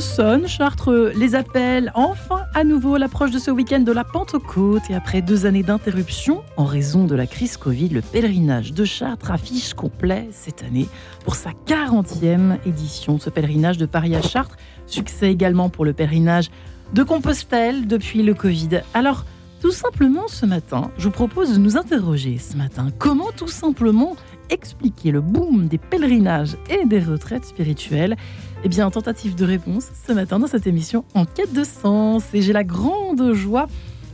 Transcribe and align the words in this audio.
Chartres 0.00 1.12
les 1.16 1.34
appelle. 1.34 1.90
Enfin, 1.94 2.42
à 2.54 2.64
nouveau, 2.64 2.98
l'approche 2.98 3.30
de 3.30 3.38
ce 3.38 3.50
week-end 3.50 3.80
de 3.80 3.92
la 3.92 4.04
Pentecôte. 4.04 4.82
Et 4.90 4.94
après 4.94 5.22
deux 5.22 5.46
années 5.46 5.62
d'interruption, 5.62 6.42
en 6.58 6.64
raison 6.64 7.04
de 7.04 7.14
la 7.14 7.26
crise 7.26 7.56
Covid, 7.56 7.88
le 7.88 8.02
pèlerinage 8.02 8.74
de 8.74 8.84
Chartres 8.84 9.30
affiche 9.30 9.72
complet 9.72 10.28
cette 10.32 10.62
année 10.64 10.86
pour 11.24 11.34
sa 11.34 11.50
40e 11.66 12.58
édition. 12.66 13.18
Ce 13.18 13.30
pèlerinage 13.30 13.78
de 13.78 13.86
Paris 13.86 14.14
à 14.14 14.20
Chartres, 14.20 14.56
succès 14.86 15.32
également 15.32 15.70
pour 15.70 15.86
le 15.86 15.94
pèlerinage 15.94 16.50
de 16.92 17.02
Compostelle 17.02 17.86
depuis 17.86 18.22
le 18.22 18.34
Covid. 18.34 18.82
Alors, 18.92 19.24
tout 19.62 19.72
simplement 19.72 20.28
ce 20.28 20.44
matin, 20.44 20.90
je 20.98 21.04
vous 21.04 21.10
propose 21.10 21.54
de 21.54 21.58
nous 21.58 21.78
interroger 21.78 22.36
ce 22.36 22.56
matin. 22.58 22.88
Comment 22.98 23.32
tout 23.34 23.48
simplement 23.48 24.14
expliquer 24.50 25.10
le 25.10 25.20
boom 25.22 25.68
des 25.68 25.78
pèlerinages 25.78 26.56
et 26.68 26.84
des 26.84 27.00
retraites 27.00 27.46
spirituelles 27.46 28.16
Eh 28.64 28.68
bien, 28.68 28.90
tentative 28.90 29.34
de 29.34 29.44
réponse 29.44 29.88
ce 30.06 30.12
matin 30.12 30.38
dans 30.38 30.46
cette 30.46 30.66
émission 30.66 31.04
En 31.14 31.24
quête 31.24 31.52
de 31.52 31.62
sens. 31.64 32.24
Et 32.32 32.42
j'ai 32.42 32.52
la 32.52 32.64
grande 32.64 33.32
joie 33.32 33.68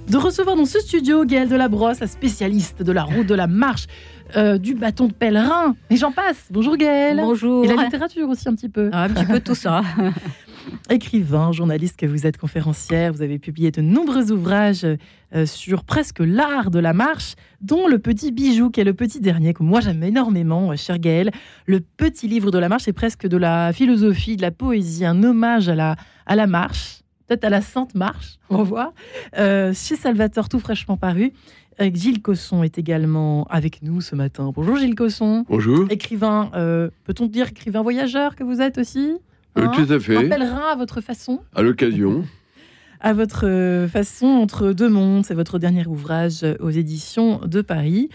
de 0.08 0.16
recevoir 0.16 0.56
dans 0.56 0.64
ce 0.64 0.80
studio 0.80 1.24
Gaëlle 1.24 1.48
de 1.48 1.56
la 1.56 1.68
spécialiste 2.06 2.82
de 2.82 2.92
la 2.92 3.04
route 3.04 3.26
de 3.26 3.34
la 3.34 3.46
marche, 3.46 3.86
euh, 4.36 4.58
du 4.58 4.74
bâton 4.74 5.06
de 5.06 5.12
pèlerin, 5.12 5.76
et 5.90 5.96
j'en 5.96 6.10
passe. 6.10 6.48
Bonjour 6.50 6.76
Gaëlle. 6.76 7.18
Bonjour. 7.18 7.64
Et 7.64 7.68
la 7.68 7.84
littérature 7.84 8.28
aussi 8.28 8.48
un 8.48 8.54
petit 8.54 8.68
peu. 8.68 8.90
Ah, 8.92 9.04
un 9.04 9.08
petit 9.10 9.24
peu 9.24 9.40
tout 9.40 9.54
ça. 9.54 9.82
Écrivain, 10.90 11.52
journaliste 11.52 11.96
que 11.96 12.06
vous 12.06 12.26
êtes, 12.26 12.36
conférencière, 12.36 13.12
vous 13.12 13.22
avez 13.22 13.38
publié 13.38 13.70
de 13.70 13.80
nombreux 13.80 14.32
ouvrages 14.32 14.86
euh, 15.34 15.46
sur 15.46 15.84
presque 15.84 16.20
l'art 16.20 16.70
de 16.70 16.78
la 16.78 16.92
marche, 16.92 17.34
dont 17.60 17.88
Le 17.88 17.98
Petit 17.98 18.32
Bijou, 18.32 18.70
qui 18.70 18.80
est 18.80 18.84
le 18.84 18.94
petit 18.94 19.20
dernier, 19.20 19.54
que 19.54 19.62
moi 19.62 19.80
j'aime 19.80 20.02
énormément, 20.02 20.70
euh, 20.70 20.76
cher 20.76 20.98
Gaël. 20.98 21.30
Le 21.66 21.80
petit 21.80 22.28
livre 22.28 22.50
de 22.50 22.58
la 22.58 22.68
marche 22.68 22.88
est 22.88 22.92
presque 22.92 23.26
de 23.26 23.36
la 23.36 23.72
philosophie, 23.72 24.36
de 24.36 24.42
la 24.42 24.50
poésie, 24.50 25.04
un 25.04 25.22
hommage 25.22 25.68
à 25.68 25.74
la, 25.74 25.96
à 26.26 26.36
la 26.36 26.46
marche, 26.46 27.02
peut-être 27.26 27.44
à 27.44 27.50
la 27.50 27.60
Sainte 27.60 27.94
Marche, 27.94 28.38
on 28.50 28.58
va 28.58 28.62
voir, 28.62 28.92
euh, 29.38 29.72
chez 29.74 29.96
Salvatore, 29.96 30.48
tout 30.48 30.60
fraîchement 30.60 30.96
paru. 30.96 31.32
Avec 31.78 31.96
Gilles 31.96 32.20
Cosson 32.20 32.62
est 32.62 32.76
également 32.78 33.44
avec 33.48 33.82
nous 33.82 34.02
ce 34.02 34.14
matin. 34.14 34.52
Bonjour 34.54 34.76
Gilles 34.76 34.94
Cosson. 34.94 35.46
Bonjour. 35.48 35.86
Écrivain, 35.90 36.50
euh, 36.54 36.90
peut-on 37.04 37.26
dire 37.26 37.48
écrivain 37.48 37.80
voyageur 37.80 38.36
que 38.36 38.44
vous 38.44 38.60
êtes 38.60 38.76
aussi? 38.76 39.16
Euh, 39.58 39.66
Hein 39.66 39.72
tout 39.74 39.92
à 39.92 39.96
Un 39.96 40.00
fait. 40.00 40.28
pèlerin 40.28 40.62
à 40.72 40.76
votre 40.76 41.00
façon 41.00 41.40
À 41.54 41.62
l'occasion. 41.62 42.24
à 43.04 43.12
votre 43.12 43.46
euh, 43.48 43.88
façon 43.88 44.26
entre 44.26 44.72
deux 44.72 44.88
mondes. 44.88 45.26
C'est 45.26 45.34
votre 45.34 45.58
dernier 45.58 45.86
ouvrage 45.86 46.44
aux 46.60 46.70
éditions 46.70 47.40
de 47.44 47.60
Paris. 47.60 48.08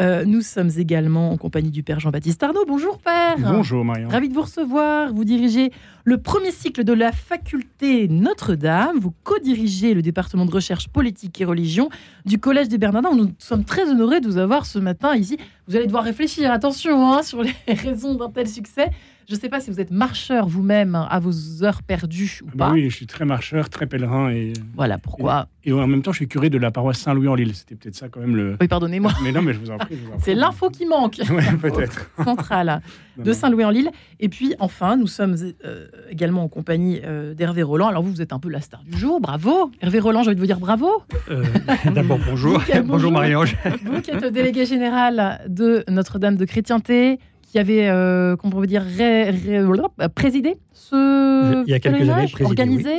Euh, 0.00 0.24
nous 0.24 0.40
sommes 0.40 0.70
également 0.78 1.30
en 1.30 1.36
compagnie 1.36 1.70
du 1.70 1.82
Père 1.82 2.00
Jean-Baptiste 2.00 2.42
Arnaud. 2.42 2.64
Bonjour 2.66 2.98
Père. 2.98 3.36
Bonjour 3.38 3.84
Marion. 3.84 4.08
Ravi 4.08 4.30
de 4.30 4.34
vous 4.34 4.40
recevoir. 4.42 5.12
Vous 5.12 5.24
dirigez 5.26 5.72
le 6.04 6.16
premier 6.16 6.52
cycle 6.52 6.84
de 6.84 6.94
la 6.94 7.12
faculté 7.12 8.08
Notre-Dame. 8.08 8.98
Vous 8.98 9.12
co-dirigez 9.24 9.92
le 9.92 10.00
département 10.00 10.46
de 10.46 10.50
recherche 10.50 10.88
politique 10.88 11.38
et 11.40 11.44
religion 11.44 11.90
du 12.24 12.38
Collège 12.38 12.68
des 12.68 12.78
Bernardins. 12.78 13.14
Nous 13.14 13.30
sommes 13.38 13.64
très 13.64 13.90
honorés 13.90 14.20
de 14.22 14.26
vous 14.26 14.38
avoir 14.38 14.64
ce 14.64 14.78
matin 14.78 15.14
ici. 15.14 15.36
Vous 15.68 15.76
allez 15.76 15.86
devoir 15.86 16.02
réfléchir, 16.02 16.50
attention, 16.50 17.12
hein, 17.12 17.22
sur 17.22 17.42
les 17.42 17.52
raisons 17.74 18.14
d'un 18.14 18.30
tel 18.30 18.48
succès. 18.48 18.88
Je 19.30 19.36
ne 19.36 19.40
sais 19.40 19.48
pas 19.48 19.60
si 19.60 19.70
vous 19.70 19.80
êtes 19.80 19.92
marcheur 19.92 20.48
vous-même 20.48 20.96
hein, 20.96 21.06
à 21.08 21.20
vos 21.20 21.62
heures 21.62 21.84
perdues 21.84 22.40
ou 22.42 22.46
Bah 22.52 22.66
pas. 22.66 22.72
oui, 22.72 22.90
je 22.90 22.96
suis 22.96 23.06
très 23.06 23.24
marcheur, 23.24 23.70
très 23.70 23.86
pèlerin 23.86 24.28
et, 24.32 24.52
Voilà 24.74 24.98
pourquoi. 24.98 25.46
et 25.64 25.72
en 25.72 25.86
même 25.86 26.02
temps 26.02 26.10
je 26.10 26.16
suis 26.16 26.26
curé 26.26 26.50
de 26.50 26.58
la 26.58 26.72
paroisse 26.72 26.98
Saint-Louis-en-Lille. 26.98 27.54
C'était 27.54 27.76
peut-être 27.76 27.94
ça 27.94 28.08
quand 28.08 28.18
même 28.18 28.34
le. 28.34 28.56
Oui, 28.60 28.66
pardonnez-moi. 28.66 29.12
Mais 29.22 29.30
non, 29.30 29.40
mais 29.40 29.52
je 29.52 29.60
vous 29.60 29.70
en 29.70 29.78
prie. 29.78 29.96
C'est 30.18 30.34
l'info 30.34 30.68
qui 30.68 30.84
manque. 30.84 31.20
Ouais, 31.30 31.44
peut-être. 31.62 32.10
centrale 32.24 32.82
Non, 33.16 33.22
de. 33.22 33.32
Saint-Louis-en-Lille. 33.32 33.92
Et 34.18 34.28
puis 34.28 34.56
enfin, 34.58 34.96
nous 34.96 35.06
sommes 35.06 35.36
euh, 35.64 35.86
également 36.10 36.42
en 36.42 36.48
compagnie 36.48 37.00
euh, 37.04 37.32
d'Hervé 37.32 37.62
Roland. 37.62 37.86
Alors 37.86 38.02
vous, 38.02 38.10
vous 38.10 38.22
êtes 38.22 38.32
un 38.32 38.40
peu 38.40 38.48
la 38.48 38.60
star 38.60 38.82
du 38.82 38.98
jour, 38.98 39.20
bravo. 39.20 39.70
Hervé 39.80 40.00
Roland, 40.00 40.24
j'ai 40.24 40.30
envie 40.30 40.34
de 40.34 40.40
vous 40.40 40.46
dire 40.46 40.58
bravo. 40.58 40.88
Euh, 41.30 41.44
D'abord, 41.94 42.18
bonjour. 42.28 42.58
Bonjour. 42.58 42.82
bonjour 42.84 43.12
Marie-Ange. 43.12 43.56
Vous 43.84 44.00
qui 44.00 44.10
êtes 44.10 44.22
le 44.22 44.32
délégué 44.32 44.66
général 44.66 45.40
de 45.46 45.84
Notre-Dame 45.88 46.34
de 46.36 46.44
Chrétienté, 46.46 47.20
qui 47.50 47.58
avait, 47.58 47.88
euh, 47.88 48.36
comment 48.36 48.56
on 48.56 48.60
peut 48.60 48.66
dire, 48.68 48.82
ré- 48.82 49.30
ré- 49.30 49.58
euh, 49.58 50.08
présidé 50.14 50.54
ce 50.72 51.64
Il 51.66 51.70
y 51.70 51.74
a 51.74 51.80
quelques 51.80 51.96
pèlerinage, 51.96 52.18
années, 52.18 52.30
présidé, 52.32 52.62
organisé. 52.62 52.90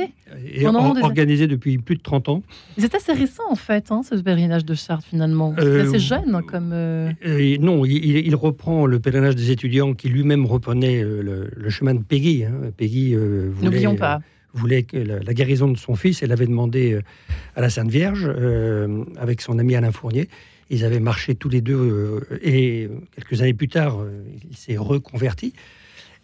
Et 0.54 0.66
or- 0.66 0.94
des- 0.94 1.00
organisé 1.02 1.46
depuis 1.46 1.78
plus 1.78 1.96
de 1.96 2.02
30 2.02 2.28
ans. 2.28 2.42
C'est 2.76 2.94
assez 2.94 3.12
récent 3.12 3.42
en 3.50 3.54
fait, 3.54 3.90
hein, 3.90 4.02
ce 4.08 4.14
pèlerinage 4.16 4.64
de 4.66 4.74
Chartres 4.74 5.06
finalement. 5.06 5.54
C'est 5.58 5.64
Euh, 5.64 5.82
assez 5.88 5.98
jeune 5.98 6.40
comme. 6.46 6.70
euh, 6.72 7.10
Et 7.24 7.56
non, 7.58 7.84
il, 7.86 8.34
reprend 8.34 8.84
le 8.86 8.98
pèlerinage 8.98 9.36
des 9.36 9.50
étudiants 9.50 9.94
qui 9.94 10.08
lui-même 10.08 10.44
reprenait 10.46 11.02
euh, 11.02 11.22
le, 11.22 11.50
le 11.56 11.70
chemin 11.70 11.94
de 11.94 12.02
Peggy. 12.02 12.44
hein. 12.44 12.52
Peggy 12.76 13.14
euh, 13.14 13.50
voulait, 13.54 13.64
N'oublions 13.70 13.96
pas. 13.96 14.16
euh, 14.16 14.18
voulait 14.54 14.82
que 14.82 14.96
la, 14.98 15.18
la 15.20 15.34
guérison 15.34 15.68
de 15.70 15.78
son 15.78 15.94
fils. 15.94 16.22
Elle 16.22 16.32
avait 16.32 16.46
demandé 16.46 16.92
euh, 16.92 17.00
à 17.56 17.62
la 17.62 17.70
Sainte 17.70 17.90
Vierge, 17.90 18.26
euh, 18.28 19.04
avec 19.18 19.40
son 19.40 19.58
ami 19.58 19.74
Alain 19.76 19.92
Fournier. 19.92 20.28
Ils 20.70 20.84
avaient 20.84 21.00
marché 21.00 21.34
tous 21.34 21.48
les 21.48 21.60
deux, 21.60 21.74
euh, 21.74 22.38
et 22.42 22.88
quelques 23.14 23.40
années 23.42 23.54
plus 23.54 23.68
tard, 23.68 24.00
euh, 24.00 24.22
il 24.50 24.56
s'est 24.56 24.76
reconverti. 24.76 25.52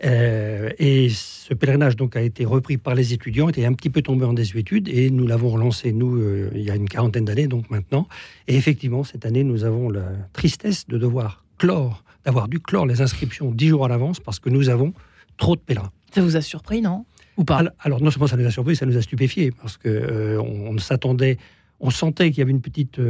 Euh, 0.05 0.71
et 0.79 1.09
ce 1.09 1.55
pèlerinage 1.55 1.97
donc 1.97 2.15
a 2.15 2.23
été 2.23 2.45
repris 2.45 2.79
par 2.79 2.95
les 2.95 3.13
étudiants, 3.13 3.49
était 3.49 3.65
un 3.65 3.73
petit 3.73 3.91
peu 3.91 4.01
tombé 4.01 4.25
en 4.25 4.33
désuétude, 4.33 4.89
et 4.89 5.11
nous 5.11 5.27
l'avons 5.27 5.49
relancé 5.49 5.93
nous 5.93 6.17
euh, 6.17 6.51
il 6.55 6.63
y 6.63 6.71
a 6.71 6.77
une 6.77 6.89
quarantaine 6.89 7.25
d'années 7.25 7.49
donc 7.49 7.69
maintenant. 7.69 8.07
Et 8.47 8.55
effectivement, 8.57 9.03
cette 9.03 9.27
année, 9.27 9.43
nous 9.43 9.65
avons 9.65 9.91
la 9.91 10.13
tristesse 10.33 10.87
de 10.87 10.99
devoir 10.99 11.45
clore, 11.59 12.05
d'avoir 12.25 12.47
dû 12.47 12.61
clore 12.61 12.87
les 12.87 13.01
inscriptions 13.01 13.51
dix 13.51 13.69
jours 13.69 13.85
à 13.85 13.89
l'avance 13.89 14.21
parce 14.21 14.39
que 14.39 14.51
nous 14.51 14.69
avons 14.69 14.93
trop 15.37 15.57
de 15.57 15.61
pèlerins. 15.61 15.91
Ça 16.15 16.23
vous 16.23 16.37
a 16.37 16.43
surpris, 16.43 16.81
non? 16.81 17.05
Ou 17.37 17.45
pas? 17.45 17.59
Alors, 17.59 17.73
alors, 17.81 18.01
non 18.01 18.13
seulement 18.13 18.29
ça 18.29 18.37
nous 18.37 18.47
a 18.47 18.53
surpris, 18.53 18.77
ça 18.77 18.87
nous 18.87 18.97
a 18.97 19.03
stupéfiés 19.03 19.51
parce 19.51 19.77
que 19.77 19.89
euh, 19.89 20.41
on, 20.41 20.75
on 20.75 20.79
s'attendait, 20.79 21.39
on 21.81 21.91
sentait 21.91 22.31
qu'il 22.31 22.39
y 22.39 22.43
avait 22.43 22.53
une 22.53 22.61
petite 22.61 23.01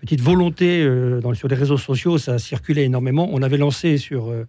petite 0.00 0.20
volonté 0.20 0.82
euh, 0.82 1.34
sur 1.34 1.48
les 1.48 1.56
réseaux 1.56 1.76
sociaux, 1.76 2.18
ça 2.18 2.38
circulait 2.38 2.84
énormément. 2.84 3.28
On 3.32 3.42
avait 3.42 3.56
lancé 3.56 3.98
sur 3.98 4.30
euh, 4.30 4.46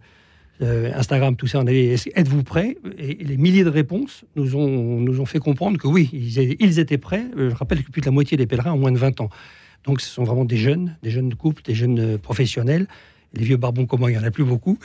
euh, 0.62 0.92
Instagram 0.94 1.36
tout 1.36 1.46
ça, 1.46 1.58
on 1.58 1.66
avait 1.66 1.94
êtes-vous 2.14 2.42
prêts? 2.42 2.76
Et, 2.98 3.14
les 3.14 3.36
milliers 3.36 3.64
de 3.64 3.70
réponses 3.70 4.24
nous 4.36 4.56
ont 4.56 5.00
nous 5.00 5.20
ont 5.20 5.26
fait 5.26 5.38
comprendre 5.38 5.78
que 5.78 5.88
oui, 5.88 6.10
ils, 6.12 6.78
étaient 6.78 6.98
prêts. 6.98 7.24
Je 7.36 7.54
rappelle 7.54 7.82
que 7.82 7.90
plus 7.90 8.00
de 8.00 8.06
la 8.06 8.12
moitié 8.12 8.36
des 8.36 8.46
pèlerins 8.46 8.72
ont 8.72 8.78
moins 8.78 8.92
de 8.92 8.98
20 8.98 9.20
ans. 9.20 9.30
Donc 9.84 10.00
ce 10.00 10.10
sont 10.10 10.24
vraiment 10.24 10.44
des 10.44 10.58
jeunes, 10.58 10.96
des 11.02 11.10
jeunes 11.10 11.34
couples, 11.34 11.62
des 11.62 11.74
jeunes 11.74 12.18
professionnels. 12.18 12.86
Les 13.32 13.44
vieux 13.44 13.56
barbons 13.56 13.86
comme 13.86 14.00
moi, 14.00 14.10
il 14.10 14.16
n'y 14.16 14.22
en 14.22 14.26
a 14.26 14.32
plus 14.32 14.44
beaucoup. 14.44 14.78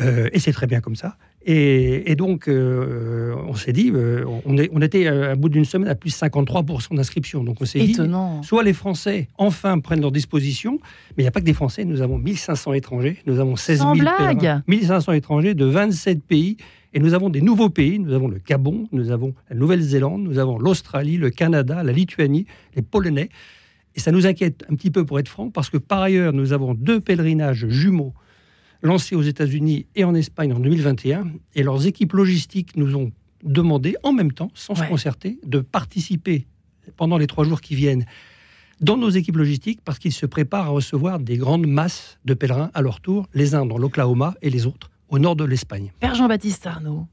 Et 0.00 0.38
c'est 0.38 0.52
très 0.52 0.66
bien 0.66 0.80
comme 0.80 0.96
ça. 0.96 1.16
Et, 1.44 2.10
et 2.10 2.14
donc, 2.14 2.46
euh, 2.46 3.34
on 3.48 3.54
s'est 3.54 3.72
dit, 3.72 3.90
euh, 3.92 4.24
on, 4.46 4.56
est, 4.56 4.70
on 4.72 4.80
était 4.80 5.06
à 5.08 5.34
bout 5.34 5.48
d'une 5.48 5.64
semaine 5.64 5.88
à 5.88 5.94
plus 5.94 6.10
de 6.10 6.14
53% 6.14 6.94
d'inscription. 6.94 7.42
Donc 7.42 7.56
on 7.60 7.64
s'est 7.64 7.80
dit, 7.80 7.96
soit 8.42 8.62
les 8.62 8.72
Français 8.72 9.28
enfin 9.38 9.78
prennent 9.80 10.00
leurs 10.00 10.12
dispositions, 10.12 10.78
mais 11.16 11.22
il 11.22 11.24
n'y 11.24 11.28
a 11.28 11.32
pas 11.32 11.40
que 11.40 11.44
des 11.44 11.52
Français, 11.52 11.84
nous 11.84 12.00
avons 12.00 12.18
1500 12.18 12.74
étrangers, 12.74 13.18
nous 13.26 13.40
avons 13.40 13.56
16 13.56 13.78
000 13.78 13.88
Sans 13.88 13.96
blague. 13.96 14.38
pèlerins, 14.38 14.62
1500 14.68 15.12
étrangers 15.12 15.54
de 15.54 15.64
27 15.64 16.22
pays, 16.22 16.56
et 16.94 17.00
nous 17.00 17.14
avons 17.14 17.30
des 17.30 17.40
nouveaux 17.40 17.70
pays, 17.70 17.98
nous 17.98 18.12
avons 18.12 18.28
le 18.28 18.40
Gabon, 18.46 18.86
nous 18.92 19.10
avons 19.10 19.34
la 19.50 19.56
Nouvelle-Zélande, 19.56 20.22
nous 20.22 20.38
avons 20.38 20.58
l'Australie, 20.58 21.16
le 21.16 21.30
Canada, 21.30 21.82
la 21.82 21.92
Lituanie, 21.92 22.46
les 22.76 22.82
Polonais. 22.82 23.30
Et 23.94 24.00
ça 24.00 24.12
nous 24.12 24.26
inquiète 24.26 24.64
un 24.70 24.74
petit 24.74 24.90
peu 24.90 25.04
pour 25.04 25.18
être 25.18 25.28
franc, 25.28 25.50
parce 25.50 25.70
que 25.70 25.78
par 25.78 26.02
ailleurs, 26.02 26.32
nous 26.32 26.52
avons 26.52 26.74
deux 26.74 27.00
pèlerinages 27.00 27.66
jumeaux 27.68 28.14
lancés 28.82 29.14
aux 29.14 29.22
États-Unis 29.22 29.86
et 29.94 30.04
en 30.04 30.14
Espagne 30.14 30.52
en 30.52 30.58
2021, 30.58 31.26
et 31.54 31.62
leurs 31.62 31.86
équipes 31.86 32.12
logistiques 32.14 32.76
nous 32.76 32.96
ont 32.96 33.12
demandé 33.44 33.96
en 34.02 34.12
même 34.12 34.32
temps, 34.32 34.50
sans 34.54 34.74
Ouais. 34.78 34.84
se 34.84 34.90
concerter, 34.90 35.38
de 35.46 35.60
participer 35.60 36.46
pendant 36.96 37.16
les 37.18 37.26
trois 37.26 37.44
jours 37.44 37.60
qui 37.60 37.74
viennent 37.74 38.04
dans 38.80 38.96
nos 38.96 39.10
équipes 39.10 39.36
logistiques 39.36 39.80
parce 39.84 39.98
qu'ils 39.98 40.12
se 40.12 40.26
préparent 40.26 40.66
à 40.66 40.70
recevoir 40.70 41.20
des 41.20 41.36
grandes 41.36 41.66
masses 41.66 42.18
de 42.24 42.34
pèlerins 42.34 42.70
à 42.74 42.82
leur 42.82 43.00
tour, 43.00 43.28
les 43.34 43.54
uns 43.54 43.64
dans 43.66 43.78
l'Oklahoma 43.78 44.34
et 44.42 44.50
les 44.50 44.66
autres 44.66 44.90
au 45.08 45.18
nord 45.18 45.36
de 45.36 45.44
l'Espagne. 45.44 45.92
Père 46.00 46.14
Jean-Baptiste 46.16 46.66
Arnaud, 46.66 47.06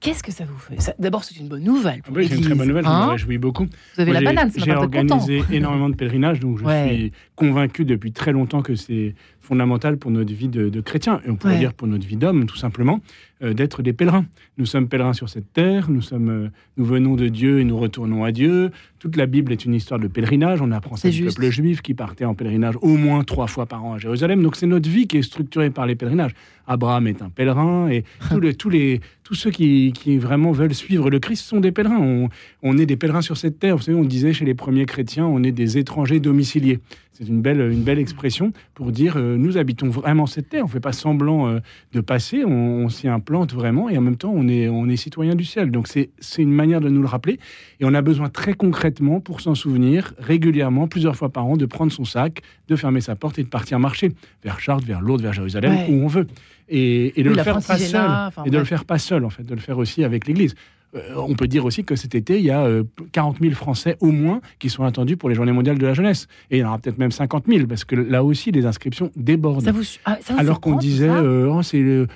qu'est-ce 0.00 0.22
que 0.24 0.32
ça 0.32 0.44
vous 0.44 0.58
fait? 0.58 0.94
D'abord, 0.98 1.22
c'est 1.22 1.36
une 1.36 1.46
bonne 1.48 1.62
nouvelle. 1.62 2.00
Ah 2.02 2.06
Pour 2.08 2.16
oui, 2.16 2.26
c'est 2.28 2.36
une 2.36 2.40
très 2.42 2.54
bonne 2.54 2.66
nouvelle, 2.68 2.84
je 2.84 2.88
hein? 2.90 3.06
me 3.06 3.10
réjouis 3.12 3.38
beaucoup. 3.38 3.64
Vous 3.94 4.00
avez 4.00 4.10
Moi, 4.12 4.20
la 4.20 4.30
banane, 4.32 4.50
ça 4.50 4.60
J'ai 4.64 4.72
content. 4.74 4.82
organisé 4.82 5.42
énormément 5.52 5.88
de 5.88 5.94
pèlerinages, 5.94 6.40
donc 6.40 6.58
je 6.58 6.64
Ouais. 6.64 6.88
suis 6.88 7.12
convaincu 7.36 7.84
depuis 7.84 8.10
très 8.12 8.32
longtemps 8.32 8.62
que 8.62 8.74
c'est 8.74 9.14
fondamental 9.44 9.96
pour 9.98 10.10
notre 10.10 10.32
vie 10.32 10.48
de, 10.48 10.68
de 10.68 10.80
chrétien, 10.80 11.20
et 11.24 11.30
on 11.30 11.36
pourrait 11.36 11.54
Ouais. 11.54 11.58
dire 11.60 11.74
pour 11.74 11.86
notre 11.86 12.06
vie 12.06 12.16
d'homme, 12.16 12.46
tout 12.46 12.56
simplement, 12.56 13.00
euh, 13.42 13.52
d'être 13.52 13.82
des 13.82 13.92
pèlerins. 13.92 14.24
Nous 14.58 14.66
sommes 14.66 14.88
pèlerins 14.88 15.12
sur 15.12 15.28
cette 15.28 15.52
terre, 15.52 15.90
nous, 15.90 16.00
sommes, 16.02 16.28
euh, 16.30 16.48
nous 16.76 16.84
venons 16.84 17.14
de 17.14 17.28
Dieu 17.28 17.60
et 17.60 17.64
nous 17.64 17.76
retournons 17.78 18.24
à 18.24 18.32
Dieu. 18.32 18.70
Toute 18.98 19.16
la 19.16 19.26
Bible 19.26 19.52
est 19.52 19.64
une 19.66 19.74
histoire 19.74 20.00
de 20.00 20.06
pèlerinage. 20.08 20.62
On 20.62 20.70
apprend 20.72 20.96
ça 20.96 21.10
du 21.10 21.24
peuple 21.24 21.50
juif 21.50 21.82
qui 21.82 21.92
partait 21.94 22.24
en 22.24 22.34
pèlerinage 22.34 22.76
au 22.80 22.96
moins 22.96 23.22
trois 23.22 23.46
fois 23.46 23.66
par 23.66 23.84
an 23.84 23.92
à 23.94 23.98
Jérusalem. 23.98 24.42
Donc 24.42 24.56
c'est 24.56 24.66
notre 24.66 24.88
vie 24.88 25.06
qui 25.06 25.18
est 25.18 25.22
structurée 25.22 25.70
par 25.70 25.84
les 25.86 25.94
pèlerinages. 25.94 26.32
Abraham 26.66 27.06
est 27.06 27.20
un 27.20 27.28
pèlerin 27.28 27.88
et 27.90 28.04
tous, 28.30 28.40
les, 28.40 28.54
tous, 28.54 28.70
les, 28.70 29.00
tous 29.24 29.34
ceux 29.34 29.50
qui, 29.50 29.92
qui 29.92 30.16
vraiment 30.16 30.52
veulent 30.52 30.72
suivre 30.72 31.10
le 31.10 31.18
Christ 31.18 31.44
sont 31.44 31.60
des 31.60 31.72
pèlerins. 31.72 32.00
On, 32.00 32.28
on 32.62 32.78
est 32.78 32.86
des 32.86 32.96
pèlerins 32.96 33.20
sur 33.20 33.36
cette 33.36 33.58
terre. 33.58 33.76
Vous 33.76 33.82
savez, 33.82 33.98
on 33.98 34.04
disait 34.04 34.32
chez 34.32 34.46
les 34.46 34.54
premiers 34.54 34.86
chrétiens, 34.86 35.26
on 35.26 35.42
est 35.42 35.52
des 35.52 35.76
étrangers 35.76 36.20
domiciliés. 36.20 36.78
C'est 37.12 37.28
une 37.28 37.42
belle, 37.42 37.60
une 37.60 37.82
belle 37.82 37.98
expression 38.00 38.52
pour 38.74 38.90
dire 38.90 39.14
euh, 39.18 39.33
nous 39.36 39.56
habitons 39.56 39.88
vraiment 39.88 40.26
cette 40.26 40.48
terre. 40.48 40.62
On 40.62 40.68
ne 40.68 40.72
fait 40.72 40.80
pas 40.80 40.92
semblant 40.92 41.48
euh, 41.48 41.60
de 41.92 42.00
passer, 42.00 42.44
on, 42.44 42.50
on 42.84 42.88
s'y 42.88 43.08
implante 43.08 43.24
plante 43.24 43.54
vraiment, 43.54 43.88
et 43.88 43.98
en 43.98 44.00
même 44.00 44.16
temps, 44.16 44.32
on 44.34 44.46
est, 44.48 44.68
on 44.68 44.88
est 44.88 44.96
citoyen 44.96 45.34
du 45.34 45.44
ciel. 45.44 45.70
Donc 45.70 45.88
c'est 45.88 46.10
une 46.38 46.52
manière 46.52 46.80
de 46.80 46.88
nous 46.88 47.00
le 47.00 47.08
rappeler, 47.08 47.40
et 47.80 47.84
on 47.84 47.94
a 47.94 48.02
besoin 48.02 48.28
très 48.28 48.54
concrètement, 48.54 49.20
pour 49.20 49.40
s'en 49.40 49.54
souvenir, 49.54 50.14
régulièrement, 50.18 50.86
plusieurs 50.86 51.16
fois 51.16 51.30
par 51.30 51.46
an, 51.46 51.56
de 51.56 51.66
prendre 51.66 51.90
son 51.90 52.04
sac, 52.04 52.42
de 52.68 52.76
fermer 52.76 53.00
sa 53.00 53.16
porte 53.16 53.38
et 53.38 53.42
de 53.42 53.48
partir 53.48 53.78
marcher 53.78 54.12
vers 54.44 54.60
Chartres, 54.60 54.86
vers 54.86 55.00
Lourdes, 55.00 55.22
vers 55.22 55.32
Jérusalem, 55.32 55.76
où 55.88 56.04
on 56.04 56.06
veut. 56.06 56.26
Et, 56.68 57.12
de 57.16 57.28
le 57.28 57.42
faire 57.42 57.60
pas 57.60 57.78
seul, 57.78 58.10
et 58.46 58.50
de 58.50 58.58
le 58.58 58.64
faire 58.64 58.84
pas 58.84 58.98
seul, 58.98 59.24
en 59.24 59.30
fait, 59.30 59.42
de 59.42 59.54
le 59.54 59.60
faire 59.60 59.78
aussi 59.78 60.04
avec 60.04 60.26
l'Église. 60.26 60.54
Euh, 60.94 61.14
on 61.16 61.34
peut 61.34 61.48
dire 61.48 61.64
aussi 61.64 61.84
que 61.84 61.96
cet 61.96 62.14
été, 62.14 62.38
il 62.38 62.44
y 62.44 62.50
a 62.50 62.68
40 63.12 63.36
euh, 63.36 63.38
000 63.40 63.54
Français 63.54 63.96
au 64.00 64.12
moins 64.12 64.40
qui 64.58 64.70
sont 64.70 64.84
attendus 64.84 65.16
pour 65.16 65.28
les 65.28 65.34
Journées 65.34 65.52
mondiales 65.52 65.78
de 65.78 65.86
la 65.86 65.94
jeunesse. 65.94 66.28
Et 66.50 66.58
il 66.58 66.60
y 66.60 66.64
en 66.64 66.68
aura 66.68 66.78
peut-être 66.78 66.98
même 66.98 67.10
50 67.10 67.44
000, 67.48 67.66
parce 67.66 67.84
que 67.84 67.96
là 67.96 68.22
aussi, 68.22 68.52
les 68.52 68.66
inscriptions 68.66 69.10
débordent. 69.16 69.68
Ah, 70.04 70.18
Alors 70.36 70.60
qu'on 70.60 70.76
disait, 70.76 71.08
euh, 71.08 71.48
oh, 71.48 71.60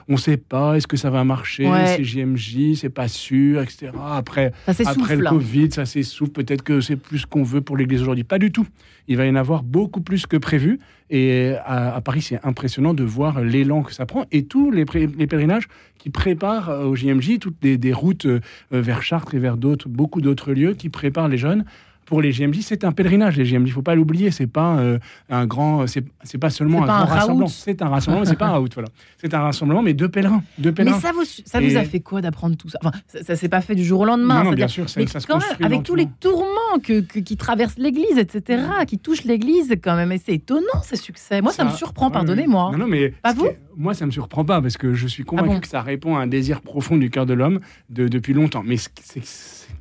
on 0.09 0.13
ne 0.13 0.17
sait 0.17 0.37
pas, 0.37 0.77
est-ce 0.77 0.87
que 0.87 0.97
ça 0.97 1.11
va 1.11 1.25
marcher, 1.25 1.69
c'est 1.87 2.05
JMJ, 2.05 2.75
c'est 2.75 2.89
pas 2.89 3.09
sûr, 3.09 3.61
etc. 3.61 3.93
Après, 4.11 4.53
après 4.67 5.17
le 5.17 5.29
Covid, 5.29 5.71
ça 5.73 5.85
s'essouffle, 5.85 6.33
peut-être 6.33 6.63
que 6.63 6.81
c'est 6.81 6.97
plus 6.97 7.27
qu'on 7.27 7.43
veut 7.43 7.61
pour 7.61 7.77
l'Église 7.77 8.03
aujourd'hui. 8.03 8.25
Pas 8.25 8.39
du 8.39 8.53
tout. 8.53 8.67
Il 9.09 9.17
va 9.17 9.25
y 9.25 9.31
en 9.31 9.37
avoir 9.37 9.63
beaucoup 9.63 10.01
plus 10.01 10.27
que 10.27 10.37
prévu. 10.37 10.79
Et 11.11 11.55
à, 11.65 12.01
Paris, 12.03 12.23
c'est 12.23 12.41
impressionnant 12.45 12.95
de 12.95 13.05
voir 13.05 13.41
l'élan 13.41 13.83
que 13.83 13.93
ça 13.93 14.07
prend. 14.07 14.27
Et 14.31 14.45
tous 14.45 14.71
les, 14.71 14.85
pèlerinages 14.85 15.69
qui 15.99 16.11
préparent 16.11 16.69
au 16.87 16.95
JMJ, 16.95 17.39
toutes 17.39 17.61
des, 17.61 17.93
routes 17.93 18.27
vers 18.71 19.03
Chartres 19.03 19.35
et 19.35 19.39
vers 19.39 19.57
d'autres, 19.57 19.89
beaucoup 19.89 20.21
d'autres 20.21 20.53
lieux, 20.53 20.75
qui 20.75 20.91
préparent 20.91 21.29
les 21.29 21.39
jeunes 21.39 21.65
pour 22.09 22.23
les 22.23 22.33
GMJ, 22.33 22.61
c'est 22.63 22.85
un 22.85 22.93
pèlerinage. 22.93 23.37
Les 23.37 23.45
GMJ, 23.45 23.69
il 23.69 23.73
faut 23.73 23.83
pas 23.83 23.95
l'oublier. 23.95 24.31
C'est 24.31 24.47
pas 24.47 24.79
euh, 24.79 24.99
un 25.29 25.45
grand, 25.45 25.87
c'est 25.87 26.39
pas 26.41 26.49
seulement 26.49 26.83
un 26.83 26.87
grand 26.87 27.05
rassemblement. 27.05 27.47
C'est 27.49 27.83
un 27.83 27.89
rassemblement, 27.89 28.21
mais 28.23 28.31
c'est 28.31 28.39
pas 28.39 28.49
un 28.49 28.59
out. 28.59 28.73
Voilà, 28.73 28.89
c'est 29.19 29.35
un 29.35 29.43
rassemblement, 29.43 29.83
mais 29.83 29.93
deux 29.93 30.09
pèlerins, 30.09 30.43
deux 30.57 30.73
pèlerins. 30.73 30.97
Mais 30.97 31.03
ça 31.03 31.13
vous, 31.13 31.25
ça 31.25 31.61
vous 31.61 31.77
a 31.77 31.85
fait 31.85 32.01
quoi 32.01 32.23
d'apprendre 32.23 32.57
tout 32.57 32.71
ça? 32.71 32.79
Enfin, 32.83 32.97
ça, 33.07 33.37
s'est 33.37 33.51
pas 33.51 33.61
fait 33.61 33.75
du 33.75 33.85
jour 33.85 34.01
au 34.01 34.05
lendemain. 34.07 34.43
Non, 34.43 34.53
bien 34.53 34.69
sûr, 34.69 34.89
ça, 34.89 35.07
ça 35.07 35.21
se 35.21 35.27
quand 35.27 35.37
même, 35.37 35.49
avec 35.61 35.83
tous 35.83 35.97
les 35.97 36.09
tourments 36.19 36.79
que, 36.83 37.01
qui 37.01 37.37
traversent 37.37 37.77
l'Église, 37.77 38.17
etc., 38.17 38.63
qui 38.87 38.99
touchent 38.99 39.25
l'Église, 39.25 39.75
quand 39.83 39.95
même. 39.95 40.11
Et 40.11 40.19
c'est 40.19 40.33
étonnant 40.33 40.81
ces 40.83 40.97
succès. 40.97 41.43
Moi, 41.43 41.53
ça, 41.53 41.65
me 41.65 41.71
surprend. 41.71 42.11
Pardonnez-moi. 42.11 42.71
Non, 42.73 42.79
non, 42.79 42.87
mais 42.89 43.11
pas 43.11 43.35
vous 43.35 43.49
Moi, 43.77 43.93
ça 43.93 44.07
me 44.07 44.11
surprend 44.11 44.47
pas 44.47 44.63
parce 44.63 44.79
que 44.79 44.95
je 44.95 45.07
suis 45.07 45.25
convaincu 45.25 45.57
ah 45.57 45.61
que 45.61 45.69
ça 45.69 45.83
répond 45.83 46.17
à 46.17 46.21
un 46.21 46.27
désir 46.27 46.63
profond 46.63 46.97
du 46.97 47.11
cœur 47.11 47.27
de 47.27 47.35
l'homme 47.35 47.61
de, 47.91 48.09
depuis 48.09 48.33
longtemps. 48.33 48.63
Mais 48.65 48.77
c'est 48.79 49.23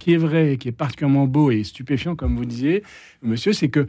qui 0.08 0.14
est 0.14 0.18
vrai 0.18 0.54
et 0.54 0.58
qui 0.58 0.70
est 0.70 0.72
particulièrement 0.72 1.28
beau 1.28 1.52
et 1.52 1.66
stupéfiant, 1.66 2.16
comme 2.16 2.38
vous 2.38 2.46
disiez, 2.46 2.82
monsieur, 3.22 3.52
c'est 3.52 3.68
que 3.68 3.82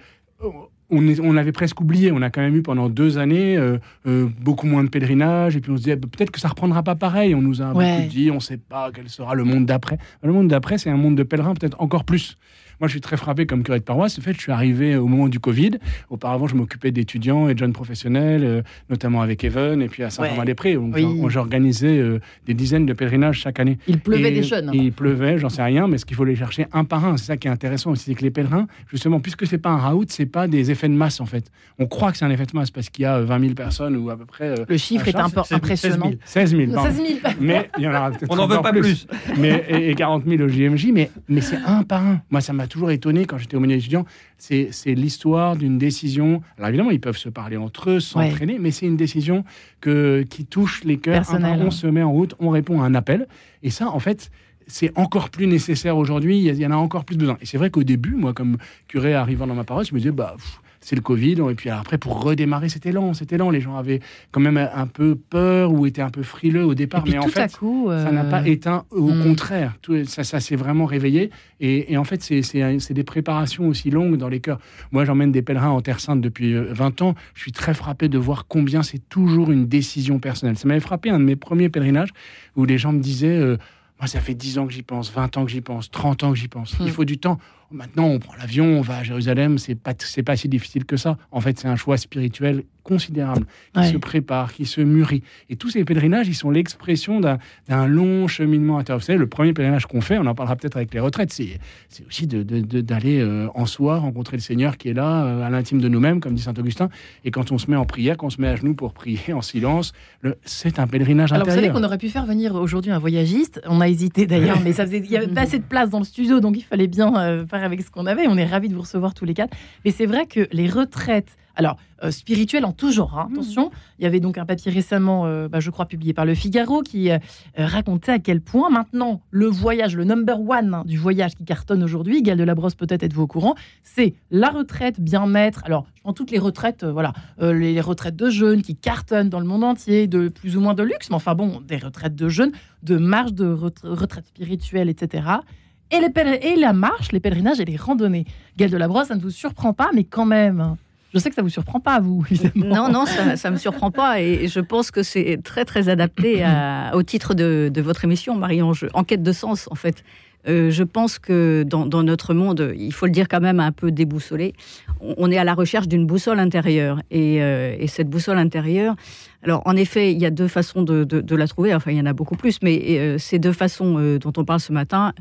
euh, 0.42 0.48
on, 0.90 1.06
on, 1.22 1.36
avait 1.36 1.52
presque 1.52 1.80
oublié. 1.80 2.10
On 2.10 2.22
a 2.22 2.30
quand 2.30 2.40
même 2.40 2.56
eu 2.56 2.62
pendant 2.62 2.88
deux 2.88 3.18
années 3.18 3.56
euh, 3.56 3.78
euh, 4.08 4.26
beaucoup 4.40 4.66
moins 4.66 4.82
de 4.82 4.88
pèlerinages. 4.88 5.54
Et 5.54 5.60
puis 5.60 5.70
on 5.70 5.76
se 5.76 5.82
disait 5.82 5.94
bah, 5.94 6.08
peut-être 6.10 6.32
que 6.32 6.40
ça 6.40 6.48
reprendra 6.48 6.82
pas 6.82 6.96
pareil. 6.96 7.36
On 7.36 7.40
nous 7.40 7.62
a 7.62 7.72
beaucoup 7.72 8.08
dit 8.10 8.32
on 8.32 8.36
ne 8.36 8.40
sait 8.40 8.56
pas 8.56 8.90
quel 8.92 9.08
sera 9.08 9.36
le 9.36 9.44
monde 9.44 9.64
d'après. 9.64 9.98
Le 10.24 10.32
monde 10.32 10.48
d'après, 10.48 10.76
c'est 10.76 10.90
un 10.90 10.96
monde 10.96 11.14
de 11.14 11.22
pèlerins, 11.22 11.54
peut-être 11.54 11.80
encore 11.80 12.02
plus. 12.04 12.36
Moi, 12.80 12.88
je 12.88 12.92
suis 12.92 13.00
très 13.00 13.16
frappé 13.16 13.46
comme 13.46 13.62
curé 13.62 13.78
de 13.78 13.84
paroisse. 13.84 14.18
En 14.18 14.22
fait, 14.22 14.34
je 14.34 14.40
suis 14.40 14.52
arrivé 14.52 14.96
au 14.96 15.06
moment 15.06 15.28
du 15.28 15.40
Covid. 15.40 15.72
Auparavant, 16.10 16.46
je 16.46 16.54
m'occupais 16.54 16.90
d'étudiants 16.90 17.48
et 17.48 17.54
de 17.54 17.58
jeunes 17.58 17.72
professionnels, 17.72 18.44
euh, 18.44 18.62
notamment 18.90 19.20
avec 19.22 19.44
Even 19.44 19.82
et 19.82 19.88
puis 19.88 20.02
à 20.02 20.10
Saint-Romain-des-Prés. 20.10 20.76
Oui. 20.76 21.06
J'organisais 21.28 21.98
euh, 21.98 22.20
des 22.46 22.54
dizaines 22.54 22.86
de 22.86 22.92
pèlerinages 22.92 23.40
chaque 23.40 23.60
année. 23.60 23.78
Il 23.86 24.00
pleuvait 24.00 24.30
des 24.30 24.42
jeunes. 24.42 24.70
il 24.72 24.92
pleuvait, 24.92 25.38
j'en 25.38 25.48
sais 25.48 25.62
rien, 25.62 25.88
mais 25.88 25.98
ce 25.98 26.04
qu'il 26.04 26.16
faut 26.16 26.24
les 26.24 26.36
chercher 26.36 26.66
un 26.72 26.84
par 26.84 27.04
un. 27.04 27.16
C'est 27.16 27.26
ça 27.26 27.36
qui 27.36 27.48
est 27.48 27.50
intéressant 27.50 27.90
aussi, 27.90 28.04
c'est 28.06 28.14
que 28.14 28.22
les 28.22 28.30
pèlerins, 28.30 28.66
justement, 28.90 29.20
puisque 29.20 29.46
c'est 29.46 29.58
pas 29.58 29.70
un 29.70 29.76
raout, 29.76 30.06
c'est 30.08 30.26
pas 30.26 30.46
des 30.46 30.70
effets 30.70 30.88
de 30.88 30.94
masse 30.94 31.20
en 31.20 31.26
fait. 31.26 31.50
On 31.78 31.86
croit 31.86 32.12
que 32.12 32.18
c'est 32.18 32.24
un 32.24 32.30
effet 32.30 32.46
de 32.46 32.54
masse 32.54 32.70
parce 32.70 32.88
qu'il 32.90 33.02
y 33.02 33.06
a 33.06 33.20
20 33.20 33.40
000 33.40 33.54
personnes 33.54 33.96
ou 33.96 34.10
à 34.10 34.16
peu 34.16 34.24
près. 34.24 34.58
Euh, 34.58 34.64
Le 34.68 34.76
chiffre 34.76 35.08
est 35.08 35.16
un 35.16 35.30
peu 35.30 35.42
impressionnant. 35.50 36.12
16 36.24 36.56
000. 36.56 36.82
16 36.82 36.96
000. 36.96 37.08
Mais 37.40 37.70
il 37.78 37.84
y 37.84 37.88
en 37.88 37.90
aura 37.90 38.10
On 38.28 38.36
n'en 38.36 38.46
veut 38.46 38.60
pas 38.60 38.72
plus. 38.72 39.06
mais, 39.38 39.64
et, 39.68 39.94
40 39.94 40.24
000 40.26 40.42
au 40.42 40.48
JMJ, 40.48 40.88
mais, 40.92 41.10
mais 41.28 41.40
c'est 41.40 41.58
un 41.64 41.82
par 41.82 42.04
un. 42.04 42.20
Moi, 42.30 42.40
ça 42.40 42.52
m'a 42.52 42.66
toujours 42.68 42.90
étonné 42.90 43.24
quand 43.24 43.38
j'étais 43.38 43.56
au 43.56 43.60
milieu 43.60 43.76
étudiant, 43.76 44.04
c'est 44.38 44.70
l'histoire 44.86 45.56
d'une 45.56 45.78
décision. 45.78 46.42
Alors 46.56 46.68
évidemment, 46.68 46.90
ils 46.90 47.00
peuvent 47.00 47.16
se 47.16 47.28
parler 47.28 47.56
entre 47.56 47.90
eux, 47.90 48.00
s'entraîner, 48.00 48.58
mais 48.58 48.70
c'est 48.70 48.86
une 48.86 48.96
décision 48.96 49.44
que, 49.80 50.24
qui 50.28 50.44
touche 50.44 50.84
les 50.84 50.98
cœurs. 50.98 51.24
on 51.32 51.70
se 51.70 51.86
met 51.86 52.02
en 52.02 52.12
route, 52.12 52.34
on 52.38 52.50
répond 52.50 52.80
à 52.82 52.84
un 52.84 52.94
appel. 52.94 53.26
Et 53.62 53.70
ça, 53.70 53.88
en 53.88 53.98
fait, 53.98 54.30
c'est 54.66 54.96
encore 54.96 55.30
plus 55.30 55.46
nécessaire 55.46 55.96
aujourd'hui. 55.96 56.38
Il 56.38 56.54
y 56.54 56.66
en 56.66 56.70
a 56.70 56.76
encore 56.76 57.04
plus 57.04 57.16
besoin. 57.16 57.36
Et 57.40 57.46
c'est 57.46 57.58
vrai 57.58 57.70
qu'au 57.70 57.82
début, 57.82 58.14
moi, 58.14 58.32
comme 58.32 58.58
curé 58.86 59.14
arrivant 59.14 59.46
dans 59.46 59.54
ma 59.54 59.64
paroisse, 59.64 59.88
je 59.88 59.94
me 59.94 59.98
disais, 59.98 60.12
bah 60.12 60.36
c'est 60.80 60.96
le 60.96 61.02
Covid. 61.02 61.36
Et 61.50 61.54
puis 61.54 61.70
après, 61.70 61.98
pour 61.98 62.22
redémarrer, 62.22 62.68
c'était 62.68 62.92
lent, 62.92 63.14
c'était 63.14 63.36
lent. 63.36 63.50
Les 63.50 63.60
gens 63.60 63.76
avaient 63.76 64.00
quand 64.30 64.40
même 64.40 64.56
un 64.56 64.86
peu 64.86 65.16
peur 65.16 65.72
ou 65.72 65.86
étaient 65.86 66.02
un 66.02 66.10
peu 66.10 66.22
frileux 66.22 66.64
au 66.64 66.74
départ. 66.74 67.04
mais 67.06 67.18
en 67.18 67.28
fait, 67.28 67.50
ça 67.50 68.12
n'a 68.12 68.24
pas 68.24 68.42
euh, 68.42 68.46
éteint. 68.46 68.84
Au 68.90 69.10
hmm. 69.10 69.22
contraire, 69.22 69.74
tout, 69.82 70.04
ça, 70.04 70.24
ça 70.24 70.40
s'est 70.40 70.56
vraiment 70.56 70.86
réveillé. 70.86 71.30
Et, 71.60 71.96
en 71.96 72.04
fait, 72.04 72.22
c'est 72.22 72.92
des 72.92 73.04
préparations 73.04 73.68
aussi 73.68 73.90
longues 73.90 74.16
dans 74.16 74.28
les 74.28 74.40
cœurs. 74.40 74.60
Moi, 74.92 75.04
j'emmène 75.04 75.32
des 75.32 75.42
pèlerins 75.42 75.70
en 75.70 75.80
Terre 75.80 76.00
Sainte 76.00 76.20
depuis 76.20 76.54
20 76.54 77.00
euh, 77.00 77.04
ans. 77.04 77.14
Je 77.34 77.42
suis 77.42 77.52
très 77.52 77.74
frappé 77.74 78.08
de 78.08 78.18
voir 78.18 78.46
combien 78.46 78.82
c'est 78.82 79.08
toujours 79.08 79.50
une 79.50 79.66
décision 79.66 80.18
personnelle. 80.18 80.56
Ça 80.56 80.68
m'avait 80.68 80.80
frappé 80.80 81.10
un 81.10 81.18
de 81.18 81.24
mes 81.24 81.36
premiers 81.36 81.68
pèlerinages 81.68 82.10
où 82.56 82.64
les 82.64 82.78
gens 82.78 82.92
me 82.92 83.00
disaient... 83.00 83.38
Euh, 83.38 83.56
moi, 84.00 84.06
ça 84.06 84.20
fait 84.20 84.34
10 84.34 84.58
ans 84.58 84.66
que 84.68 84.72
j'y 84.72 84.82
pense, 84.82 85.10
20 85.10 85.36
ans 85.38 85.44
que 85.44 85.50
j'y 85.50 85.60
pense, 85.60 85.90
30 85.90 86.22
ans 86.22 86.30
que 86.30 86.38
j'y 86.38 86.46
pense. 86.46 86.76
Il 86.78 86.86
hmm. 86.86 86.90
faut 86.90 87.04
du 87.04 87.18
temps. 87.18 87.40
Maintenant, 87.70 88.06
on 88.06 88.18
prend 88.18 88.34
l'avion, 88.36 88.64
on 88.78 88.80
va 88.80 88.98
à 88.98 89.02
Jérusalem, 89.02 89.58
c'est 89.58 89.74
pas, 89.74 89.92
c'est 89.98 90.22
pas 90.22 90.36
si 90.36 90.48
difficile 90.48 90.86
que 90.86 90.96
ça. 90.96 91.18
En 91.30 91.40
fait, 91.40 91.58
c'est 91.58 91.68
un 91.68 91.76
choix 91.76 91.98
spirituel 91.98 92.64
considérable 92.88 93.46
qui 93.74 93.86
se 93.86 93.98
prépare, 93.98 94.54
qui 94.54 94.64
se 94.64 94.80
mûrit. 94.80 95.22
Et 95.50 95.56
tous 95.56 95.68
ces 95.68 95.84
pèlerinages, 95.84 96.26
ils 96.26 96.34
sont 96.34 96.50
l'expression 96.50 97.20
d'un, 97.20 97.38
long 97.86 98.26
cheminement 98.28 98.78
intérieur. 98.78 99.00
Vous 99.00 99.04
savez, 99.04 99.18
le 99.18 99.26
premier 99.26 99.52
pèlerinage 99.52 99.86
qu'on 99.86 100.00
fait, 100.00 100.16
on 100.16 100.26
en 100.26 100.34
parlera 100.34 100.56
peut-être 100.56 100.76
avec 100.76 100.94
les 100.94 101.00
retraites, 101.00 101.30
c'est, 101.30 101.60
c'est 101.90 102.06
aussi 102.06 102.26
de, 102.26 102.42
d'aller 102.80 103.20
euh, 103.20 103.48
en 103.54 103.66
soi 103.66 103.98
rencontrer 103.98 104.38
le 104.38 104.42
Seigneur 104.42 104.78
qui 104.78 104.88
est 104.88 104.94
là, 104.94 105.24
euh, 105.24 105.46
à 105.46 105.50
l'intime 105.50 105.80
de 105.80 105.88
nous-mêmes, 105.88 106.20
comme 106.20 106.34
dit 106.34 106.42
saint 106.42 106.54
Augustin. 106.58 106.88
Et 107.24 107.30
quand 107.30 107.52
on 107.52 107.58
se 107.58 107.70
met 107.70 107.76
en 107.76 107.84
prière, 107.84 108.16
quand 108.16 108.28
on 108.28 108.30
se 108.30 108.40
met 108.40 108.48
à 108.48 108.56
genoux 108.56 108.74
pour 108.74 108.94
prier 108.94 109.34
en 109.34 109.42
silence, 109.42 109.92
le, 110.22 110.38
c'est 110.44 110.78
un 110.78 110.86
pèlerinage 110.86 111.32
Alors, 111.32 111.42
intérieur. 111.42 111.60
vous 111.60 111.66
savez 111.68 111.80
qu'on 111.80 111.86
aurait 111.86 111.98
pu 111.98 112.08
faire 112.08 112.24
venir 112.24 112.54
aujourd'hui 112.54 112.90
un 112.90 112.98
voyagiste. 112.98 113.60
On 113.66 113.82
a 113.82 113.88
hésité 113.88 114.26
d'ailleurs, 114.26 114.60
mais 114.64 114.72
ça 114.72 114.86
faisait, 114.86 114.98
il 114.98 115.10
n'y 115.10 115.16
avait 115.16 115.28
pas 115.28 115.42
assez 115.42 115.58
de 115.58 115.64
place 115.64 115.90
dans 115.90 115.98
le 115.98 116.04
studio, 116.04 116.40
donc 116.40 116.56
il 116.56 116.64
fallait 116.64 116.86
bien 116.86 117.14
euh, 117.16 117.44
faire 117.58 117.66
avec 117.66 117.82
ce 117.82 117.90
qu'on 117.90 118.06
avait. 118.06 118.26
On 118.28 118.36
est 118.36 118.46
ravis 118.46 118.68
de 118.68 118.74
vous 118.74 118.82
recevoir 118.82 119.14
tous 119.14 119.24
les 119.24 119.34
quatre. 119.34 119.56
Mais 119.84 119.90
c'est 119.90 120.06
vrai 120.06 120.26
que 120.26 120.48
les 120.52 120.68
retraites, 120.68 121.36
alors 121.56 121.76
euh, 122.04 122.12
spirituelles 122.12 122.64
en 122.64 122.72
tout 122.72 122.92
genre, 122.92 123.18
hein, 123.18 123.26
mmh. 123.28 123.32
attention. 123.32 123.70
Il 123.98 124.04
y 124.04 124.06
avait 124.06 124.20
donc 124.20 124.38
un 124.38 124.46
papier 124.46 124.70
récemment, 124.70 125.26
euh, 125.26 125.48
bah, 125.48 125.58
je 125.58 125.70
crois, 125.70 125.86
publié 125.86 126.12
par 126.12 126.24
Le 126.24 126.34
Figaro, 126.34 126.82
qui 126.82 127.10
euh, 127.10 127.18
racontait 127.56 128.12
à 128.12 128.18
quel 128.20 128.40
point 128.40 128.70
maintenant 128.70 129.20
le 129.30 129.46
voyage, 129.46 129.96
le 129.96 130.04
number 130.04 130.40
one 130.40 130.74
hein, 130.74 130.82
du 130.86 130.96
voyage 130.96 131.34
qui 131.34 131.44
cartonne 131.44 131.82
aujourd'hui, 131.82 132.22
Gaël 132.22 132.38
de 132.38 132.44
la 132.44 132.54
Brosse, 132.54 132.76
peut-être 132.76 133.02
êtes-vous 133.02 133.22
au 133.22 133.26
courant, 133.26 133.56
c'est 133.82 134.14
la 134.30 134.50
retraite, 134.50 135.00
bien-être. 135.00 135.62
Alors, 135.64 135.86
je 135.96 136.02
prends 136.02 136.12
toutes 136.12 136.30
les 136.30 136.38
retraites, 136.38 136.84
voilà, 136.84 137.12
les 137.40 137.80
retraites 137.80 138.16
de 138.16 138.30
jeunes 138.30 138.62
qui 138.62 138.76
cartonnent 138.76 139.28
dans 139.28 139.40
le 139.40 139.46
monde 139.46 139.64
entier, 139.64 140.06
de 140.06 140.28
plus 140.28 140.56
ou 140.56 140.60
moins 140.60 140.74
de 140.74 140.84
luxe, 140.84 141.10
mais 141.10 141.16
enfin 141.16 141.34
bon, 141.34 141.60
des 141.66 141.78
retraites 141.78 142.14
de 142.14 142.28
jeunes, 142.28 142.52
de 142.84 142.96
marche 142.96 143.32
de 143.32 143.46
retraite 143.48 144.26
spirituelle, 144.26 144.88
etc 144.88 145.40
et, 145.90 146.00
les 146.00 146.48
et 146.48 146.56
la 146.56 146.72
marche, 146.72 147.12
les 147.12 147.20
pèlerinages 147.20 147.60
et 147.60 147.64
les 147.64 147.76
randonnées. 147.76 148.24
Gaël 148.56 148.70
de 148.70 148.76
la 148.76 148.88
Brosse, 148.88 149.08
ça 149.08 149.14
ne 149.14 149.20
vous 149.20 149.30
surprend 149.30 149.72
pas, 149.72 149.90
mais 149.94 150.04
quand 150.04 150.26
même. 150.26 150.76
Je 151.14 151.18
sais 151.18 151.30
que 151.30 151.34
ça 151.34 151.42
vous 151.42 151.48
surprend 151.48 151.80
pas, 151.80 152.00
vous, 152.00 152.24
Non, 152.54 152.90
non, 152.90 153.06
ça 153.06 153.48
ne 153.48 153.54
me 153.54 153.58
surprend 153.58 153.90
pas. 153.90 154.20
Et 154.20 154.46
je 154.48 154.60
pense 154.60 154.90
que 154.90 155.02
c'est 155.02 155.40
très, 155.42 155.64
très 155.64 155.88
adapté 155.88 156.44
au 156.92 157.02
titre 157.02 157.34
de, 157.34 157.80
votre 157.80 158.04
émission, 158.04 158.34
Marie-Ange. 158.34 158.86
Enquête 158.92 159.22
de 159.22 159.32
sens, 159.32 159.68
en 159.70 159.74
fait. 159.74 160.04
Euh, 160.46 160.70
je 160.70 160.84
pense 160.84 161.18
que 161.18 161.64
dans, 161.66 162.02
notre 162.02 162.32
monde, 162.32 162.72
il 162.76 162.92
faut 162.92 163.06
le 163.06 163.12
dire 163.12 163.26
quand 163.28 163.40
même 163.40 163.58
un 163.60 163.72
peu 163.72 163.90
déboussolé, 163.90 164.54
on, 165.00 165.30
est 165.30 165.36
à 165.36 165.44
la 165.44 165.54
recherche 165.54 165.88
d'une 165.88 166.06
boussole 166.06 166.38
intérieure. 166.38 167.00
Et, 167.10 167.42
euh, 167.42 167.86
cette 167.86 168.08
boussole 168.08 168.38
intérieure, 168.38 168.94
alors 169.42 169.62
en 169.64 169.76
effet, 169.76 170.12
il 170.12 170.18
y 170.18 170.26
a 170.26 170.30
deux 170.30 170.48
façons 170.48 170.82
de, 170.82 171.34
la 171.34 171.48
trouver, 171.48 171.74
enfin 171.74 171.90
il 171.90 171.96
y 171.96 172.00
en 172.00 172.06
a 172.06 172.12
beaucoup 172.12 172.36
plus, 172.36 172.60
mais 172.62 172.80
euh, 172.98 173.18
ces 173.18 173.38
deux 173.38 173.52
façons 173.52 174.18
dont 174.18 174.32
on 174.36 174.44
parle 174.44 174.60
ce 174.60 174.72
matin, 174.72 175.12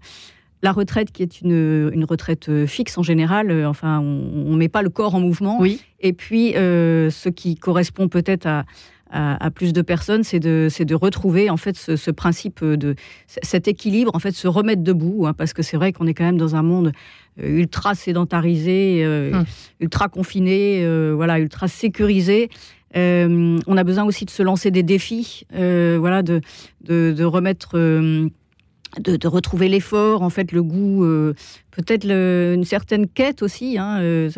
la 0.64 0.72
retraite 0.72 1.12
qui 1.12 1.24
est 1.24 1.42
une, 1.42 2.06
retraite 2.08 2.50
euh, 2.50 2.66
fixe 2.66 2.98
en 2.98 3.04
général, 3.04 3.52
euh, 3.52 3.68
enfin 3.68 4.00
on 4.00 4.52
ne 4.52 4.58
met 4.58 4.70
pas 4.70 4.82
le 4.82 4.90
corps 4.90 5.16
en 5.16 5.20
mouvement. 5.20 5.60
Oui. 5.60 5.82
Et 6.00 6.14
puis 6.14 6.56
euh, 6.56 7.10
ce 7.10 7.30
qui 7.30 7.56
correspond 7.56 8.08
peut-être 8.08 8.46
à, 8.46 8.66
à, 9.10 9.52
plus 9.52 9.74
de 9.74 9.82
personnes, 9.82 10.24
c'est 10.24 10.40
de, 10.40 10.70
de 10.80 10.96
retrouver 10.96 11.50
en 11.50 11.58
fait 11.58 11.78
ce, 11.78 12.12
principe 12.12 12.64
de 12.64 12.96
cet 13.28 13.68
équilibre, 13.68 14.12
en 14.14 14.20
fait 14.20 14.32
se 14.32 14.48
remettre 14.48 14.84
debout, 14.84 15.26
hein, 15.28 15.34
parce 15.34 15.54
que 15.54 15.62
c'est 15.62 15.78
vrai 15.78 15.94
qu'on 15.94 16.08
est 16.08 16.14
quand 16.14 16.26
même 16.26 16.38
dans 16.38 16.56
un 16.56 16.64
monde 16.64 16.92
ultra 17.42 17.96
sédentarisé, 17.96 19.06
hum. 19.34 19.46
ultra 19.80 20.10
confiné, 20.10 20.86
voilà, 21.14 21.40
ultra 21.40 21.68
sécurisé. 21.68 22.50
on 22.96 23.78
a 23.78 23.84
besoin 23.84 24.04
aussi 24.04 24.26
de 24.26 24.30
se 24.30 24.44
lancer 24.44 24.72
des 24.72 24.84
défis, 24.84 25.46
voilà, 25.52 26.22
de, 26.22 26.42
de, 26.82 27.14
de 27.18 27.24
remettre 27.24 27.78
de, 29.00 29.28
retrouver 29.28 29.68
l'effort, 29.68 30.22
en 30.22 30.30
fait, 30.30 30.52
le 30.52 30.64
goût 30.64 31.04
euh, 31.04 31.34
peut-être 31.78 32.06
une 32.06 32.64
certaine 32.64 33.08
quête 33.08 33.44
aussi. 33.44 33.78
Hein, 33.78 34.00
euh, 34.00 34.30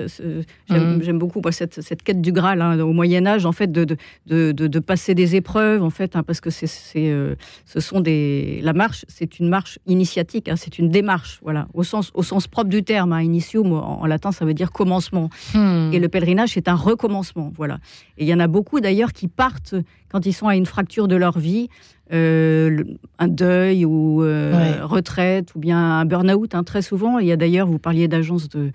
mm. 0.69 1.01
J'aime 1.01 1.19
beaucoup 1.19 1.41
cette, 1.51 1.81
cette, 1.81 2.03
quête 2.03 2.21
du 2.21 2.31
Graal 2.31 2.61
hein, 2.61 2.79
au 2.79 2.91
Moyen 2.91 3.25
Âge, 3.25 3.45
en 3.45 3.53
fait, 3.53 3.71
de, 3.71 3.85
de, 4.27 4.51
de, 4.51 4.79
passer 4.79 5.15
des 5.15 5.35
épreuves, 5.35 5.81
en 5.81 5.89
fait, 5.89 6.15
hein, 6.15 6.23
parce 6.23 6.41
que 6.41 6.49
c'est, 6.49 6.67
euh, 6.97 7.35
ce 7.65 7.79
sont 7.79 8.01
des 8.01 8.59
la 8.61 8.73
marche, 8.73 9.05
c'est 9.07 9.39
une 9.39 9.47
marche 9.47 9.79
initiatique, 9.87 10.49
c'est 10.55 10.79
une 10.79 10.89
démarche, 10.89 11.39
voilà, 11.41 11.67
au 11.73 11.83
sens 11.83 12.11
au 12.13 12.23
sens 12.23 12.47
propre 12.47 12.69
du 12.69 12.83
terme. 12.83 13.17
initium 13.21 13.71
en, 13.73 14.05
latin, 14.05 14.31
ça 14.31 14.45
veut 14.45 14.53
dire 14.53 14.71
commencement. 14.71 15.29
Mm. 15.53 15.91
Et 15.93 15.99
le 15.99 16.09
pèlerinage, 16.09 16.49
c'est 16.53 16.67
un 16.67 16.75
recommencement, 16.75 17.53
voilà. 17.55 17.79
Et 18.17 18.25
il 18.25 18.27
y 18.27 18.33
en 18.33 18.39
a 18.39 18.47
beaucoup 18.47 18.81
d'ailleurs 18.81 19.13
qui 19.13 19.27
partent 19.27 19.75
quand 20.11 20.25
ils 20.25 20.33
sont 20.33 20.47
à 20.47 20.55
une 20.55 20.65
fracture 20.65 21.07
de 21.07 21.15
leur 21.15 21.39
vie. 21.39 21.69
Euh, 22.11 22.83
un 23.19 23.27
deuil 23.27 23.85
ou 23.85 24.23
euh, 24.23 24.79
retraite 24.81 25.53
ou 25.53 25.59
bien 25.59 25.77
un 25.77 26.05
burn-out. 26.05 26.55
Très 26.65 26.81
souvent, 26.81 27.19
il 27.19 27.27
y 27.29 27.33
a 27.33 27.37
d'ailleurs, 27.37 27.67
vous 27.67 27.79
parliez 27.79 28.07
d'agence 28.07 28.49
de, 28.49 28.71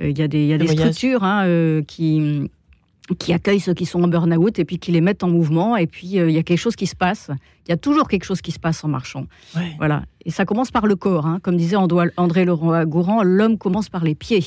euh, 0.00 0.10
il 0.10 0.18
y 0.18 0.22
a 0.22 0.28
des, 0.28 0.42
il 0.42 0.48
y 0.48 0.52
a 0.52 0.58
des 0.58 0.68
structures 0.68 1.24
hein, 1.24 1.82
qui 1.86 2.50
qui 3.18 3.32
accueillent 3.32 3.60
ceux 3.60 3.74
qui 3.74 3.86
sont 3.86 4.02
en 4.02 4.08
burn-out 4.08 4.58
et 4.58 4.66
puis 4.66 4.78
qui 4.78 4.92
les 4.92 5.00
mettent 5.00 5.24
en 5.24 5.30
mouvement. 5.30 5.76
Et 5.76 5.86
puis, 5.86 6.08
il 6.08 6.30
y 6.30 6.38
a 6.38 6.42
quelque 6.42 6.58
chose 6.58 6.76
qui 6.76 6.86
se 6.86 6.94
passe. 6.94 7.30
Il 7.66 7.70
y 7.70 7.72
a 7.72 7.78
toujours 7.78 8.06
quelque 8.06 8.24
chose 8.24 8.42
qui 8.42 8.52
se 8.52 8.58
passe 8.58 8.84
en 8.84 8.88
marchant. 8.88 9.24
Voilà. 9.78 10.02
Et 10.26 10.30
ça 10.30 10.44
commence 10.44 10.70
par 10.70 10.86
le 10.86 10.94
corps. 10.94 11.26
Hein. 11.26 11.38
Comme 11.42 11.56
disait 11.56 11.76
André 11.76 12.44
Laurent 12.44 12.84
Gourand, 12.84 13.22
l'homme 13.22 13.56
commence 13.56 13.88
par 13.88 14.04
les 14.04 14.14
pieds. 14.14 14.44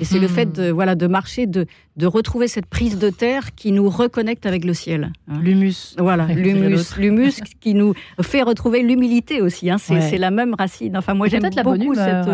Et 0.00 0.04
c'est 0.04 0.18
le 0.18 0.26
fait 0.26 0.52
de, 0.52 0.70
voilà, 0.70 0.96
de 0.96 1.06
marcher, 1.06 1.46
de, 1.46 1.66
de 1.96 2.06
retrouver 2.06 2.48
cette 2.48 2.66
prise 2.66 2.98
de 2.98 3.10
terre 3.10 3.54
qui 3.54 3.70
nous 3.70 3.88
reconnecte 3.88 4.44
avec 4.44 4.64
le 4.64 4.74
ciel. 4.74 5.12
Hein. 5.28 5.38
L'humus. 5.40 5.94
Voilà, 5.98 6.26
l'humus. 6.26 6.96
L'humus 6.98 7.34
qui 7.60 7.74
nous 7.74 7.94
fait 8.20 8.42
retrouver 8.42 8.82
l'humilité 8.82 9.40
aussi. 9.40 9.70
Hein. 9.70 9.78
C'est 9.78 10.18
la 10.18 10.32
même 10.32 10.54
racine. 10.58 10.96
Enfin, 10.96 11.14
moi, 11.14 11.28
j'aime 11.28 11.48
beaucoup 11.62 11.94
cette. 11.94 12.26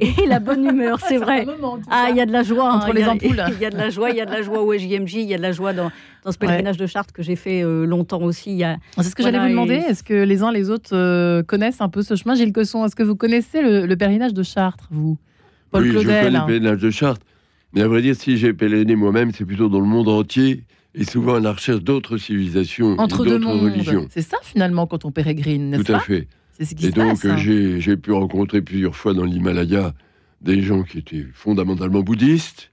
Et 0.00 0.26
la 0.26 0.40
bonne 0.40 0.64
humeur, 0.64 1.00
c'est 1.00 1.16
vrai. 1.16 1.46
ah, 1.90 2.08
il 2.10 2.16
y 2.16 2.20
a 2.20 2.26
de 2.26 2.32
la 2.32 2.42
joie. 2.42 2.70
Entre 2.70 2.88
hein. 2.88 2.92
les 2.94 3.04
ampoules. 3.04 3.42
Il 3.56 3.62
y 3.62 3.64
a 3.64 3.70
de 3.70 3.76
la 3.76 3.90
joie, 3.90 4.10
il 4.10 4.16
y 4.16 4.20
a 4.20 4.26
de 4.26 4.32
la 4.32 4.42
joie 4.42 4.60
au 4.62 4.72
JMJ, 4.74 5.14
il 5.14 5.22
y 5.22 5.34
a 5.34 5.38
de 5.38 5.42
la 5.42 5.52
joie 5.52 5.72
dans, 5.72 5.90
dans 6.24 6.32
ce 6.32 6.38
pèlerinage 6.38 6.76
de 6.76 6.86
Chartres 6.86 7.12
que 7.12 7.22
j'ai 7.22 7.36
fait 7.36 7.62
euh, 7.62 7.86
longtemps 7.86 8.22
aussi. 8.22 8.62
C'est 8.96 9.02
ce 9.04 9.14
que 9.14 9.22
j'allais 9.22 9.38
vous 9.38 9.48
demander. 9.48 9.74
Est-ce 9.76 10.02
que 10.02 10.14
les 10.14 10.42
uns 10.42 10.52
les 10.52 10.68
autres 10.68 10.94
euh, 10.94 11.42
connaissent 11.42 11.80
un 11.80 11.88
peu 11.88 12.02
ce 12.02 12.14
chemin? 12.16 12.34
Gilles 12.34 12.52
Cosson, 12.52 12.84
est-ce 12.84 12.96
que 12.96 13.02
vous 13.02 13.16
connaissez 13.16 13.62
le, 13.62 13.86
le 13.86 13.96
pèlerinage 13.96 14.34
de 14.34 14.42
Chartres, 14.42 14.88
vous? 14.90 15.16
Paul 15.70 15.82
oui, 15.82 15.90
Claudel, 15.90 16.16
je 16.16 16.24
connais 16.26 16.38
le 16.38 16.46
pèlerinage 16.46 16.78
de 16.78 16.90
Chartres. 16.90 17.26
Mais 17.72 17.82
à 17.82 17.88
vrai 17.88 18.02
dire, 18.02 18.16
si 18.16 18.36
j'ai 18.36 18.52
pèleriné 18.52 18.96
moi-même, 18.96 19.32
c'est 19.32 19.44
plutôt 19.44 19.68
dans 19.68 19.80
le 19.80 19.86
monde 19.86 20.08
entier 20.08 20.64
et 20.94 21.04
souvent 21.04 21.34
à 21.34 21.40
la 21.40 21.52
recherche 21.52 21.82
d'autres 21.82 22.16
civilisations 22.16 22.98
Entre 22.98 23.26
et 23.26 23.30
d'autres 23.30 23.52
religions. 23.52 24.06
C'est 24.10 24.22
ça 24.22 24.38
finalement 24.42 24.86
quand 24.86 25.04
on 25.04 25.12
pérégrine, 25.12 25.70
n'est-ce 25.70 25.82
pas 25.82 25.92
Tout 25.92 25.94
à 25.94 26.00
fait. 26.00 26.28
Ce 26.58 26.74
qui 26.74 26.86
et 26.86 26.90
donc 26.90 27.22
hein. 27.26 27.36
j'ai 27.36 27.96
pu 27.98 28.12
rencontrer 28.12 28.62
plusieurs 28.62 28.96
fois 28.96 29.12
dans 29.12 29.24
l'Himalaya 29.24 29.92
des 30.40 30.62
gens 30.62 30.84
qui 30.84 30.98
étaient 30.98 31.26
fondamentalement 31.34 32.00
bouddhistes. 32.00 32.70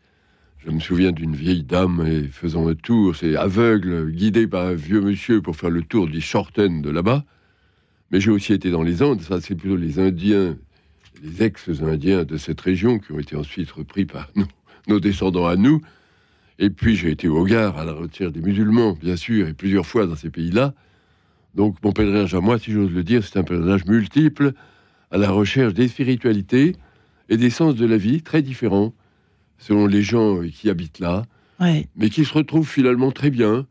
Je 0.65 0.71
me 0.71 0.79
souviens 0.79 1.11
d'une 1.11 1.35
vieille 1.35 1.63
dame 1.63 2.29
faisant 2.31 2.69
un 2.69 2.75
tour, 2.75 3.13
c'est 3.13 3.35
aveugle, 3.35 4.09
guidée 4.11 4.47
par 4.47 4.67
un 4.67 4.73
vieux 4.73 5.01
monsieur 5.01 5.41
pour 5.41 5.57
faire 5.57 5.69
le 5.69 5.81
tour 5.81 6.07
du 6.07 6.21
Shorten 6.21 6.81
de 6.81 6.89
là-bas. 6.89 7.25
Mais 8.11 8.21
j'ai 8.21 8.31
aussi 8.31 8.53
été 8.53 8.71
dans 8.71 8.83
les 8.83 9.03
Andes, 9.03 9.21
ça 9.21 9.41
c'est 9.41 9.55
plutôt 9.55 9.75
les 9.75 9.99
Indiens, 9.99 10.55
les 11.21 11.43
ex-Indiens 11.43 12.23
de 12.23 12.37
cette 12.37 12.61
région 12.61 12.99
qui 12.99 13.11
ont 13.11 13.19
été 13.19 13.35
ensuite 13.35 13.71
repris 13.71 14.05
par 14.05 14.29
nous 14.35 14.47
nos 14.87 14.99
descendants 14.99 15.47
à 15.47 15.55
nous. 15.55 15.81
Et 16.59 16.69
puis 16.69 16.95
j'ai 16.95 17.11
été 17.11 17.27
au 17.27 17.43
Gard, 17.45 17.77
à 17.77 17.85
la 17.85 17.93
retirée 17.93 18.31
des 18.31 18.41
musulmans, 18.41 18.93
bien 18.93 19.15
sûr, 19.15 19.47
et 19.47 19.53
plusieurs 19.53 19.85
fois 19.85 20.05
dans 20.05 20.15
ces 20.15 20.29
pays-là. 20.29 20.73
Donc 21.55 21.77
mon 21.83 21.91
pèlerinage 21.91 22.33
à 22.33 22.41
moi, 22.41 22.59
si 22.59 22.71
j'ose 22.71 22.91
le 22.91 23.03
dire, 23.03 23.23
c'est 23.23 23.37
un 23.37 23.43
pèlerinage 23.43 23.85
multiple, 23.85 24.53
à 25.11 25.17
la 25.17 25.31
recherche 25.31 25.73
des 25.73 25.87
spiritualités 25.87 26.75
et 27.29 27.37
des 27.37 27.49
sens 27.49 27.75
de 27.75 27.85
la 27.85 27.97
vie 27.97 28.21
très 28.21 28.41
différents, 28.41 28.93
selon 29.57 29.87
les 29.87 30.01
gens 30.01 30.41
qui 30.41 30.69
habitent 30.69 30.99
là, 30.99 31.23
mais 31.59 32.09
qui 32.09 32.25
se 32.25 32.33
retrouvent 32.33 32.67
finalement 32.67 33.11
très 33.11 33.29
bien, 33.29 33.65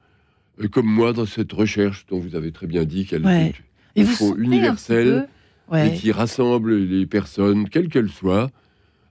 euh, 0.60 0.68
comme 0.68 0.86
moi, 0.86 1.12
dans 1.12 1.26
cette 1.26 1.52
recherche 1.52 2.06
dont 2.06 2.18
vous 2.18 2.36
avez 2.36 2.52
très 2.52 2.66
bien 2.66 2.84
dit 2.84 3.04
qu'elle 3.04 3.26
est 3.26 3.54
universelle 4.38 5.28
et 5.74 5.94
qui 5.94 6.12
rassemble 6.12 6.76
les 6.76 7.06
personnes, 7.06 7.68
quelles 7.68 7.88
qu'elles 7.88 8.10
soient, 8.10 8.50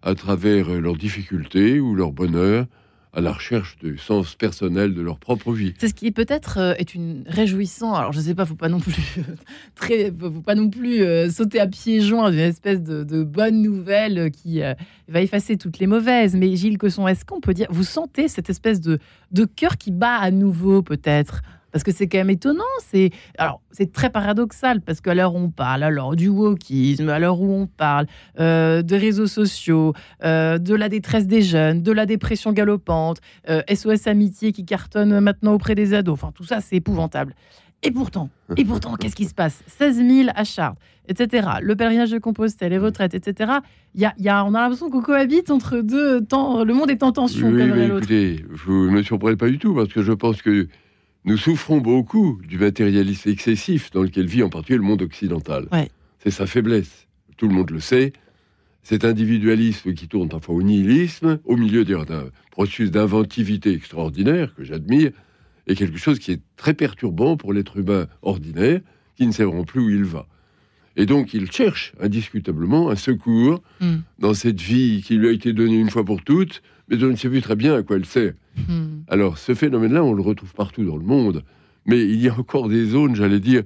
à 0.04 0.16
travers 0.16 0.70
euh, 0.70 0.80
leurs 0.80 0.98
difficultés 0.98 1.80
ou 1.80 1.96
leur 1.96 2.12
bonheur, 2.12 2.66
à 3.14 3.20
la 3.20 3.34
recherche 3.34 3.78
du 3.78 3.98
sens 3.98 4.36
personnel 4.36 4.94
de 4.94 5.02
leur 5.02 5.20
propre 5.20 5.52
vie. 5.52 5.74
C'est 5.80 5.90
ce 5.90 5.94
qui 5.94 6.12
peut-être 6.12 6.58
euh, 6.60 6.74
est 6.78 6.96
une 6.96 7.24
réjouissant. 7.28 7.94
Alors 7.94 8.14
je 8.14 8.20
ne 8.20 8.24
sais 8.24 8.36
pas, 8.36 8.46
faut 8.46 8.56
pas 8.56 8.70
non 8.70 8.80
plus 8.80 8.96
très, 9.76 10.12
faut 10.12 10.30
pas 10.30 10.56
non 10.56 10.70
plus 10.70 11.02
euh, 11.02 11.30
sauter 11.30 11.60
à 11.60 11.68
pieds 11.68 12.02
joints 12.02 12.32
d'une 12.32 12.40
espèce 12.40 12.82
de, 12.82 13.24
bonne 13.24 13.62
nouvelle 13.62 14.32
qui 14.32 14.62
va 15.08 15.22
effacer 15.22 15.58
toutes 15.58 15.80
les 15.80 15.88
mauvaises. 15.88 16.36
Mais 16.36 16.56
Gilles 16.56 16.78
Cosson, 16.78 17.08
est-ce 17.08 17.26
qu'on 17.26 17.42
peut 17.42 17.54
dire, 17.54 17.68
vous 17.70 17.84
sentez 17.84 18.28
cette 18.28 18.50
espèce 18.50 18.80
de 18.82 19.00
de 19.32 19.46
cœur 19.46 19.78
qui 19.78 19.92
bat 19.92 20.16
à 20.16 20.32
nouveau 20.32 20.82
peut-être? 20.82 21.42
Parce 21.72 21.84
que 21.84 21.92
c'est 21.92 22.08
quand 22.08 22.18
même 22.18 22.30
étonnant. 22.30 22.64
C'est 22.86 23.12
alors 23.38 23.62
c'est 23.72 23.92
très 23.92 24.10
paradoxal 24.10 24.82
parce 24.82 25.02
qu'à 25.02 25.14
l'heure 25.14 25.36
où 25.36 25.40
on 25.40 25.50
parle 25.50 25.84
alors 25.84 26.16
du 26.16 26.28
wokisme, 26.28 27.10
à 27.10 27.20
l'heure 27.20 27.40
où 27.42 27.52
on 27.52 27.68
parle 27.68 28.08
euh, 28.40 28.82
de 28.82 28.96
réseaux 28.96 29.28
sociaux, 29.28 29.94
euh, 30.24 30.58
de 30.58 30.76
la 30.76 30.90
détresse 30.90 31.28
des 31.28 31.42
jeunes, 31.42 31.82
de 31.82 31.92
la 31.92 32.06
dépression 32.06 32.52
galopante, 32.52 33.20
SOS 33.48 34.08
euh, 34.08 34.12
Amitié 34.12 34.52
qui 34.52 34.66
cartonne 34.66 35.20
maintenant 35.20 35.54
auprès 35.54 35.76
des 35.76 35.94
ados. 35.94 36.14
Enfin 36.14 36.32
tout 36.34 36.44
ça 36.44 36.62
c'est 36.62 36.76
épouvantable. 36.76 37.36
Et 37.84 37.90
pourtant, 37.90 38.30
et 38.58 38.64
pourtant, 38.64 38.96
qu'est-ce 38.96 39.16
qui 39.16 39.26
se 39.26 39.34
passe? 39.34 39.64
16 39.66 40.08
000 40.08 40.30
à 40.36 40.44
Chartres, 40.44 40.80
etc. 41.08 41.48
Le 41.64 41.76
pèlerinage 41.76 42.12
de 42.12 42.20
Compostelle, 42.20 42.72
les 42.72 42.78
retraites, 42.78 43.16
etc. 43.16 43.54
Y 43.96 44.06
a, 44.06 44.14
y 44.20 44.30
a, 44.30 44.46
on 44.46 44.54
a 44.54 44.62
l'impression 44.62 44.92
qu'on 44.92 45.02
cohabite 45.02 45.50
entre 45.50 45.78
deux 45.82 46.22
temps. 46.22 46.64
Le 46.64 46.76
monde 46.76 46.92
est 46.92 47.02
en 47.02 47.12
tension. 47.12 47.48
Oui, 47.48 47.72
mais 47.74 47.88
écoutez, 47.88 48.46
vous 48.52 48.86
ne 48.86 48.92
me 48.92 49.02
surprenez 49.02 49.36
pas 49.36 49.48
du 49.48 49.58
tout 49.58 49.74
parce 49.74 49.92
que 49.92 50.04
je 50.04 50.12
pense 50.12 50.44
que 50.44 50.68
nous 51.24 51.38
souffrons 51.38 51.80
beaucoup 51.80 52.40
du 52.48 52.58
matérialisme 52.58 53.30
excessif 53.30 53.92
dans 53.92 54.02
lequel 54.02 54.26
vit 54.26 54.44
en 54.44 54.50
particulier 54.50 54.80
le 54.80 54.86
monde 54.86 55.02
occidental. 55.02 55.68
C'est 56.20 56.32
sa 56.32 56.48
faiblesse. 56.48 57.08
Tout 57.38 57.48
le 57.48 57.54
monde 57.54 57.70
le 57.72 57.80
sait. 57.80 58.14
Cet 58.84 59.06
individualisme 59.06 59.94
qui 59.94 60.08
tourne 60.08 60.30
parfois 60.30 60.56
au 60.56 60.64
nihilisme, 60.64 61.40
au 61.46 61.56
milieu 61.56 61.86
d'un 61.86 62.30
processus 62.50 62.90
d'inventivité 62.90 63.72
extraordinaire 63.74 64.56
que 64.56 64.64
j'admire, 64.64 65.12
est 65.68 65.76
quelque 65.76 65.98
chose 65.98 66.18
qui 66.18 66.32
est 66.32 66.42
très 66.58 66.74
perturbant 66.74 67.38
pour 67.38 67.54
l'être 67.54 67.78
humain 67.78 68.08
ordinaire 68.24 68.82
qui 69.16 69.28
ne 69.28 69.32
sait 69.32 69.44
vraiment 69.44 69.64
plus 69.64 69.82
où 69.82 69.90
il 69.90 70.04
va. 70.04 70.28
Et 70.96 71.06
donc 71.06 71.34
il 71.34 71.52
cherche 71.52 71.94
indiscutablement 72.00 72.90
un 72.90 72.96
secours 72.96 73.62
hmm. 73.80 73.98
dans 74.20 74.34
cette 74.34 74.60
vie 74.60 75.04
qui 75.06 75.16
lui 75.16 75.28
a 75.28 75.32
été 75.32 75.54
donnée 75.54 75.78
une 75.78 75.90
fois 75.90 76.04
pour 76.04 76.24
toutes, 76.24 76.62
mais 76.92 77.04
on 77.04 77.08
ne 77.08 77.16
sait 77.16 77.30
plus 77.30 77.42
très 77.42 77.56
bien 77.56 77.76
à 77.76 77.84
quoi 77.84 77.96
elle 77.96 78.06
sert. 78.06 78.34
Hmm. 78.68 79.02
Alors, 79.08 79.38
ce 79.38 79.54
phénomène-là, 79.54 80.04
on 80.04 80.14
le 80.14 80.22
retrouve 80.22 80.54
partout 80.54 80.84
dans 80.84 80.98
le 80.98 81.06
monde, 81.06 81.44
mais 81.86 82.02
il 82.02 82.22
y 82.22 82.28
a 82.28 82.38
encore 82.38 82.68
des 82.68 82.86
zones, 82.86 83.16
j'allais 83.16 83.40
dire, 83.40 83.64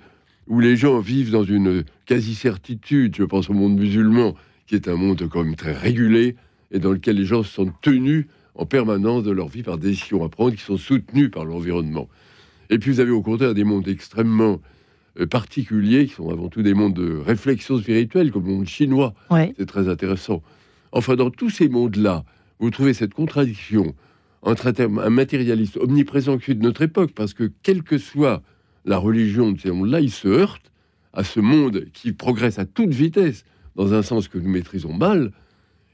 où 0.48 0.60
les 0.60 0.76
gens 0.76 1.00
vivent 1.00 1.32
dans 1.32 1.44
une 1.44 1.84
quasi-certitude. 2.06 3.16
Je 3.16 3.24
pense 3.24 3.50
au 3.50 3.54
monde 3.54 3.78
musulman, 3.78 4.36
qui 4.68 4.76
est 4.76 4.88
un 4.88 4.96
monde 4.96 5.28
quand 5.30 5.44
même 5.44 5.56
très 5.56 5.74
régulé, 5.74 6.36
et 6.72 6.80
dans 6.80 6.92
lequel 6.92 7.18
les 7.18 7.26
gens 7.26 7.44
sont 7.44 7.72
tenus 7.82 8.28
en 8.54 8.66
permanence 8.66 9.24
de 9.24 9.32
leur 9.32 9.48
vie 9.48 9.64
par 9.64 9.78
des 9.78 9.90
décisions 9.90 10.24
à 10.24 10.30
prendre 10.30 10.56
qui 10.56 10.62
sont 10.62 10.78
soutenues 10.78 11.30
par 11.30 11.46
l'environnement. 11.46 12.08
Et 12.70 12.80
puis 12.80 12.92
vous 12.92 13.00
avez 13.00 13.12
au 13.12 13.22
contraire 13.22 13.54
des 13.54 13.64
mondes 13.64 13.88
extrêmement 13.88 14.62
euh, 15.20 15.26
particuliers, 15.26 16.06
qui 16.06 16.14
sont 16.14 16.30
avant 16.30 16.48
tout 16.48 16.62
des 16.62 16.74
mondes 16.74 16.94
de 16.94 17.18
réflexion 17.18 17.80
spirituelle, 17.80 18.32
comme 18.32 18.46
le 18.46 18.54
monde 18.54 18.68
chinois. 18.68 19.14
C'est 19.58 19.66
très 19.66 19.90
intéressant. 19.90 20.44
Enfin, 20.92 21.16
dans 21.16 21.32
tous 21.32 21.50
ces 21.50 21.70
mondes-là, 21.70 22.24
vous 22.60 22.70
trouvez 22.70 22.94
cette 22.94 23.14
contradiction 23.14 23.96
entre 24.42 24.72
un 24.78 25.10
matérialiste 25.10 25.78
omniprésent 25.78 26.38
qui 26.38 26.52
est 26.52 26.56
de 26.56 26.62
notre 26.62 26.84
époque, 26.84 27.12
parce 27.14 27.34
que 27.34 27.52
quelle 27.64 27.82
que 27.84 27.98
soit 27.98 28.44
la 28.86 28.98
religion 28.98 29.52
de 29.52 29.60
ces 29.60 29.72
mondes-là, 29.72 30.00
il 30.00 30.12
se 30.12 30.28
heurte 30.28 30.72
à 31.14 31.24
ce 31.24 31.40
monde 31.40 31.86
qui 31.94 32.12
progresse 32.12 32.60
à 32.60 32.66
toute 32.66 32.92
vitesse, 32.92 33.44
dans 33.76 33.94
un 33.94 34.04
sens 34.04 34.28
que 34.28 34.38
nous 34.38 34.50
maîtrisons 34.50 34.94
mal. 34.94 35.32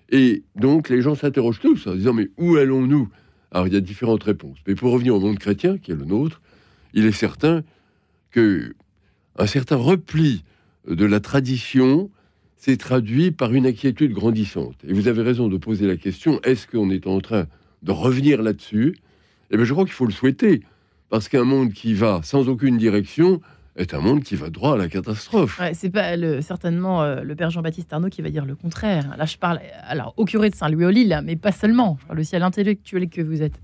Et 0.09 0.43
donc 0.55 0.89
les 0.89 1.01
gens 1.01 1.15
s'interrogent 1.15 1.61
tous 1.61 1.87
en 1.87 1.95
disant, 1.95 2.13
mais 2.13 2.29
où 2.37 2.57
allons-nous? 2.57 3.09
Alors 3.51 3.67
il 3.67 3.73
y 3.73 3.77
a 3.77 3.81
différentes 3.81 4.23
réponses. 4.23 4.57
Mais 4.67 4.75
pour 4.75 4.91
revenir 4.91 5.15
au 5.15 5.19
monde 5.19 5.39
chrétien, 5.39 5.77
qui 5.77 5.91
est 5.91 5.95
le 5.95 6.05
nôtre, 6.05 6.41
il 6.93 7.05
est 7.05 7.11
certain 7.13 7.63
que 8.31 8.73
un 9.37 9.47
certain 9.47 9.77
repli 9.77 10.43
de 10.87 11.05
la 11.05 11.19
tradition 11.19 12.09
s'est 12.61 12.77
traduit 12.77 13.31
par 13.31 13.53
une 13.53 13.65
inquiétude 13.65 14.13
grandissante. 14.13 14.75
Et 14.87 14.93
vous 14.93 15.07
avez 15.07 15.23
raison 15.23 15.47
de 15.47 15.57
poser 15.57 15.87
la 15.87 15.97
question, 15.97 16.39
est-ce 16.43 16.67
qu'on 16.67 16.91
est 16.91 17.07
en 17.07 17.19
train 17.19 17.47
de 17.81 17.91
revenir 17.91 18.43
là-dessus, 18.43 18.95
eh 19.49 19.57
bien, 19.57 19.65
je 19.65 19.73
crois 19.73 19.83
qu'il 19.83 19.93
faut 19.93 20.05
le 20.05 20.11
souhaiter. 20.11 20.61
Parce 21.09 21.27
qu'un 21.27 21.43
monde 21.43 21.73
qui 21.73 21.95
va 21.95 22.21
sans 22.23 22.47
aucune 22.49 22.77
direction 22.77 23.41
est 23.75 23.95
un 23.95 23.99
monde 23.99 24.21
qui 24.21 24.35
va 24.35 24.51
droit 24.51 24.75
à 24.75 24.77
la 24.77 24.87
catastrophe. 24.89 25.59
C'est 25.73 25.89
pas 25.89 26.15
le, 26.15 26.41
certainement 26.41 27.01
euh, 27.01 27.21
le 27.23 27.35
père 27.35 27.49
Jean-Baptiste 27.49 27.91
Arnaud 27.93 28.09
qui 28.09 28.21
va 28.21 28.29
dire 28.29 28.45
le 28.45 28.55
contraire. 28.55 29.15
Là, 29.17 29.25
je 29.25 29.37
parle 29.37 29.59
alors 29.87 30.13
au 30.17 30.25
curé 30.25 30.51
de 30.51 30.55
Saint-Louis-au-Lille, 30.55 31.19
mais 31.25 31.37
pas 31.37 31.51
seulement. 31.51 31.97
Je 32.01 32.05
parle 32.05 32.19
aussi 32.19 32.35
à 32.35 32.39
l'intellectuel 32.39 33.09
que 33.09 33.21
vous 33.21 33.41
êtes. 33.41 33.59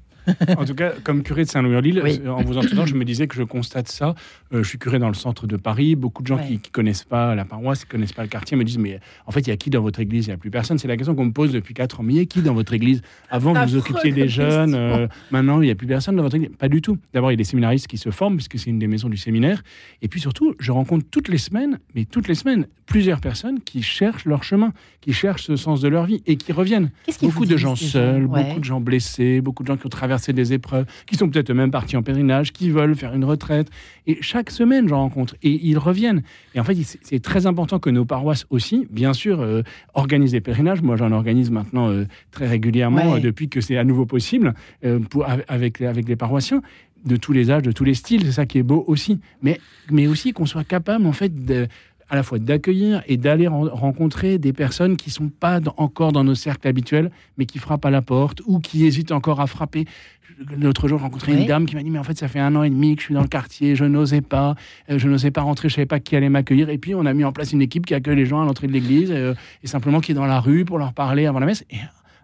En 0.57 0.65
tout 0.65 0.75
cas, 0.75 0.93
comme 1.03 1.23
curé 1.23 1.43
de 1.43 1.49
Saint-Louis-en-Lille, 1.49 2.03
en 2.27 2.41
vous 2.43 2.57
entendant, 2.57 2.85
je 2.85 2.95
me 2.95 3.05
disais 3.05 3.27
que 3.27 3.35
je 3.35 3.43
constate 3.43 3.87
ça. 3.87 4.15
Euh, 4.53 4.63
je 4.63 4.69
suis 4.69 4.77
curé 4.77 4.99
dans 4.99 5.07
le 5.07 5.13
centre 5.13 5.47
de 5.47 5.57
Paris. 5.57 5.95
Beaucoup 5.95 6.21
de 6.21 6.27
gens 6.27 6.37
qui 6.37 6.53
ne 6.53 6.71
connaissent 6.71 7.03
pas 7.03 7.35
la 7.35 7.45
paroisse, 7.45 7.79
qui 7.79 7.87
ne 7.87 7.91
connaissent 7.91 8.13
pas 8.13 8.23
le 8.23 8.27
quartier, 8.27 8.57
me 8.57 8.63
disent 8.63 8.77
Mais 8.77 8.99
en 9.25 9.31
fait, 9.31 9.41
il 9.41 9.49
y 9.49 9.51
a 9.51 9.57
qui 9.57 9.69
dans 9.69 9.81
votre 9.81 9.99
église? 9.99 10.25
Il 10.25 10.29
n'y 10.29 10.33
a 10.33 10.37
plus 10.37 10.51
personne. 10.51 10.77
C'est 10.77 10.87
la 10.87 10.97
question 10.97 11.15
qu'on 11.15 11.25
me 11.25 11.31
pose 11.31 11.51
depuis 11.51 11.73
4 11.73 11.99
ans. 11.99 12.03
Mais 12.03 12.13
il 12.13 12.17
y 12.17 12.21
a 12.21 12.25
qui 12.25 12.41
dans 12.41 12.53
votre 12.53 12.73
église? 12.73 13.01
Avant, 13.29 13.53
vous 13.53 13.71
vous 13.71 13.77
occupiez 13.77 14.11
des 14.11 14.27
jeunes. 14.27 14.75
Euh, 14.75 15.07
maintenant, 15.31 15.61
il 15.61 15.65
n'y 15.65 15.71
a 15.71 15.75
plus 15.75 15.87
personne 15.87 16.15
dans 16.15 16.23
votre 16.23 16.35
église? 16.35 16.51
Pas 16.57 16.69
du 16.69 16.81
tout. 16.81 16.97
D'abord, 17.13 17.31
il 17.31 17.33
y 17.33 17.35
a 17.35 17.37
des 17.37 17.43
séminaristes 17.43 17.87
qui 17.87 17.97
se 17.97 18.11
forment, 18.11 18.35
puisque 18.35 18.59
c'est 18.59 18.69
une 18.69 18.79
des 18.79 18.87
maisons 18.87 19.09
du 19.09 19.17
séminaire. 19.17 19.63
Et 20.01 20.07
puis 20.07 20.19
surtout, 20.19 20.55
je 20.59 20.71
rencontre 20.71 21.05
toutes 21.09 21.29
les 21.29 21.37
semaines, 21.37 21.79
mais 21.95 22.05
toutes 22.05 22.27
les 22.27 22.35
semaines, 22.35 22.67
plusieurs 22.85 23.21
personnes 23.21 23.59
qui 23.61 23.81
cherchent 23.83 24.25
leur 24.25 24.43
chemin, 24.43 24.73
qui 25.01 25.13
cherchent 25.13 25.43
ce 25.43 25.55
sens 25.55 25.81
de 25.81 25.87
leur 25.87 26.05
vie 26.05 26.21
et 26.25 26.37
qui 26.37 26.51
reviennent. 26.51 26.91
Beaucoup 27.21 27.45
de 27.45 27.57
gens 27.57 27.75
seuls, 27.75 28.27
beaucoup 28.27 28.59
de 28.59 28.63
gens 28.63 28.81
blessés, 28.81 29.41
beaucoup 29.41 29.63
de 29.63 29.67
gens 29.67 29.77
qui 29.77 29.85
ont 29.85 29.89
traversé 29.89 30.16
des 30.33 30.53
épreuves, 30.53 30.85
qui 31.05 31.15
sont 31.15 31.29
peut-être 31.29 31.53
même 31.53 31.71
partis 31.71 31.97
en 31.97 32.03
pèlerinage, 32.03 32.53
qui 32.53 32.69
veulent 32.69 32.95
faire 32.95 33.13
une 33.13 33.25
retraite. 33.25 33.69
Et 34.05 34.17
chaque 34.21 34.49
semaine, 34.49 34.87
j'en 34.87 34.99
rencontre. 34.99 35.35
Et 35.43 35.59
ils 35.63 35.77
reviennent. 35.77 36.23
Et 36.55 36.59
en 36.59 36.63
fait, 36.63 36.75
c'est 37.01 37.21
très 37.21 37.45
important 37.45 37.79
que 37.79 37.89
nos 37.89 38.05
paroisses 38.05 38.45
aussi, 38.49 38.87
bien 38.89 39.13
sûr, 39.13 39.41
euh, 39.41 39.61
organisent 39.93 40.31
des 40.31 40.41
pèlerinages. 40.41 40.81
Moi, 40.81 40.95
j'en 40.95 41.11
organise 41.11 41.51
maintenant 41.51 41.89
euh, 41.89 42.05
très 42.31 42.47
régulièrement 42.47 43.15
euh, 43.15 43.19
depuis 43.19 43.49
que 43.49 43.61
c'est 43.61 43.77
à 43.77 43.83
nouveau 43.83 44.05
possible 44.05 44.53
pour, 45.09 45.25
avec, 45.47 45.81
avec 45.81 46.07
les 46.07 46.15
paroissiens 46.15 46.61
de 47.05 47.15
tous 47.15 47.31
les 47.31 47.51
âges, 47.51 47.63
de 47.63 47.71
tous 47.71 47.83
les 47.83 47.93
styles. 47.93 48.23
C'est 48.25 48.31
ça 48.31 48.45
qui 48.45 48.57
est 48.57 48.63
beau 48.63 48.83
aussi. 48.87 49.19
Mais, 49.41 49.59
mais 49.91 50.07
aussi 50.07 50.33
qu'on 50.33 50.45
soit 50.45 50.63
capable, 50.63 51.05
en 51.05 51.11
fait, 51.11 51.45
de, 51.45 51.67
à 52.09 52.15
la 52.15 52.23
fois 52.23 52.39
d'accueillir 52.39 53.03
et 53.07 53.17
d'aller 53.17 53.47
rencontrer 53.47 54.37
des 54.37 54.53
personnes 54.53 54.97
qui 54.97 55.09
sont 55.09 55.29
pas 55.29 55.59
encore 55.77 56.11
dans 56.11 56.23
nos 56.23 56.35
cercles 56.35 56.67
habituels, 56.67 57.11
mais 57.37 57.45
qui 57.45 57.59
frappent 57.59 57.85
à 57.85 57.89
la 57.89 58.01
porte 58.01 58.41
ou 58.45 58.59
qui 58.59 58.85
hésitent 58.85 59.11
encore 59.11 59.41
à 59.41 59.47
frapper. 59.47 59.85
L'autre 60.59 60.87
jour, 60.87 60.99
j'ai 60.99 61.03
rencontré 61.03 61.33
une 61.33 61.45
dame 61.45 61.65
qui 61.65 61.75
m'a 61.75 61.81
dit 61.81 61.89
Mais 61.89 61.99
en 61.99 62.03
fait, 62.03 62.17
ça 62.17 62.27
fait 62.27 62.39
un 62.39 62.55
an 62.55 62.63
et 62.63 62.69
demi 62.69 62.95
que 62.95 63.01
je 63.01 63.05
suis 63.07 63.13
dans 63.13 63.21
le 63.21 63.27
quartier, 63.27 63.75
je 63.75 63.85
n'osais 63.85 64.21
pas, 64.21 64.55
euh, 64.89 64.99
je 64.99 65.07
n'osais 65.07 65.31
pas 65.31 65.41
rentrer, 65.41 65.67
je 65.67 65.75
savais 65.75 65.87
pas 65.87 65.99
qui 65.99 66.15
allait 66.15 66.29
m'accueillir. 66.29 66.69
Et 66.69 66.77
puis, 66.77 66.93
on 66.93 67.05
a 67.05 67.13
mis 67.13 67.23
en 67.23 67.31
place 67.31 67.53
une 67.53 67.61
équipe 67.61 67.85
qui 67.85 67.95
accueille 67.95 68.17
les 68.17 68.25
gens 68.25 68.41
à 68.41 68.45
l'entrée 68.45 68.67
de 68.67 68.73
l'église 68.73 69.11
euh, 69.11 69.33
et 69.63 69.67
simplement 69.67 69.99
qui 69.99 70.11
est 70.11 70.15
dans 70.15 70.27
la 70.27 70.39
rue 70.39 70.63
pour 70.63 70.77
leur 70.77 70.93
parler 70.93 71.25
avant 71.25 71.39
la 71.39 71.47
messe. 71.47 71.65
Et 71.71 71.77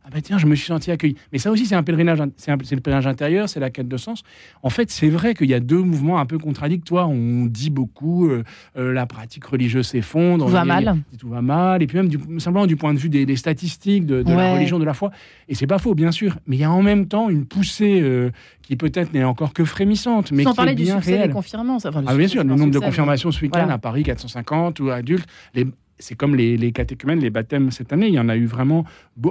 ah 0.06 0.10
ben 0.12 0.22
tiens, 0.22 0.38
je 0.38 0.46
me 0.48 0.56
suis 0.56 0.68
senti 0.68 0.92
accueilli. 0.92 1.16
Mais 1.32 1.38
ça 1.38 1.50
aussi, 1.50 1.66
c'est 1.66 1.76
un 1.76 1.84
pèlerinage, 1.84 2.22
c'est 2.36 2.52
le 2.52 2.82
pèlerinage 2.82 3.08
intérieur, 3.08 3.48
c'est 3.48 3.62
la 3.62 3.70
quête 3.70 3.88
de 3.88 3.96
sens. 3.96 4.24
En 4.62 4.70
fait, 4.70 4.92
c'est 4.92 5.08
vrai 5.08 5.34
qu'il 5.34 5.50
y 5.50 5.54
a 5.54 5.62
deux 5.62 5.82
mouvements 5.82 6.20
un 6.20 6.26
peu 6.26 6.38
contradictoires. 6.38 7.10
On 7.10 7.46
dit 7.46 7.70
beaucoup, 7.70 8.28
euh, 8.28 8.44
euh, 8.78 8.92
la 8.92 9.06
pratique 9.06 9.46
religieuse 9.46 9.88
s'effondre. 9.88 10.46
Tout 10.46 10.52
va 10.52 10.66
mal. 10.66 10.98
Tout 11.18 11.30
va 11.30 11.42
mal. 11.42 11.82
Et 11.82 11.88
puis 11.88 11.98
même, 11.98 12.10
du, 12.10 12.20
simplement 12.40 12.68
du 12.68 12.76
point 12.76 12.94
de 12.94 13.00
vue 13.00 13.08
des, 13.08 13.36
statistiques 13.38 14.06
de, 14.06 14.24
la 14.28 14.56
religion, 14.56 14.78
de 14.78 14.84
la 14.84 14.94
foi. 14.94 15.12
Et 15.48 15.56
c'est 15.56 15.68
pas 15.68 15.80
faux, 15.80 15.96
bien 15.96 16.12
sûr. 16.12 16.38
Mais 16.48 16.58
il 16.58 16.60
y 16.60 16.66
a 16.66 16.72
en 16.72 16.82
même 16.82 17.08
temps 17.08 17.30
une 17.30 17.46
poussée 17.46 18.02
euh, 18.02 18.30
qui 18.62 18.76
peut-être 18.76 19.14
n'est 19.14 19.24
encore 19.24 19.54
que 19.54 19.64
frémissante, 19.64 20.34
mais 20.34 20.44
Sans 20.44 20.52
qui 20.52 20.58
parler 20.58 20.74
est 20.74 20.76
bien 20.76 20.96
du 20.96 21.02
succès 21.02 21.16
réelle. 21.16 21.30
des 21.30 21.34
confirmations. 21.34 21.92
ah, 22.06 22.16
bien 22.16 22.28
sûr, 22.28 22.44
le 22.44 22.50
nombre 22.50 22.72
de 22.72 22.80
confirmations 22.80 23.32
ce 23.32 23.42
week-end 23.42 23.70
à 23.70 23.78
Paris, 23.78 24.04
450 24.04 24.82
ou 24.82 24.90
adultes. 24.90 25.28
Les, 25.54 25.66
c'est 26.04 26.16
comme 26.16 26.36
les, 26.36 26.58
les, 26.58 26.72
catéchumènes, 26.72 27.20
les 27.20 27.30
baptêmes 27.30 27.72
cette 27.72 27.94
année, 27.94 28.08
il 28.08 28.14
y 28.14 28.20
en 28.20 28.28
a 28.28 28.36
eu 28.36 28.46
vraiment 28.46 28.86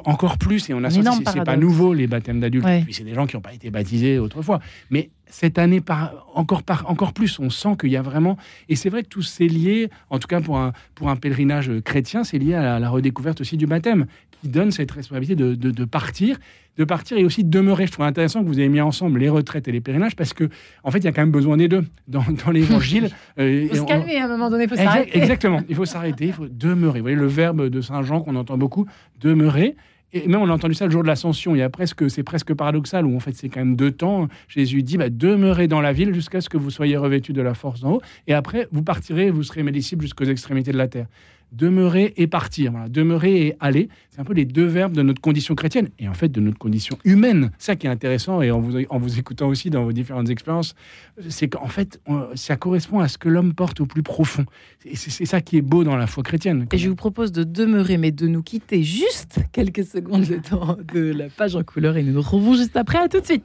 encore 0.04 0.38
plus 0.38 0.70
et 0.70 0.74
on 0.74 0.82
a 0.84 0.90
senti 0.90 1.22
c'est 1.32 1.44
pas 1.44 1.56
nouveau 1.56 1.92
les 1.92 2.06
baptêmes 2.06 2.40
d'adultes. 2.40 2.66
Puis 2.84 2.94
c'est 2.94 3.04
des 3.04 3.14
gens 3.14 3.26
qui 3.26 3.36
n'ont 3.36 3.42
pas 3.42 3.52
été 3.52 3.70
baptisés 3.70 4.18
autrefois. 4.18 4.60
Mais 4.90 5.10
cette 5.26 5.58
année, 5.58 5.80
par, 5.80 6.26
encore, 6.34 6.62
par, 6.62 6.88
encore 6.90 7.12
plus, 7.12 7.38
on 7.38 7.50
sent 7.50 7.76
qu'il 7.78 7.90
y 7.90 7.96
a 7.96 8.02
vraiment. 8.02 8.36
Et 8.68 8.76
c'est 8.76 8.88
vrai 8.88 9.02
que 9.02 9.08
tout 9.08 9.22
c'est 9.22 9.46
lié, 9.46 9.90
en 10.10 10.18
tout 10.18 10.28
cas 10.28 10.40
pour 10.40 10.58
un, 10.58 10.72
pour 10.94 11.10
un 11.10 11.16
pèlerinage 11.16 11.70
chrétien, 11.84 12.24
c'est 12.24 12.38
lié 12.38 12.54
à 12.54 12.78
la, 12.78 12.90
redécouverte 12.90 13.40
aussi 13.40 13.56
du 13.56 13.66
baptême, 13.66 14.06
qui 14.40 14.48
donne 14.48 14.70
cette 14.70 14.90
responsabilité 14.90 15.36
de, 15.36 15.54
de 15.54 15.84
partir 15.84 16.38
de 16.76 16.84
partir 16.84 17.18
et 17.18 17.24
aussi 17.24 17.44
de 17.44 17.50
demeurer. 17.50 17.86
Je 17.86 17.92
trouve 17.92 18.06
intéressant 18.06 18.42
que 18.42 18.46
vous 18.46 18.58
ayez 18.58 18.68
mis 18.68 18.80
ensemble 18.80 19.20
les 19.20 19.28
retraites 19.28 19.68
et 19.68 19.72
les 19.72 19.80
pèlerinages 19.80 20.16
parce 20.16 20.32
que, 20.32 20.48
en 20.84 20.90
fait, 20.90 20.98
il 20.98 21.04
y 21.04 21.08
a 21.08 21.12
quand 21.12 21.22
même 21.22 21.30
besoin 21.30 21.56
des 21.56 21.68
deux 21.68 21.84
dans, 22.08 22.24
dans 22.44 22.50
l'évangile. 22.50 23.10
Euh, 23.38 23.62
il 23.62 23.68
faut 23.68 23.76
se 23.76 23.88
calmer 23.88 24.18
à 24.18 24.26
un 24.26 24.28
moment 24.28 24.50
donné, 24.50 24.64
il 24.64 24.68
faut 24.68 24.76
s'arrêter. 24.76 25.16
Exactement, 25.16 25.60
il 25.68 25.74
faut 25.74 25.84
s'arrêter, 25.84 26.26
il 26.26 26.32
faut 26.32 26.48
demeurer. 26.48 26.98
Vous 26.98 27.04
voyez 27.04 27.16
le 27.16 27.26
verbe 27.26 27.68
de 27.68 27.80
Saint 27.80 28.02
Jean 28.02 28.20
qu'on 28.20 28.36
entend 28.36 28.58
beaucoup, 28.58 28.86
demeurer. 29.20 29.74
Et 30.12 30.28
même 30.28 30.42
on 30.42 30.48
a 30.48 30.52
entendu 30.52 30.74
ça 30.74 30.84
le 30.84 30.90
jour 30.90 31.02
de 31.02 31.08
l'ascension. 31.08 31.54
Il 31.54 31.58
y 31.58 31.62
a 31.62 31.70
presque, 31.70 32.10
c'est 32.10 32.22
presque 32.22 32.52
paradoxal 32.52 33.06
où 33.06 33.16
en 33.16 33.20
fait 33.20 33.32
c'est 33.32 33.48
quand 33.48 33.60
même 33.60 33.76
deux 33.76 33.90
temps. 33.90 34.28
Jésus 34.48 34.82
dit 34.82 34.98
bah, 34.98 35.08
demeurez 35.08 35.68
dans 35.68 35.80
la 35.80 35.92
ville 35.92 36.12
jusqu'à 36.14 36.40
ce 36.40 36.48
que 36.48 36.58
vous 36.58 36.70
soyez 36.70 36.96
revêtus 36.96 37.32
de 37.32 37.42
la 37.42 37.54
force 37.54 37.80
d'en 37.80 37.92
haut, 37.92 38.02
et 38.26 38.34
après 38.34 38.68
vous 38.70 38.82
partirez, 38.82 39.30
vous 39.30 39.42
serez 39.42 39.62
mes 39.62 39.72
disciples 39.72 40.02
jusqu'aux 40.02 40.24
extrémités 40.24 40.72
de 40.72 40.78
la 40.78 40.88
terre 40.88 41.06
demeurer 41.52 42.14
et 42.16 42.26
partir. 42.26 42.72
Demeurer 42.88 43.46
et 43.46 43.56
aller, 43.60 43.88
c'est 44.10 44.20
un 44.20 44.24
peu 44.24 44.32
les 44.32 44.44
deux 44.44 44.64
verbes 44.64 44.94
de 44.94 45.02
notre 45.02 45.20
condition 45.20 45.54
chrétienne 45.54 45.88
et 45.98 46.08
en 46.08 46.14
fait 46.14 46.28
de 46.28 46.40
notre 46.40 46.58
condition 46.58 46.98
humaine. 47.04 47.50
Ça 47.58 47.76
qui 47.76 47.86
est 47.86 47.90
intéressant 47.90 48.42
et 48.42 48.50
en 48.50 48.60
vous, 48.60 48.84
en 48.88 48.98
vous 48.98 49.18
écoutant 49.18 49.48
aussi 49.48 49.70
dans 49.70 49.84
vos 49.84 49.92
différentes 49.92 50.30
expériences, 50.30 50.74
c'est 51.28 51.48
qu'en 51.48 51.68
fait, 51.68 52.00
ça 52.34 52.56
correspond 52.56 53.00
à 53.00 53.08
ce 53.08 53.18
que 53.18 53.28
l'homme 53.28 53.54
porte 53.54 53.80
au 53.80 53.86
plus 53.86 54.02
profond. 54.02 54.44
Et 54.84 54.96
c'est 54.96 55.26
ça 55.26 55.40
qui 55.40 55.58
est 55.58 55.62
beau 55.62 55.84
dans 55.84 55.96
la 55.96 56.06
foi 56.06 56.22
chrétienne. 56.22 56.66
Et 56.72 56.78
je 56.78 56.88
vous 56.88 56.96
propose 56.96 57.32
de 57.32 57.44
demeurer, 57.44 57.98
mais 57.98 58.10
de 58.10 58.26
nous 58.26 58.42
quitter 58.42 58.82
juste 58.82 59.40
quelques 59.52 59.84
secondes 59.84 60.28
le 60.28 60.40
temps 60.40 60.76
de 60.92 61.12
la 61.12 61.28
page 61.28 61.54
en 61.54 61.62
couleur 61.62 61.96
et 61.96 62.02
nous 62.02 62.12
nous 62.12 62.20
retrouvons 62.20 62.54
juste 62.54 62.76
après. 62.76 62.98
À 62.98 63.08
tout 63.08 63.20
de 63.20 63.26
suite. 63.26 63.44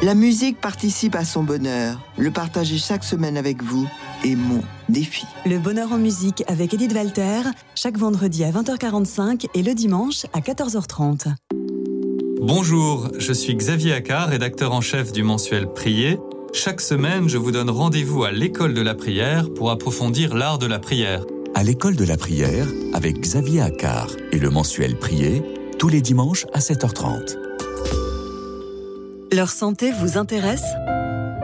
La 0.00 0.14
musique 0.14 0.60
participe 0.60 1.16
à 1.16 1.24
son 1.24 1.42
bonheur. 1.42 1.98
Le 2.16 2.30
partager 2.30 2.78
chaque 2.78 3.02
semaine 3.02 3.36
avec 3.36 3.64
vous 3.64 3.88
est 4.24 4.36
mon 4.36 4.62
défi. 4.88 5.26
Le 5.44 5.58
bonheur 5.58 5.92
en 5.92 5.98
musique 5.98 6.44
avec 6.46 6.72
Edith 6.72 6.92
Walter, 6.92 7.40
chaque 7.74 7.98
vendredi 7.98 8.44
à 8.44 8.52
20h45 8.52 9.46
et 9.54 9.62
le 9.64 9.74
dimanche 9.74 10.24
à 10.32 10.38
14h30. 10.38 11.34
Bonjour, 12.40 13.08
je 13.18 13.32
suis 13.32 13.56
Xavier 13.56 13.92
Accard, 13.92 14.28
rédacteur 14.28 14.72
en 14.72 14.80
chef 14.80 15.10
du 15.10 15.24
mensuel 15.24 15.66
Prier. 15.66 16.20
Chaque 16.52 16.80
semaine, 16.80 17.28
je 17.28 17.36
vous 17.36 17.50
donne 17.50 17.68
rendez-vous 17.68 18.22
à 18.22 18.30
l'école 18.30 18.74
de 18.74 18.82
la 18.82 18.94
prière 18.94 19.52
pour 19.52 19.72
approfondir 19.72 20.36
l'art 20.36 20.58
de 20.58 20.66
la 20.66 20.78
prière. 20.78 21.24
À 21.56 21.64
l'école 21.64 21.96
de 21.96 22.04
la 22.04 22.16
prière 22.16 22.68
avec 22.94 23.20
Xavier 23.20 23.62
Accard 23.62 24.10
et 24.30 24.38
le 24.38 24.50
mensuel 24.50 24.96
Prier, 24.96 25.42
tous 25.76 25.88
les 25.88 26.00
dimanches 26.00 26.46
à 26.52 26.60
7h30. 26.60 27.47
Leur 29.30 29.50
santé 29.50 29.92
vous 29.92 30.16
intéresse? 30.16 30.64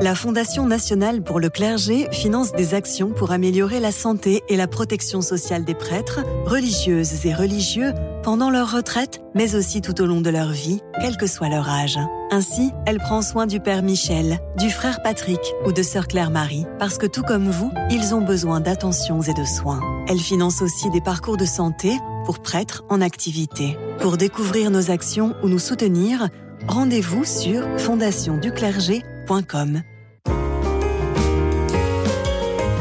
La 0.01 0.15
Fondation 0.15 0.65
nationale 0.65 1.23
pour 1.23 1.39
le 1.39 1.51
clergé 1.51 2.09
finance 2.13 2.53
des 2.53 2.73
actions 2.73 3.11
pour 3.11 3.31
améliorer 3.31 3.79
la 3.79 3.93
santé 3.93 4.43
et 4.49 4.57
la 4.57 4.67
protection 4.67 5.21
sociale 5.21 5.67
des 5.67 5.75
prêtres, 5.75 6.21
religieuses 6.47 7.27
et 7.27 7.35
religieux 7.35 7.93
pendant 8.23 8.49
leur 8.49 8.73
retraite, 8.73 9.21
mais 9.35 9.55
aussi 9.55 9.83
tout 9.83 10.01
au 10.01 10.07
long 10.07 10.23
de 10.23 10.31
leur 10.31 10.49
vie, 10.49 10.81
quel 10.99 11.19
que 11.19 11.27
soit 11.27 11.51
leur 11.51 11.69
âge. 11.69 11.99
Ainsi, 12.31 12.73
elle 12.87 12.99
prend 12.99 13.21
soin 13.21 13.47
du 13.47 13.61
père 13.61 13.83
Michel, 13.83 14.39
du 14.57 14.71
frère 14.71 15.03
Patrick 15.03 15.41
ou 15.67 15.73
de 15.73 15.83
sœur 15.83 16.09
Claire-Marie, 16.09 16.65
parce 16.79 16.97
que 16.97 17.07
tout 17.07 17.23
comme 17.23 17.51
vous, 17.51 17.71
ils 17.91 18.15
ont 18.15 18.23
besoin 18.23 18.61
d'attentions 18.61 19.21
et 19.21 19.35
de 19.35 19.45
soins. 19.45 19.81
Elle 20.09 20.21
finance 20.21 20.63
aussi 20.63 20.89
des 20.89 21.03
parcours 21.03 21.37
de 21.37 21.45
santé 21.45 21.93
pour 22.25 22.39
prêtres 22.39 22.83
en 22.89 23.03
activité. 23.03 23.77
Pour 24.01 24.17
découvrir 24.17 24.71
nos 24.71 24.91
actions 24.91 25.35
ou 25.43 25.49
nous 25.49 25.59
soutenir, 25.59 26.29
Rendez-vous 26.69 27.25
sur 27.25 27.67
fondationduclergé.com. 27.79 29.83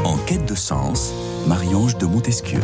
En 0.04 0.16
quête 0.26 0.48
de 0.48 0.54
sens, 0.54 1.12
Marie-Ange 1.46 1.98
de 1.98 2.06
Montesquieu. 2.06 2.60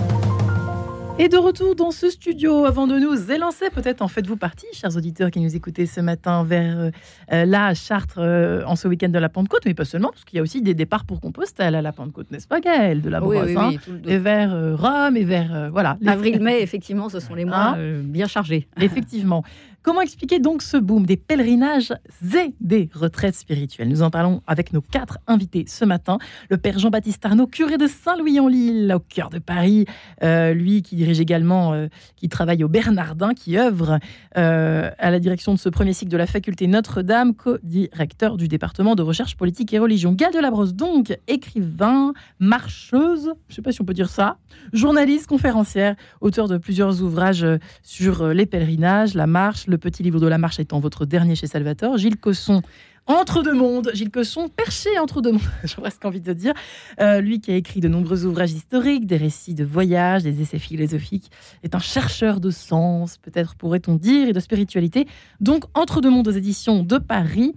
Et 1.22 1.28
de 1.28 1.36
retour 1.36 1.76
dans 1.76 1.90
ce 1.90 2.08
studio, 2.08 2.64
avant 2.64 2.86
de 2.86 2.98
nous 2.98 3.30
élancer, 3.30 3.68
peut-être 3.68 4.00
en 4.00 4.08
faites-vous 4.08 4.38
partie, 4.38 4.64
chers 4.72 4.96
auditeurs 4.96 5.30
qui 5.30 5.40
nous 5.40 5.54
écoutez 5.54 5.84
ce 5.84 6.00
matin 6.00 6.44
vers 6.44 6.78
euh, 6.78 6.90
euh, 7.30 7.44
la 7.44 7.74
Chartres 7.74 8.20
euh, 8.20 8.62
en 8.64 8.74
ce 8.74 8.88
week-end 8.88 9.10
de 9.10 9.18
la 9.18 9.28
Pentecôte, 9.28 9.66
mais 9.66 9.74
pas 9.74 9.84
seulement, 9.84 10.08
parce 10.08 10.24
qu'il 10.24 10.38
y 10.38 10.40
a 10.40 10.42
aussi 10.42 10.62
des 10.62 10.72
départs 10.72 11.04
pour 11.04 11.20
Compostelle 11.20 11.74
à 11.74 11.82
la 11.82 11.92
Pentecôte, 11.92 12.30
n'est-ce 12.30 12.48
pas 12.48 12.60
Gaëlle, 12.60 13.02
de 13.02 13.10
la 13.10 13.20
Brosse, 13.20 13.54
hein 13.54 13.72
et 14.06 14.16
vers 14.16 14.78
Rome, 14.78 15.18
et 15.18 15.24
vers... 15.24 15.68
voilà. 15.70 15.98
Avril-mai, 16.06 16.62
effectivement, 16.62 17.10
ce 17.10 17.20
sont 17.20 17.34
les 17.34 17.44
mois 17.44 17.76
hein 17.76 18.00
bien 18.02 18.26
chargés. 18.26 18.66
Effectivement. 18.80 19.44
Comment 19.82 20.02
expliquer 20.02 20.40
donc 20.40 20.60
ce 20.60 20.76
boom 20.76 21.06
des 21.06 21.16
pèlerinages 21.16 21.94
et 22.34 22.54
des 22.60 22.90
retraites 22.92 23.34
spirituelles? 23.34 23.88
Nous 23.88 24.02
en 24.02 24.10
parlons 24.10 24.42
avec 24.46 24.74
nos 24.74 24.82
quatre 24.82 25.18
invités 25.26 25.64
ce 25.66 25.86
matin. 25.86 26.18
Le 26.50 26.58
père 26.58 26.78
Jean-Baptiste 26.78 27.24
Arnaud, 27.24 27.46
curé 27.46 27.78
de 27.78 27.86
Saint-Louis-en-Lille, 27.86 28.92
au 28.94 28.98
cœur 28.98 29.30
de 29.30 29.38
Paris. 29.38 29.86
Euh, 30.22 30.52
lui 30.52 30.82
qui 30.82 30.96
dirige 30.96 31.18
également, 31.18 31.72
euh, 31.72 31.86
qui 32.16 32.28
travaille 32.28 32.62
au 32.62 32.68
Bernardin, 32.68 33.32
qui 33.32 33.56
œuvre 33.56 33.98
euh, 34.36 34.90
à 34.98 35.10
la 35.10 35.18
direction 35.18 35.54
de 35.54 35.58
ce 35.58 35.70
premier 35.70 35.94
cycle 35.94 36.12
de 36.12 36.18
la 36.18 36.26
faculté 36.26 36.66
Notre-Dame, 36.66 37.34
co-directeur 37.34 38.36
du 38.36 38.48
département 38.48 38.94
de 38.94 39.02
recherche 39.02 39.34
politique 39.34 39.72
et 39.72 39.78
religion. 39.78 40.12
Gal 40.12 40.34
de 40.34 40.40
Labrosse, 40.40 40.74
donc, 40.74 41.16
écrivain, 41.26 42.12
marcheuse, 42.38 43.32
je 43.48 43.52
ne 43.52 43.56
sais 43.56 43.62
pas 43.62 43.72
si 43.72 43.80
on 43.80 43.86
peut 43.86 43.94
dire 43.94 44.10
ça, 44.10 44.36
journaliste, 44.74 45.26
conférencière, 45.26 45.96
auteur 46.20 46.48
de 46.48 46.58
plusieurs 46.58 47.02
ouvrages 47.02 47.46
sur 47.82 48.28
les 48.28 48.44
pèlerinages, 48.44 49.14
la 49.14 49.26
marche, 49.26 49.69
le 49.70 49.78
petit 49.78 50.02
livre 50.02 50.20
de 50.20 50.26
la 50.26 50.38
marche 50.38 50.60
étant 50.60 50.80
votre 50.80 51.06
dernier 51.06 51.34
chez 51.34 51.46
Salvatore. 51.46 51.96
Gilles 51.96 52.18
Cosson, 52.18 52.62
entre 53.06 53.42
deux 53.42 53.54
mondes, 53.54 53.90
Gilles 53.94 54.10
Cosson, 54.10 54.48
perché 54.48 54.98
entre 54.98 55.20
deux 55.20 55.32
mondes, 55.32 55.40
j'ai 55.64 55.76
presque 55.76 56.04
envie 56.04 56.20
de 56.20 56.32
dire. 56.32 56.52
Euh, 57.00 57.20
lui 57.20 57.40
qui 57.40 57.50
a 57.50 57.56
écrit 57.56 57.80
de 57.80 57.88
nombreux 57.88 58.24
ouvrages 58.24 58.52
historiques, 58.52 59.06
des 59.06 59.16
récits 59.16 59.54
de 59.54 59.64
voyage, 59.64 60.22
des 60.22 60.42
essais 60.42 60.58
philosophiques, 60.58 61.30
est 61.62 61.74
un 61.74 61.80
chercheur 61.80 62.40
de 62.40 62.50
sens, 62.50 63.16
peut-être 63.18 63.54
pourrait-on 63.54 63.96
dire, 63.96 64.28
et 64.28 64.32
de 64.32 64.40
spiritualité. 64.40 65.06
Donc, 65.40 65.64
Entre 65.74 66.00
deux 66.00 66.10
mondes 66.10 66.28
aux 66.28 66.32
éditions 66.32 66.82
de 66.82 66.98
Paris. 66.98 67.54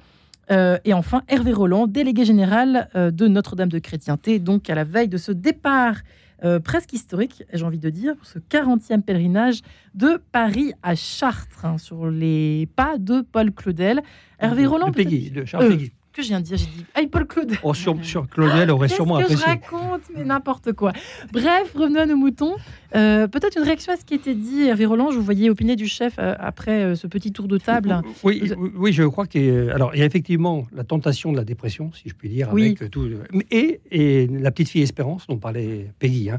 Euh, 0.52 0.78
et 0.86 0.93
enfin, 0.93 1.21
Hervé 1.28 1.54
Roland, 1.54 1.88
délégué 1.88 2.26
général 2.26 2.89
euh, 2.95 3.12
de 3.12 3.28
Notre-Dame 3.28 3.69
de 3.69 3.80
Chrétienté, 3.80 4.39
donc 4.39 4.69
à 4.69 4.76
la 4.76 4.84
veille 4.84 5.08
de 5.08 5.17
ce 5.17 5.32
départ 5.32 5.95
euh, 6.43 6.60
presque 6.60 6.93
historique, 6.93 7.43
j'ai 7.53 7.63
envie 7.63 7.79
de 7.79 7.89
dire, 7.89 8.15
pour 8.15 8.25
ce 8.25 8.39
40e 8.39 9.01
pèlerinage 9.01 9.62
de 9.93 10.21
Paris 10.32 10.73
à 10.84 10.95
Chartres, 10.95 11.65
hein, 11.65 11.77
sur 11.77 12.10
les 12.10 12.67
pas 12.75 12.97
de 12.97 13.21
Paul 13.21 13.51
Claudel. 13.51 14.01
Hervé 14.39 14.65
Roland. 14.65 14.89
De 14.89 15.29
de 15.29 15.45
Charles 15.45 15.77
que 16.13 16.21
je 16.21 16.28
viens 16.30 16.39
de 16.39 16.45
dire 16.45 16.58
J'ai 16.58 16.65
dit, 16.65 16.86
ah, 16.95 17.02
Paul 17.12 17.26
Claudel. 17.26 17.58
Oh, 17.63 17.73
sur, 17.73 17.97
Claudel 18.30 18.71
aurait 18.71 18.88
sûrement 18.88 19.17
apprécié. 19.17 19.36
Qu'est-ce 19.36 19.56
que 19.56 19.65
je 19.69 19.76
raconte 19.76 20.02
Mais 20.15 20.23
n'importe 20.23 20.73
quoi. 20.73 20.93
Bref, 21.32 21.73
revenons 21.76 22.02
à 22.02 22.06
nos 22.06 22.15
moutons. 22.15 22.56
Euh, 22.95 23.28
peut-être 23.28 23.58
une 23.58 23.63
réaction 23.63 23.91
à 23.91 23.97
ce 23.97 24.06
qui 24.06 24.13
était 24.13 24.36
dit, 24.36 24.63
Hervé 24.63 24.86
Roland. 24.86 25.12
Je 25.12 25.17
vous 25.17 25.23
voyais 25.23 25.49
opiner 25.49 25.76
du 25.76 25.88
chef 25.88 26.15
euh, 26.19 26.36
après 26.39 26.84
euh, 26.84 26.95
ce 26.95 27.08
petit 27.08 27.32
tour 27.32 27.47
de 27.47 27.58
table. 27.58 28.02
Oui, 28.23 28.52
oui, 28.76 28.93
je 28.93 29.04
crois 29.04 29.26
qu'il 29.26 29.71
alors 29.71 29.93
il 29.95 29.99
y 29.99 30.04
a 30.04 30.06
effectivement 30.06 30.67
la 30.73 30.84
tentation 30.84 31.32
de 31.32 31.38
la 31.38 31.43
dépression, 31.43 31.91
si 31.93 32.10
je 32.10 32.13
puis 32.13 32.30
dire, 32.30 32.49
avec 32.49 32.89
tout. 32.91 33.10
Et, 33.52 33.82
et 33.91 34.28
la 34.28 34.52
petite 34.52 34.69
fille 34.69 34.84
Espérance 34.84 35.28
dont 35.28 35.38
parlait 35.38 35.91
Peggy. 35.99 36.30
Hein. 36.30 36.38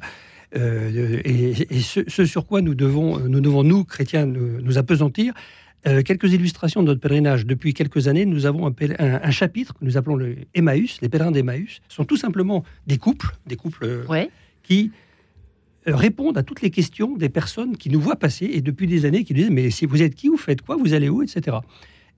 et, 0.55 1.81
ce, 1.81 2.25
sur 2.25 2.47
quoi 2.47 2.61
nous 2.61 2.75
devons, 2.75 3.19
nous, 3.19 3.41
devons, 3.41 3.65
nous 3.65 3.85
chrétiens, 3.85 4.25
nous, 4.25 4.61
nous 4.61 4.79
apesantir, 4.79 5.35
euh, 5.87 6.03
quelques 6.03 6.33
illustrations 6.33 6.83
de 6.83 6.87
notre 6.87 7.01
pèlerinage. 7.01 7.45
Depuis 7.45 7.75
quelques 7.75 8.09
années, 8.09 8.25
nous 8.25 8.47
avons 8.47 8.73
un, 8.99 9.31
chapitre 9.31 9.75
que 9.75 9.85
nous 9.85 9.99
appelons 9.99 10.17
le 10.17 10.37
Emmaüs, 10.55 10.99
les 11.03 11.11
pèlerins 11.11 11.31
d'Emmaüs. 11.31 11.81
Sont 11.89 12.05
tout 12.05 12.17
simplement 12.17 12.65
des 12.87 12.97
couples, 12.97 13.37
des 13.47 13.57
couples 13.57 13.85
euh, 13.85 14.25
qui 14.63 14.93
euh, 15.87 15.95
répondent 15.95 16.39
à 16.39 16.43
toutes 16.43 16.63
les 16.63 16.71
questions 16.71 17.17
des 17.17 17.29
personnes 17.29 17.77
qui 17.77 17.91
nous 17.91 18.01
voient 18.01 18.17
passer 18.17 18.47
et 18.47 18.63
depuis 18.63 18.87
des 18.87 19.05
années 19.05 19.25
qui 19.25 19.35
nous 19.35 19.41
disent 19.41 19.51
mais 19.51 19.69
si 19.69 19.85
vous 19.85 20.01
êtes 20.01 20.15
qui, 20.15 20.29
vous 20.29 20.39
faites 20.39 20.63
quoi, 20.63 20.77
vous 20.77 20.95
allez 20.95 21.11
où, 21.11 21.23
etc. 21.23 21.59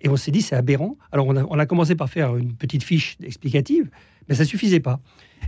Et 0.00 0.08
on 0.08 0.16
s'est 0.16 0.30
dit 0.30 0.42
c'est 0.42 0.54
aberrant. 0.54 0.96
Alors 1.10 1.26
on 1.26 1.34
a, 1.34 1.42
on 1.42 1.58
a, 1.58 1.66
commencé 1.66 1.96
par 1.96 2.08
faire 2.08 2.36
une 2.36 2.54
petite 2.54 2.84
fiche 2.84 3.16
explicative, 3.20 3.90
mais 4.28 4.36
ça 4.36 4.44
suffisait 4.44 4.78
pas. 4.78 5.00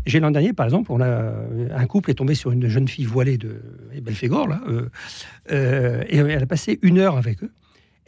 J'ai 0.06 0.18
l'an 0.18 0.32
dernier, 0.32 0.52
par 0.52 0.66
exemple, 0.66 0.90
on 0.90 1.00
a 1.00 1.34
un 1.72 1.86
couple 1.86 2.10
est 2.10 2.14
tombé 2.14 2.34
sur 2.34 2.50
une 2.50 2.66
jeune 2.66 2.88
fille 2.88 3.04
voilée 3.04 3.38
de 3.38 3.60
Belphégor 4.02 4.48
là, 4.48 4.60
et 5.50 6.16
elle 6.16 6.42
a 6.42 6.46
passé 6.46 6.80
une 6.82 6.98
heure 6.98 7.16
avec 7.16 7.44
eux. 7.44 7.52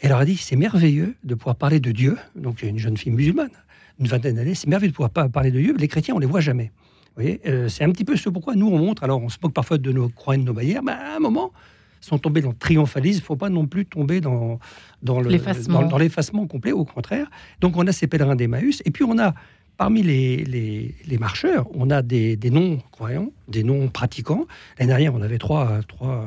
Elle 0.01 0.11
leur 0.11 0.19
a 0.19 0.25
dit 0.25 0.37
c'est 0.37 0.57
merveilleux 0.57 1.15
de 1.25 1.35
pouvoir 1.35 1.57
parler 1.57 1.81
de 1.81 1.93
Dieu. 1.93 2.17
Donc, 2.35 2.63
une 2.63 2.79
jeune 2.79 2.97
fille 2.97 3.13
musulmane, 3.13 3.51
une 3.99 4.07
vingtaine 4.07 4.37
d'années, 4.37 4.55
c'est 4.55 4.69
merveilleux 4.69 4.93
de 4.93 4.97
pouvoir 4.97 5.31
parler 5.31 5.51
de 5.51 5.61
Dieu. 5.61 5.75
Les 5.79 5.89
chrétiens, 5.89 6.15
on 6.15 6.19
les 6.19 6.27
voit 6.27 6.41
jamais. 6.41 6.73
Vous 7.17 7.23
voyez, 7.23 7.41
euh, 7.47 7.69
c'est 7.69 7.85
un 7.85 7.91
petit 7.91 8.05
peu 8.05 8.17
ce 8.17 8.29
pourquoi 8.29 8.55
nous 8.55 8.69
on 8.69 8.79
montre. 8.79 9.05
Alors, 9.05 9.23
on 9.23 9.29
se 9.29 9.39
moque 9.43 9.53
parfois 9.53 9.79
de 9.79 9.93
nos 9.93 10.09
croix 10.09 10.37
et 10.37 10.39
de 10.39 10.45
nos 10.45 10.55
barrières, 10.55 10.83
mais 10.83 10.93
à 10.93 11.17
un 11.17 11.19
moment, 11.19 11.53
sont 12.01 12.19
tombés 12.19 12.41
dans 12.41 12.51
le 12.51 12.57
triomphalisme. 12.57 13.19
Il 13.19 13.23
ne 13.23 13.27
faut 13.27 13.37
pas 13.37 13.51
non 13.51 13.67
plus 13.67 13.85
tomber 13.85 14.21
dans, 14.21 14.59
dans 15.03 15.21
l'effacement 15.21 16.47
complet, 16.47 16.73
au 16.73 16.85
contraire. 16.85 17.31
Donc, 17.61 17.77
on 17.77 17.87
a 17.87 17.93
ces 17.93 18.07
pèlerins 18.07 18.37
d'Emmaüs. 18.37 18.81
Et 18.87 18.91
puis, 18.91 19.05
on 19.05 19.19
a, 19.19 19.35
parmi 19.77 20.03
les, 20.03 20.95
les, 21.05 21.19
marcheurs, 21.19 21.67
on 21.75 21.91
a 21.91 22.01
des, 22.03 22.37
des 22.37 22.51
non-croyants, 22.51 23.31
des 23.49 23.65
non-pratiquants. 23.65 24.47
L'année 24.79 24.89
dernière, 24.89 25.15
on 25.15 25.21
avait 25.21 25.39
trois, 25.39 25.81
trois 25.89 26.27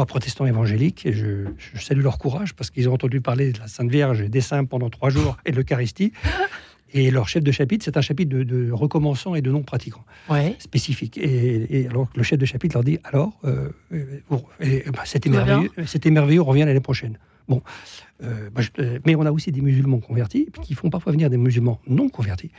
trois 0.00 0.06
protestants 0.06 0.46
évangéliques, 0.46 1.04
et 1.04 1.12
je, 1.12 1.44
salue 1.74 2.00
leur 2.00 2.16
courage 2.16 2.54
parce 2.54 2.70
qu'ils 2.70 2.88
ont 2.88 2.94
entendu 2.94 3.20
parler 3.20 3.52
de 3.52 3.58
la 3.58 3.68
Sainte 3.68 3.90
Vierge 3.90 4.22
et 4.22 4.30
des 4.30 4.40
saints 4.40 4.64
pendant 4.64 4.88
trois 4.88 5.10
jours 5.10 5.36
et 5.44 5.52
de 5.52 5.56
l'Eucharistie. 5.56 6.12
Et 6.92 7.12
leur 7.12 7.28
chef 7.28 7.44
de 7.44 7.52
chapitre, 7.52 7.84
c'est 7.84 7.96
un 7.96 8.00
chapitre 8.00 8.36
de, 8.36 8.72
recommençants 8.72 9.36
et 9.36 9.42
de 9.42 9.50
non-pratiquants 9.52 10.04
ouais. 10.28 10.56
spécifiques. 10.58 11.18
Et, 11.18 11.86
alors 11.88 12.08
le 12.16 12.24
chef 12.24 12.36
de 12.36 12.44
chapitre 12.44 12.74
leur 12.74 12.82
dit 12.82 12.98
alors, 13.04 13.38
euh, 13.44 13.68
euh, 13.92 14.80
bah, 14.92 15.02
c'était 15.04 15.30
merveilleux, 15.30 15.70
c'était 15.86 16.10
merveilleux, 16.10 16.40
on 16.40 16.46
revient 16.46 16.64
l'année 16.64 16.80
prochaine. 16.80 17.16
Bon, 17.48 17.62
euh, 18.24 18.50
bah, 18.52 18.62
mais 19.06 19.14
on 19.14 19.24
a 19.24 19.30
aussi 19.30 19.52
des 19.52 19.60
musulmans 19.60 20.00
convertis 20.00 20.48
qui 20.62 20.74
font 20.74 20.90
parfois 20.90 21.12
venir 21.12 21.30
des 21.30 21.36
musulmans 21.36 21.80
non 21.86 22.08
convertis 22.08 22.50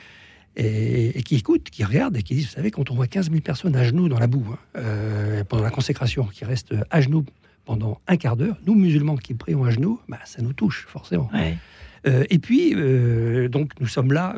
et, 0.56 1.24
qui 1.24 1.36
écoutent, 1.36 1.70
qui 1.70 1.84
regardent 1.84 2.18
et 2.18 2.24
qui 2.24 2.36
disent, 2.36 2.48
vous 2.48 2.52
savez, 2.54 2.72
quand 2.72 2.92
on 2.92 2.96
voit 2.96 3.08
15 3.08 3.30
000 3.30 3.42
personnes 3.42 3.76
à 3.76 3.84
genoux 3.84 4.10
dans 4.10 4.20
la 4.20 4.28
boue, 4.28 4.46
hein, 4.52 4.58
euh, 4.78 5.44
pendant 5.44 5.64
la 5.64 5.70
consécration, 5.70 6.26
qui 6.26 6.46
restent 6.46 6.76
à 6.90 7.02
genoux 7.02 7.26
pendant 7.66 8.02
un 8.08 8.18
quart 8.18 8.36
d'heure, 8.36 8.58
nous, 8.66 8.76
musulmans 8.76 9.16
qui 9.16 9.34
prions 9.34 9.64
à 9.64 9.72
genoux, 9.72 10.00
bah, 10.10 10.20
ça 10.26 10.42
nous 10.42 10.54
touche, 10.54 10.86
forcément. 10.88 11.30
Euh, 12.08 12.24
et 12.30 12.40
puis, 12.40 12.74
euh, 12.76 13.48
donc, 13.48 13.72
nous 13.80 13.88
sommes 13.88 14.12
là. 14.12 14.36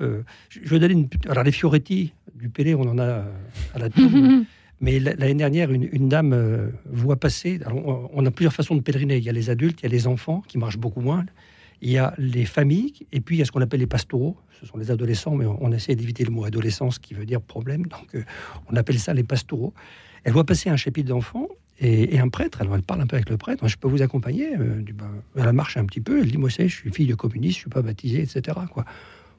je 0.50 0.70
vais 0.70 0.80
donner 0.80 0.94
une. 0.94 1.08
Alors, 1.30 1.44
les 1.44 1.52
Fioretti 1.52 2.14
du 2.36 2.50
Pélé, 2.50 2.76
on 2.76 2.82
en 2.82 3.00
a 3.00 3.24
à 3.74 3.80
la 3.80 3.90
tombe. 3.90 4.44
mais 4.82 5.00
l'année 5.00 5.34
dernière, 5.34 5.72
une, 5.72 6.10
dame 6.10 6.72
voit 6.86 7.16
passer. 7.16 7.60
Alors, 7.66 8.12
on 8.14 8.26
a 8.26 8.32
plusieurs 8.32 8.54
façons 8.54 8.76
de 8.76 8.82
pèleriner. 8.82 9.18
Il 9.18 9.24
y 9.24 9.30
a 9.30 9.34
les 9.34 9.50
adultes, 9.50 9.80
il 9.82 9.84
y 9.84 9.88
a 9.88 9.90
les 9.90 10.08
enfants 10.08 10.44
qui 10.48 10.58
marchent 10.58 10.78
beaucoup 10.78 11.02
moins 11.02 11.26
il 11.84 11.92
y 11.92 11.98
a 11.98 12.14
les 12.18 12.46
familles, 12.46 12.94
et 13.12 13.20
puis 13.20 13.36
il 13.36 13.40
y 13.40 13.42
a 13.42 13.46
ce 13.46 13.52
qu'on 13.52 13.62
appelle 13.62 13.82
les 13.82 13.88
pastoraux, 13.88 14.38
ce 14.60 14.66
sont 14.66 14.78
les 14.78 14.90
adolescents, 14.90 15.36
mais 15.36 15.46
on, 15.46 15.70
essaie 15.74 15.96
d'éviter 15.96 16.24
le 16.24 16.32
mot 16.32 16.46
adolescence 16.46 16.98
qui 16.98 17.14
veut 17.14 17.26
dire 17.26 17.42
problème, 17.42 17.84
donc 17.84 18.16
euh, 18.16 18.24
on 18.72 18.76
appelle 18.78 18.98
ça 18.98 19.14
les 19.14 19.24
pastoraux. 19.24 19.74
Elle 20.24 20.32
voit 20.32 20.46
passer 20.46 20.70
un 20.70 20.78
chapitre 20.78 21.10
d'enfants 21.10 21.50
et, 21.82 22.18
un 22.20 22.30
prêtre, 22.30 22.60
elle, 22.62 22.82
parle 22.84 23.02
un 23.02 23.06
peu 23.06 23.18
avec 23.18 23.30
le 23.30 23.36
prêtre, 23.36 23.68
je 23.68 23.76
peux 23.76 23.90
vous 23.90 24.02
accompagner, 24.02 24.56
euh, 24.58 24.82
elle 25.36 25.52
marche 25.52 25.76
un 25.76 25.86
petit 25.86 26.00
peu, 26.00 26.22
elle 26.22 26.32
dit, 26.32 26.38
moi 26.38 26.48
je 26.48 26.68
suis 26.68 26.90
fille 26.92 27.08
de 27.08 27.16
communiste, 27.16 27.56
je 27.56 27.62
suis 27.62 27.70
pas 27.70 27.82
baptisée, 27.82 28.22
etc. 28.22 28.58
Quoi. 28.72 28.86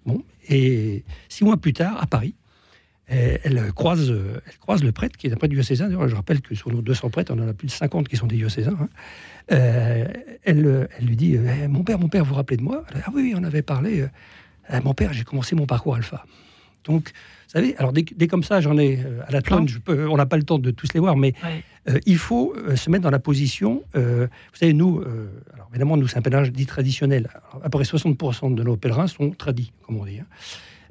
Bon, 0.04 0.22
et 0.50 1.02
six 1.30 1.44
mois 1.44 1.56
plus 1.56 1.72
tard, 1.72 1.96
à 1.98 2.06
Paris, 2.06 2.34
elle 3.08 3.72
croise, 3.72 4.10
elle 4.10 4.58
croise 4.58 4.82
le 4.82 4.92
prêtre 4.92 5.16
qui 5.16 5.26
est 5.26 5.32
un 5.32 5.36
prêtre 5.36 5.52
diocésain. 5.52 5.90
Je 5.90 6.14
rappelle 6.14 6.40
que 6.40 6.54
sur 6.54 6.70
nos 6.70 6.80
200 6.80 7.10
prêtres, 7.10 7.32
on 7.34 7.42
en 7.42 7.48
a 7.48 7.52
plus 7.52 7.66
de 7.66 7.72
50 7.72 8.08
qui 8.08 8.16
sont 8.16 8.26
des 8.26 8.36
diocésains. 8.36 8.76
Hein. 8.80 8.88
Euh, 9.52 10.06
elle, 10.44 10.88
elle, 10.98 11.06
lui 11.06 11.16
dit 11.16 11.36
eh, 11.36 11.68
Mon 11.68 11.82
père, 11.82 11.98
mon 11.98 12.08
père, 12.08 12.24
vous 12.24 12.30
vous 12.30 12.36
rappelez 12.36 12.56
de 12.56 12.62
moi? 12.62 12.84
Ah 12.94 13.10
oui, 13.14 13.34
on 13.36 13.44
avait 13.44 13.62
parlé. 13.62 14.02
Euh, 14.72 14.80
mon 14.82 14.94
père, 14.94 15.12
j'ai 15.12 15.24
commencé 15.24 15.54
mon 15.54 15.66
parcours 15.66 15.96
alpha. 15.96 16.24
Donc, 16.84 17.12
vous 17.46 17.60
savez, 17.60 17.76
alors 17.76 17.92
dès, 17.92 18.04
comme 18.26 18.42
ça, 18.42 18.60
j'en 18.60 18.76
ai 18.76 18.98
euh, 18.98 19.20
à 19.26 19.32
la 19.32 19.42
tonne, 19.42 19.68
je 19.68 19.78
peux, 19.78 20.08
on 20.08 20.16
n'a 20.16 20.26
pas 20.26 20.36
le 20.36 20.42
temps 20.42 20.58
de 20.58 20.70
tous 20.70 20.92
les 20.92 21.00
voir, 21.00 21.16
mais 21.16 21.34
il 22.06 22.16
faut 22.16 22.54
se 22.74 22.88
mettre 22.90 23.04
dans 23.04 23.10
la 23.10 23.18
position. 23.18 23.82
vous 23.94 24.28
savez, 24.54 24.72
nous, 24.72 25.02
alors 25.52 25.68
évidemment, 25.70 25.96
nous, 25.96 26.08
c'est 26.08 26.18
un 26.18 26.22
pèlerinage 26.22 26.52
dit 26.52 26.66
traditionnel. 26.66 27.28
à 27.62 27.68
peu 27.68 27.78
près 27.78 27.84
60% 27.84 28.54
de 28.54 28.62
nos 28.62 28.76
pèlerins 28.76 29.06
sont 29.06 29.30
tradis, 29.30 29.72
comme 29.86 29.98
on 29.98 30.04
dit. 30.04 30.18
Hein. 30.18 30.26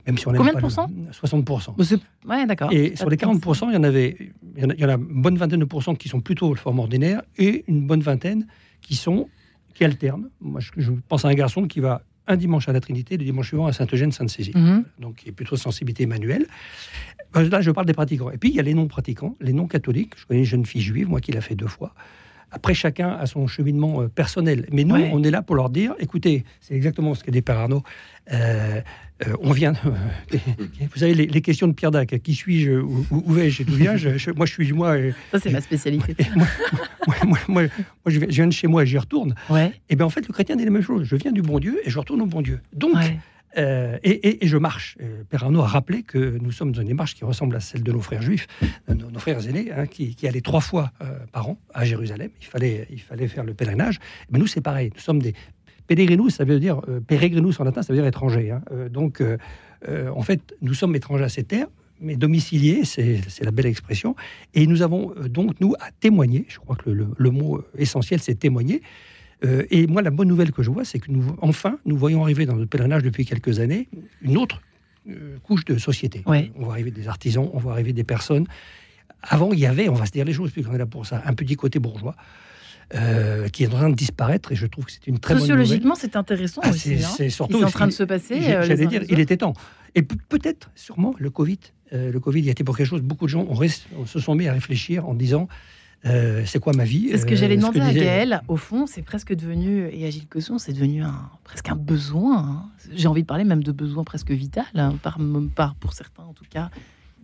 Même 0.06 0.18
si 0.18 0.28
on 0.28 0.34
Combien 0.34 0.54
de 0.54 0.60
pourcents 0.60 0.90
60%. 1.12 2.00
Ouais, 2.28 2.46
d'accord. 2.46 2.72
Et 2.72 2.96
sur 2.96 3.10
les 3.10 3.18
40%, 3.18 3.70
il 3.70 3.74
y 3.74 3.78
en 3.78 3.84
avait, 3.84 4.18
il 4.58 4.80
y 4.80 4.86
en 4.86 4.90
a, 4.90 4.94
une 4.96 5.22
bonne 5.22 5.38
vingtaine 5.38 5.60
de 5.60 5.66
pourcents 5.66 5.96
qui 5.96 6.10
sont 6.10 6.20
plutôt 6.20 6.54
de 6.54 6.60
forme 6.60 6.80
ordinaire 6.80 7.22
et 7.38 7.64
une 7.68 7.88
bonne 7.88 8.02
vingtaine 8.02 8.48
qui 8.82 8.96
sont 8.96 9.30
qui 9.74 9.84
alternent. 9.84 10.30
Moi, 10.40 10.62
je, 10.62 10.92
pense 11.08 11.26
à 11.26 11.30
un 11.30 11.34
garçon 11.34 11.68
qui 11.68 11.80
va 11.80 12.04
un 12.28 12.38
dimanche 12.38 12.70
à 12.70 12.74
la 12.74 12.80
Trinité, 12.80 13.18
le 13.18 13.26
dimanche 13.26 13.48
suivant 13.48 13.66
à 13.66 13.74
Sainte-Eugène, 13.74 14.12
Sainte-Cécile. 14.12 14.58
Mhm. 14.58 14.86
Donc, 15.00 15.24
il 15.24 15.30
est 15.30 15.34
plutôt 15.34 15.58
sensibilité 15.58 16.06
manuelle. 16.06 16.46
Euh, 17.36 17.50
là, 17.50 17.62
je 17.62 17.72
parle 17.72 17.86
des 17.86 17.94
pratiquants. 17.94 18.32
Et 18.32 18.38
puis, 18.38 18.50
il 18.50 18.56
y 18.56 18.60
a 18.60 18.64
les 18.64 18.74
non-pratiquants, 18.74 19.36
les 19.42 19.52
non-catholiques. 19.52 20.14
Je 20.18 20.26
connais 20.26 20.40
une 20.40 20.46
jeune 20.46 20.66
fille 20.66 20.82
juive, 20.82 21.10
moi, 21.10 21.20
qui 21.20 21.32
l'a 21.32 21.42
fait 21.42 21.56
deux 21.56 21.68
fois. 21.68 21.94
Après, 22.52 22.74
chacun 22.74 23.10
a 23.10 23.26
son 23.26 23.48
cheminement 23.48 24.04
euh, 24.04 24.08
personnel. 24.08 24.68
Mais 24.72 24.84
nous, 24.84 24.96
on 24.96 25.24
est 25.24 25.32
là 25.32 25.42
pour 25.42 25.56
leur 25.56 25.70
dire, 25.70 25.96
écoutez, 26.00 26.46
c'est 26.62 26.76
exactement 26.76 27.14
ce 27.16 27.24
qu'a 27.24 27.32
dit 27.32 27.42
Père 27.42 27.58
Arnaud. 27.58 27.84
Euh, 28.32 28.80
euh, 29.28 29.36
on 29.42 29.52
vient. 29.52 29.74
vous 30.32 30.98
savez, 31.00 31.14
les, 31.14 31.42
questions 31.42 31.68
de 31.68 31.74
Pierre 31.74 31.92
Dac, 31.92 32.22
qui 32.22 32.34
suis-je, 32.34 32.72
où, 32.72 33.24
vais-je, 33.28 33.64
d'où 33.64 33.74
viens 33.74 33.96
je, 33.98 34.32
Moi, 34.32 34.46
je 34.46 34.54
suis 34.54 34.72
moi. 34.74 34.96
Ça, 35.32 35.40
c'est 35.40 35.52
ma 35.52 35.62
spécialité. 35.62 36.16
moi, 37.48 37.64
je 38.06 38.20
viens 38.20 38.48
de 38.48 38.54
chez 38.54 38.68
moi 38.68 38.84
et 38.84 38.86
j'y 38.86 38.98
retourne. 38.98 39.36
Et 39.52 39.72
eh 39.90 39.96
bien, 39.96 40.06
en 40.06 40.10
fait, 40.10 40.28
le 40.28 40.34
chrétien 40.34 40.56
dit 40.56 40.66
la 40.66 40.72
même 40.72 40.82
chose. 40.82 41.06
Je 41.06 41.16
viens 41.16 41.32
du 41.32 41.42
bon 41.42 41.60
Dieu 41.60 41.80
et 41.84 41.90
je 41.90 42.00
retourne 42.00 42.22
au 42.22 42.26
bon 42.26 42.42
Dieu. 42.42 42.60
Donc, 42.74 42.96
euh, 43.58 43.98
et, 44.04 44.40
je 44.42 44.58
marche. 44.58 44.98
Euh, 45.02 45.24
Père 45.30 45.44
Arnaud 45.44 45.62
a 45.62 45.68
rappelé 45.68 46.02
que 46.02 46.40
nous 46.42 46.52
sommes 46.52 46.72
dans 46.72 46.82
une 46.82 46.88
démarche 46.88 47.14
qui 47.14 47.24
ressemble 47.24 47.56
à 47.56 47.60
celle 47.60 47.84
de 47.84 47.92
nos 47.92 48.02
frères 48.02 48.22
juifs, 48.22 48.48
nos, 48.88 49.20
frères 49.20 49.48
aînés, 49.48 49.72
hein, 49.72 49.86
qui, 49.86 50.16
allaient 50.28 50.42
trois 50.42 50.62
fois 50.62 50.92
par 51.32 51.50
an 51.50 51.60
à 51.74 51.86
Jérusalem. 51.86 52.30
Il 52.42 52.48
fallait, 52.48 52.88
il 52.90 53.00
fallait 53.02 53.28
faire 53.28 53.44
le 53.44 53.54
pèlerinage. 53.54 54.00
Mais 54.32 54.40
nous, 54.40 54.48
c'est 54.48 54.62
pareil. 54.62 54.92
Nous 54.96 55.02
sommes 55.02 55.22
des 55.22 55.36
Pellegrinus, 55.88 56.36
ça 56.36 56.46
veut 56.46 56.60
dire 56.60 56.82
peregrinus 57.08 57.60
en 57.60 57.64
latin, 57.64 57.82
ça 57.82 57.94
veut 57.94 58.00
dire 58.00 58.08
étranger. 58.08 58.52
Hein. 58.52 58.62
donc, 58.90 59.22
en 59.88 60.22
fait, 60.22 60.56
nous 60.62 60.74
sommes 60.74 60.96
étrangers 60.96 61.26
à 61.26 61.30
ces 61.30 61.44
terres, 61.44 61.68
mais 62.00 62.16
domiciliés, 62.16 62.86
c'est 62.86 63.22
la 63.42 63.52
belle 63.52 63.66
expression. 63.66 64.16
Et 64.54 64.66
nous 64.68 64.82
avons 64.82 65.14
donc, 65.30 65.60
nous, 65.60 65.74
à 65.80 65.92
témoigner. 65.92 66.46
Je 66.48 66.60
crois 66.60 66.76
que 66.76 66.90
le, 66.90 67.08
le 67.18 67.30
mot 67.32 67.62
essentiel, 67.78 68.20
c'est 68.20 68.36
témoigner. 68.36 68.82
et 69.44 69.88
moi, 69.88 70.02
la 70.02 70.12
bonne 70.12 70.30
nouvelle 70.30 70.52
que 70.52 70.64
je 70.64 70.72
vois, 70.72 70.86
c'est 70.86 71.00
que 71.00 71.12
nous, 71.12 71.36
enfin, 71.42 71.78
nous 71.86 71.98
voyons 71.98 72.24
arriver 72.24 72.46
dans 72.46 72.56
notre 72.56 72.70
pèlerinage 72.70 73.04
depuis 73.04 73.26
quelques 73.26 73.60
années 73.60 73.90
une 74.22 74.38
autre 74.38 74.62
couche 75.44 75.66
de 75.66 75.78
société. 75.78 76.24
On 76.26 76.66
va 76.66 76.72
arriver 76.72 76.92
des 76.92 77.08
artisans, 77.08 77.50
on 77.54 77.60
va 77.60 77.72
arriver 77.72 77.94
des 77.94 78.06
personnes 78.06 78.48
avant, 79.24 79.54
il 79.54 79.60
y 79.60 79.66
avait, 79.66 79.90
on 79.90 79.94
va 79.94 80.06
se 80.06 80.12
dire 80.12 80.26
les 80.26 80.34
choses, 80.34 80.52
puisqu'on 80.52 80.74
est 80.74 80.78
là 80.78 80.86
pour 80.86 81.06
ça, 81.06 81.22
un 81.26 81.34
petit 81.34 81.56
côté 81.56 81.80
bourgeois. 81.80 82.16
Euh, 82.96 83.48
qui 83.50 83.64
est 83.64 83.68
en 83.68 83.78
train 83.78 83.90
de 83.90 83.96
disparaître 83.96 84.52
et 84.52 84.56
je 84.56 84.68
trouve 84.68 84.86
que 84.86 84.92
c'est 84.92 85.08
une 85.08 85.18
très 85.18 85.34
bonne 85.34 85.42
nouvelle. 85.44 85.58
Sociologiquement, 85.58 85.96
c'est 85.96 86.16
intéressant 86.16 86.62
ah, 86.64 86.70
aussi. 86.70 87.00
C'est 87.00 87.26
hein. 87.26 87.30
surtout 87.30 87.64
en 87.64 87.70
train 87.70 87.88
de 87.88 87.92
se 87.92 88.04
passer. 88.04 88.36
Euh, 88.36 88.64
j'allais 88.64 88.86
dire, 88.86 89.04
il 89.10 89.20
était 89.20 89.38
temps. 89.38 89.54
Et 89.96 90.04
peut-être, 90.04 90.70
sûrement, 90.76 91.16
le 91.18 91.30
Covid, 91.30 91.60
euh, 91.94 92.12
le 92.12 92.20
Covid, 92.20 92.42
il 92.42 92.50
a 92.50 92.52
été 92.52 92.64
pour 92.64 92.78
quelque 92.78 92.88
chose. 92.88 93.02
Beaucoup 93.02 93.26
de 93.26 93.32
gens 93.32 93.48
se 94.06 94.20
sont 94.20 94.36
mis 94.36 94.48
à 94.48 94.54
réfléchir 94.54 95.08
en 95.08 95.16
disant. 95.16 95.48
c'est 96.04 96.60
quoi 96.60 96.74
ma 96.74 96.84
vie 96.84 97.10
C'est 97.12 97.20
ce 97.20 97.26
que 97.26 97.36
j'allais 97.36 97.58
demander 97.58 97.80
à 97.80 97.94
Gaël. 97.94 98.42
Au 98.48 98.58
fond, 98.58 98.86
c'est 98.86 99.02
presque 99.02 99.34
devenu, 99.34 99.90
et 99.92 100.06
à 100.06 100.10
Gilles 100.12 100.28
Cosson, 100.28 100.60
c'est 100.60 100.74
devenu 100.74 101.04
un, 101.04 101.30
presque 101.44 101.70
un 101.70 101.76
besoin. 101.76 102.38
Hein. 102.38 102.66
J'ai 102.94 103.08
envie 103.08 103.24
de 103.24 103.28
parler 103.28 103.44
même 103.44 103.64
de 103.64 103.72
besoin 103.72 104.04
presque 104.04 104.32
vital, 104.32 104.66
hein, 104.76 104.96
par, 105.02 105.18
par, 105.56 105.76
pour 105.76 105.94
certains 105.94 106.24
en 106.24 106.34
tout 106.34 106.46
cas 106.50 106.70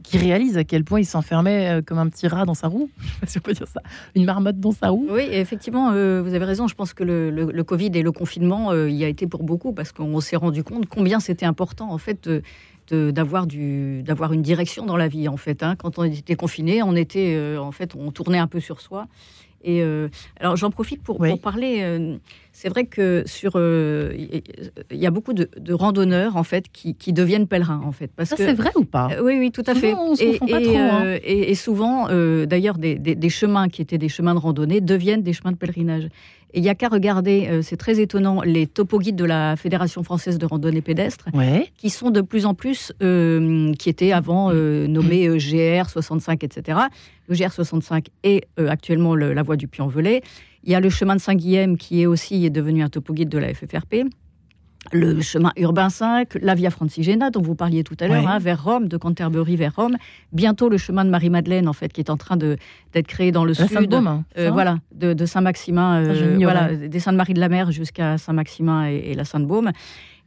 qui 0.04 0.18
réalise 0.18 0.58
à 0.58 0.64
quel 0.64 0.84
point 0.84 1.00
il 1.00 1.06
s'enfermait 1.06 1.70
euh, 1.70 1.82
comme 1.82 1.98
un 1.98 2.08
petit 2.10 2.28
rat 2.28 2.46
dans 2.46 2.54
sa 2.54 2.68
roue. 2.68 2.90
Si 3.28 3.40
on 3.46 3.52
dire 3.52 3.68
ça. 3.68 3.82
Une 4.16 4.26
marmotte 4.26 4.60
dans 4.60 4.72
sa 4.72 4.90
roue. 4.90 5.08
Oui, 5.12 5.28
effectivement, 5.32 5.92
euh, 5.92 6.22
vous 6.22 6.34
avez 6.34 6.46
raison. 6.46 6.68
Je 6.68 6.76
pense 6.76 6.94
que 6.94 7.04
le, 7.04 7.64
Covid 7.64 7.92
et 7.94 8.02
le 8.02 8.12
confinement 8.12 8.72
euh, 8.72 8.90
y 8.90 9.04
a 9.04 9.08
été 9.08 9.28
pour 9.28 9.44
beaucoup 9.44 9.74
parce 9.74 9.92
qu'on 9.92 10.20
s'est 10.22 10.36
rendu 10.36 10.64
compte 10.64 10.88
combien 10.88 11.20
c'était 11.20 11.46
important 11.46 11.92
en 11.92 11.98
fait 11.98 12.30
d'avoir 12.92 13.46
une 14.34 14.42
direction 14.42 14.86
dans 14.86 14.98
la 14.98 15.08
vie 15.08 15.28
en 15.28 15.38
fait. 15.38 15.62
Hein. 15.62 15.76
Quand 15.76 16.00
on 16.00 16.04
était 16.04 16.36
confiné, 16.36 16.82
on 16.82 16.96
était 16.96 17.56
en 17.60 17.72
fait 17.72 17.94
on 17.96 18.12
tournait 18.12 18.40
un 18.40 18.48
peu 18.48 18.60
sur 18.60 18.82
soi. 18.82 19.08
Et 19.64 19.84
alors 20.40 20.56
j'en 20.56 20.72
profite 20.72 21.02
pour, 21.04 21.18
pour 21.18 21.40
parler 21.42 22.20
c'est 22.62 22.68
vrai 22.68 22.86
que 22.88 23.24
sur, 23.26 23.54
euh, 23.56 24.14
il 24.92 24.98
y 24.98 25.06
a 25.06 25.12
beaucoup 25.12 25.32
de, 25.32 25.48
randonneurs 25.74 26.36
en 26.36 26.44
fait 26.44 26.66
qui, 26.74 27.14
deviennent 27.14 27.48
pèlerins 27.48 27.82
en 27.86 27.94
fait. 27.94 28.12
Parce 28.14 28.32
Ça 28.32 28.36
c'est 28.36 28.52
vrai 28.54 28.72
ou 28.76 28.84
pas? 28.84 29.08
Euh, 29.14 29.24
Oui, 29.24 29.38
oui, 29.40 29.52
tout 29.52 29.64
à 29.66 29.74
fait. 29.76 29.96
et, 30.20 30.38
pas 30.40 30.60
trop, 30.60 30.76
hein. 30.76 31.06
euh, 31.06 31.20
et, 31.24 31.56
souvent, 31.56 32.08
d'ailleurs, 32.46 32.78
des, 32.78 33.30
chemins 33.30 33.70
qui 33.70 33.82
étaient 33.82 33.98
des 33.98 34.10
chemins 34.10 34.34
de 34.34 34.40
randonnée 34.40 34.82
deviennent 34.82 35.24
des 35.24 35.32
chemins 35.32 35.54
de 35.54 35.58
pèlerinage. 35.58 36.10
Et 36.54 36.60
il 36.60 36.62
n'y 36.64 36.70
a 36.70 36.76
qu'à 36.76 36.88
regarder, 36.88 37.62
c'est 37.62 37.78
très 37.78 38.00
étonnant, 38.00 38.42
les 38.42 38.66
topo-guides 38.66 39.16
de 39.16 39.26
la 39.26 39.56
Fédération 39.56 40.04
française 40.04 40.38
de 40.38 40.46
randonnée 40.46 40.82
pédestre, 40.82 41.26
qui 41.78 41.90
sont 41.90 42.10
de 42.10 42.22
plus 42.22 42.46
en 42.46 42.54
plus, 42.54 42.92
qui 43.00 43.90
étaient 43.90 44.12
avant 44.12 44.52
nommés 44.52 45.28
GR 45.38 45.90
65, 45.90 46.44
etc. 46.44 46.80
Le 47.28 47.36
GR 47.36 47.52
65 47.52 48.08
est 48.24 48.48
actuellement 48.58 49.16
la 49.16 49.44
voie 49.44 49.58
du 49.58 49.68
Puy-en-Velay. 49.68 50.22
Il 50.64 50.72
y 50.72 50.76
a 50.76 50.80
le 50.80 50.90
chemin 50.90 51.16
de 51.16 51.22
Saint-Guilhem 51.22 51.78
qui 51.78 52.02
est 52.02 52.06
aussi 52.06 52.46
est 52.46 52.50
devenu 52.50 52.84
un 52.84 52.90
topo 52.90 53.14
guide 53.14 53.30
de 53.30 53.38
la 53.38 53.54
FFRP. 53.54 54.06
Le 54.92 55.22
chemin 55.22 55.52
urbain 55.58 55.90
5, 55.90 56.36
la 56.42 56.56
Via 56.56 56.70
Francigena 56.70 57.30
dont 57.30 57.42
vous 57.42 57.54
parliez 57.54 57.84
tout 57.84 57.98
à 58.00 58.08
l'heure, 58.08 58.28
hein, 58.28 58.40
vers 58.40 58.64
Rome, 58.64 58.88
de 58.88 58.98
Canterbury 58.98 59.56
vers 59.56 59.76
Rome. 59.76 59.98
Bientôt 60.32 60.70
le 60.70 60.78
chemin 60.78 61.06
de 61.06 61.10
Marie-Madeleine, 61.10 61.68
en 61.68 61.74
fait, 61.74 61.92
qui 61.92 62.02
est 62.02 62.10
en 62.10 62.18
train 62.18 62.38
d'être 62.38 63.08
créé 63.08 63.32
dans 63.32 63.46
le 63.46 63.54
sud. 63.54 63.94
Hein, 63.94 64.24
euh, 64.38 64.50
voilà, 64.52 64.80
de, 64.96 65.26
Saint-Maximin, 65.26 66.04
euh, 66.04 66.38
voilà, 66.42 66.74
des 66.76 67.00
Saintes-Marie 67.00 67.34
de 67.34 67.40
la 67.40 67.50
Mer 67.50 67.72
jusqu'à 67.72 68.18
Saint-Maximin 68.18 68.88
et, 68.88 69.14
la 69.14 69.26
Sainte-Baume. 69.26 69.72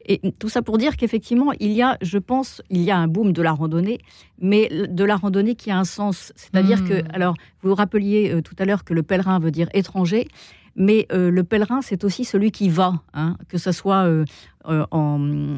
Et 0.04 0.20
tout 0.38 0.48
ça 0.48 0.62
pour 0.62 0.78
dire 0.78 0.96
qu'effectivement, 0.96 1.52
il 1.60 1.72
y 1.72 1.80
a, 1.80 1.96
je 2.02 2.18
pense, 2.18 2.60
il 2.70 2.82
y 2.82 2.90
a 2.90 2.96
un 2.96 3.06
boom 3.06 3.32
de 3.32 3.40
la 3.40 3.52
randonnée, 3.52 3.98
mais 4.40 4.68
de 4.68 5.04
la 5.04 5.16
randonnée 5.16 5.54
qui 5.54 5.70
a 5.70 5.78
un 5.78 5.84
sens. 5.84 6.32
C'est-à-dire 6.34 6.84
que, 6.84 7.02
hmm. 7.02 7.08
alors, 7.12 7.34
vous 7.62 7.70
vous 7.70 7.74
rappeliez 7.74 8.32
euh, 8.32 8.42
tout 8.42 8.56
à 8.58 8.64
l'heure 8.64 8.84
que 8.84 8.94
le 8.94 9.02
pèlerin 9.02 9.38
veut 9.38 9.52
dire 9.52 9.68
étranger, 9.74 10.28
mais 10.76 11.06
euh, 11.12 11.30
le 11.30 11.44
pèlerin, 11.44 11.82
c'est 11.82 12.04
aussi 12.04 12.24
celui 12.24 12.50
qui 12.50 12.68
va, 12.68 13.00
hein, 13.14 13.36
que 13.48 13.58
ce 13.58 13.72
soit 13.72 14.04
euh, 14.04 14.24
en, 14.64 15.54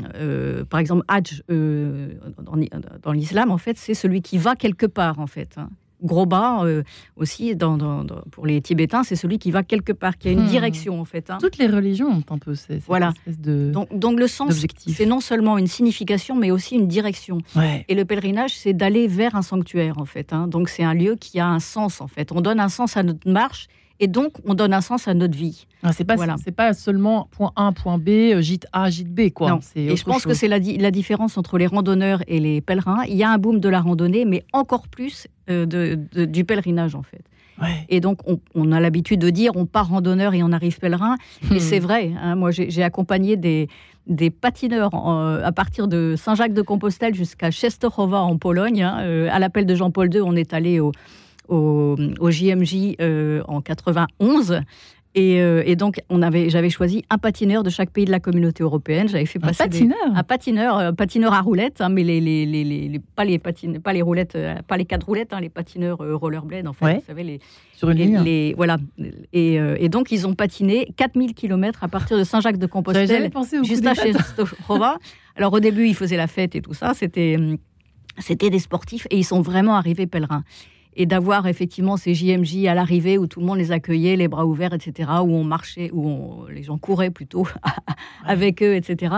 par 0.69 0.81
exemple, 0.81 1.05
Hajj 1.09 1.43
dans, 1.49 2.57
dans 3.03 3.13
l'islam, 3.13 3.51
en 3.51 3.59
fait, 3.59 3.79
c'est 3.79 3.95
celui 3.95 4.23
qui 4.23 4.39
va 4.39 4.57
quelque 4.57 4.87
part, 4.87 5.19
en 5.21 5.27
fait. 5.27 5.55
Hein 5.57 5.69
gros 6.05 6.27
bas 6.27 6.65
euh, 6.65 6.83
aussi 7.17 7.57
dans, 7.57 8.05
pour 8.31 8.47
les 8.47 8.61
Tibétains, 8.61 9.03
c'est 9.03 9.17
celui 9.17 9.39
qui 9.39 9.51
va 9.51 9.63
quelque 9.63 9.93
part, 9.93 10.19
qui 10.19 10.29
a 10.29 10.33
une 10.33 10.45
hmm. 10.45 10.49
direction 10.49 11.01
en 11.01 11.05
fait. 11.05 11.31
Hein. 11.31 11.39
Toutes 11.41 11.59
les 11.59 11.67
religions 11.67 12.09
ont 12.09 12.35
un 12.35 12.39
peu 12.39 12.55
cette 12.55 12.83
voilà. 12.85 13.13
espèce 13.17 13.41
de 13.41 13.71
donc, 13.73 13.97
donc 13.97 14.19
le 14.19 14.27
sens, 14.27 14.65
c'est 14.87 15.07
non 15.07 15.21
seulement 15.21 15.59
une 15.59 15.67
signification, 15.67 16.37
mais 16.37 16.51
aussi 16.51 16.77
une 16.77 16.89
direction. 16.89 17.39
Et 17.89 17.95
le 17.95 18.05
pèlerinage, 18.05 18.55
c'est 18.57 18.73
d'aller 18.73 19.09
vers 19.09 19.35
un 19.35 19.43
sanctuaire 19.43 19.99
en 19.99 20.05
fait. 20.05 20.35
Donc 20.49 20.69
c'est 20.69 20.85
un 20.85 20.95
lieu 20.95 21.17
qui 21.17 21.41
a 21.41 21.49
un 21.49 21.61
sens 21.61 22.01
en 22.01 22.09
fait. 22.09 22.33
On 22.33 22.41
donne 22.41 22.61
un 22.61 22.69
sens 22.69 22.97
à 22.97 23.03
notre 23.03 23.29
marche 23.29 23.69
et 24.01 24.09
donc, 24.09 24.33
on 24.45 24.55
donne 24.55 24.73
un 24.73 24.81
sens 24.81 25.07
à 25.07 25.15
notre 25.15 25.37
vie. 25.37 25.67
Ah, 25.83 25.93
c'est 25.93 26.05
pas, 26.05 26.17
voilà. 26.17 26.37
c'est 26.43 26.55
pas 26.55 26.73
seulement 26.73 27.29
point 27.31 27.53
A, 27.57 27.71
point 27.73 27.99
B, 27.99 28.09
euh, 28.09 28.41
gîte 28.41 28.67
A, 28.73 28.91
gîte 28.91 29.13
B, 29.13 29.31
quoi. 29.31 29.51
Non. 29.51 29.61
Et 29.77 29.97
je 29.97 30.05
pense 30.05 30.25
que 30.25 30.35
c'est 30.35 30.49
la, 30.49 30.59
la, 30.59 30.91
différence 30.91 31.39
entre 31.39 31.59
les 31.59 31.67
randonneurs 31.67 32.23
et 32.27 32.41
les 32.41 32.61
pèlerins. 32.61 33.05
Il 33.07 33.15
y 33.15 33.23
a 33.23 33.31
un 33.31 33.39
boom 33.39 33.61
de 33.61 33.69
la 33.69 33.81
randonnée, 33.81 34.25
mais 34.25 34.45
encore 34.53 34.89
plus 34.89 35.29
euh, 35.49 35.67
de, 35.67 36.25
du 36.25 36.45
pèlerinage, 36.45 36.95
en 36.95 37.03
fait. 37.03 37.23
Et 37.89 38.01
donc, 38.01 38.19
on, 38.57 38.73
a 38.73 38.81
l'habitude 38.81 39.21
de 39.21 39.31
dire 39.31 39.53
on 39.55 39.65
part 39.65 39.89
randonneur 39.89 40.35
et 40.35 40.43
on 40.43 40.51
arrive 40.51 40.81
pèlerin. 40.81 41.17
Et 41.53 41.55
hmm. 41.55 41.61
c'est 41.61 41.79
vrai. 41.79 42.11
Hein. 42.21 42.35
moi, 42.35 42.51
j'ai 42.51 42.83
accompagné 42.83 43.37
des, 43.37 43.69
des 44.09 44.31
patineurs 44.31 44.93
à 44.93 45.53
partir 45.53 45.87
de 45.87 46.15
Saint-Jacques-de-Compostelle 46.17 47.15
jusqu'à 47.15 47.53
Czestochowa 47.53 48.23
en 48.23 48.39
Pologne. 48.39 48.83
Hein. 48.83 48.99
Euh, 49.03 49.29
à 49.31 49.39
l'appel 49.39 49.67
de 49.67 49.75
Jean-Paul 49.77 50.13
II, 50.13 50.23
on 50.23 50.35
est 50.35 50.53
allé 50.53 50.81
au, 50.81 50.91
au, 51.49 51.97
JMJ 52.31 52.97
euh, 53.01 53.43
en 53.49 53.61
91. 53.61 54.61
Euh, 55.17 55.63
et, 55.65 55.77
donc, 55.77 56.01
on 56.09 56.23
avait, 56.23 56.51
j'avais 56.51 56.71
choisi 56.71 57.05
un 57.09 57.19
patineur 57.19 57.63
de 57.63 57.71
chaque 57.71 57.91
pays 57.91 58.05
de 58.05 58.11
la 58.11 58.19
communauté 58.19 58.65
européenne. 58.65 59.09
J'avais 59.09 59.27
fait 59.27 59.39
passer 59.39 59.63
un 59.63 59.67
patineur, 59.67 59.99
un 60.13 60.23
patineur, 60.25 60.79
euh, 60.79 60.93
patineur 60.93 61.33
à 61.33 61.41
roulettes, 61.41 61.81
hein, 61.81 61.89
mais 61.89 62.03
les, 62.03 62.21
les, 62.21 62.47
les, 62.47 63.01
pas 63.15 63.25
les 63.25 63.39
patines, 63.39 63.79
pas 63.79 63.93
les 63.93 64.03
roulettes, 64.03 64.37
pas 64.67 64.77
les 64.77 64.85
quatre 64.85 65.07
roulettes, 65.07 65.33
hein, 65.33 65.41
les 65.41 65.51
patineurs 65.51 65.99
rollerblade, 65.99 66.67
en 66.67 66.73
fait. 66.73 66.97
Vous 66.97 67.03
savez 67.07 67.23
les 67.23 67.41
sur 67.77 67.91
une 67.91 67.99
ligne. 67.99 68.21
Les, 68.23 68.55
voilà. 68.57 68.79
Et, 69.33 69.55
et, 69.55 69.89
donc, 69.89 70.11
ils 70.11 70.27
ont 70.27 70.35
patiné 70.35 70.93
4000 70.97 71.35
km 71.35 71.85
à 71.85 71.89
partir 71.89 72.19
de 72.19 72.25
Saint-Jacques-de-Compostelle 72.25 73.31
jusqu'à 73.63 73.95
chez 73.95 74.13
Alors, 75.37 75.53
au 75.53 75.61
début, 75.61 75.87
ils 75.87 75.95
faisaient 75.95 76.17
la 76.17 76.27
fête 76.27 76.57
et 76.57 76.61
tout 76.61 76.75
ça. 76.75 76.93
C'était 76.93 77.37
c'était 78.19 78.51
des 78.51 78.59
sportifs 78.59 79.07
et 79.11 79.19
ils 79.19 79.25
sont 79.25 79.41
vraiment 79.41 79.75
arrivés 79.75 80.07
pèlerins 80.07 80.45
et 80.97 81.07
d'avoir 81.07 81.47
effectivement 81.47 81.97
ces 81.97 82.15
JMJ 82.15 82.67
à 82.67 82.75
l'arrivée 82.75 83.19
où 83.19 83.27
tout 83.27 83.41
le 83.41 83.47
monde 83.47 83.59
les 83.59 83.73
accueillait, 83.73 84.17
les 84.17 84.29
bras 84.29 84.47
ouverts, 84.47 84.75
etc., 84.75 85.11
où 85.23 85.35
on 85.35 85.45
marchait, 85.45 85.91
où 85.93 86.47
les 86.53 86.63
gens 86.63 86.79
couraient 86.79 87.11
plutôt 87.11 87.47
avec 88.25 88.63
eux, 88.63 88.75
etc. 88.75 89.17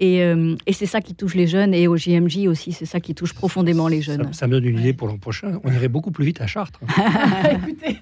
Euh, 0.00 0.56
et, 0.66 0.72
c'est 0.72 0.86
ça 0.86 1.00
qui 1.00 1.14
touche 1.14 1.34
les 1.34 1.46
jeunes, 1.46 1.74
et 1.74 1.88
au 1.88 1.96
JMJ 1.96 2.46
aussi, 2.46 2.72
c'est 2.72 2.86
ça 2.86 3.00
qui 3.00 3.14
touche 3.14 3.34
profondément 3.34 3.88
les 3.88 4.00
jeunes. 4.00 4.32
Ça, 4.32 4.46
me 4.46 4.52
donne 4.52 4.64
une 4.64 4.78
idée 4.78 4.92
pour 4.92 5.08
l'an 5.08 5.18
prochain. 5.18 5.60
On 5.64 5.72
irait 5.72 5.88
beaucoup 5.88 6.10
plus 6.10 6.24
vite 6.24 6.40
à 6.40 6.46
Chartres. 6.46 6.80
Écoutez, 7.52 7.98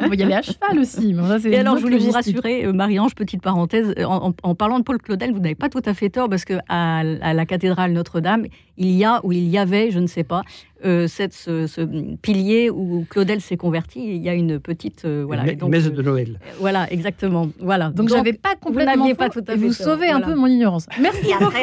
on 0.00 0.08
va 0.08 0.14
y 0.14 0.22
aller 0.22 0.34
à 0.34 0.42
cheval 0.42 0.78
aussi. 0.78 1.14
et 1.48 1.56
alors, 1.56 1.76
je 1.76 1.82
voulais 1.82 1.98
vous 1.98 2.12
rassurer, 2.12 2.64
euh, 2.64 2.72
Marie-Ange, 2.72 3.14
petite 3.14 3.42
parenthèse, 3.42 3.94
en, 4.04 4.54
parlant 4.54 4.78
de 4.78 4.84
Paul 4.84 4.98
Claudel, 4.98 5.32
vous 5.32 5.40
n'avez 5.40 5.54
pas 5.54 5.68
tout 5.68 5.82
à 5.84 5.94
fait 5.94 6.10
tort, 6.10 6.28
parce 6.28 6.44
qu'à 6.44 6.60
à 6.68 7.34
la 7.34 7.46
cathédrale 7.46 7.92
Notre-Dame, 7.92 8.46
il 8.80 8.92
y 8.92 9.04
a, 9.04 9.20
ou 9.24 9.32
il 9.32 9.46
y 9.48 9.58
avait, 9.58 9.90
je 9.90 9.98
ne 9.98 10.06
sais 10.06 10.24
pas, 10.24 10.42
euh, 10.86 11.06
cette, 11.06 11.34
ce, 11.34 12.16
pilier 12.16 12.70
où 12.70 13.04
Claudel 13.10 13.42
s'est 13.42 13.58
converti. 13.58 14.00
Il 14.00 14.22
y 14.22 14.28
a 14.30 14.34
une 14.34 14.58
petite 14.58 15.04
euh, 15.04 15.22
voilà, 15.26 15.44
messe 15.68 15.92
de 15.92 16.02
Noël. 16.02 16.40
Euh, 16.42 16.52
voilà, 16.58 16.90
exactement. 16.90 17.50
Voilà. 17.60 17.90
Donc, 17.90 18.08
j'avais 18.08 18.32
pas 18.32 18.54
complètement 18.58 19.06
vous 19.06 19.14
pas 19.14 19.28
tout 19.28 19.44
à 19.46 19.52
fait. 19.52 19.56
vous 19.56 19.74
sauvez 19.74 20.08
un 20.08 20.22
peu 20.22 20.34
mon 20.34 20.46
ignorance. 20.46 20.86
Merci 20.98 21.30
beaucoup, 21.38 21.54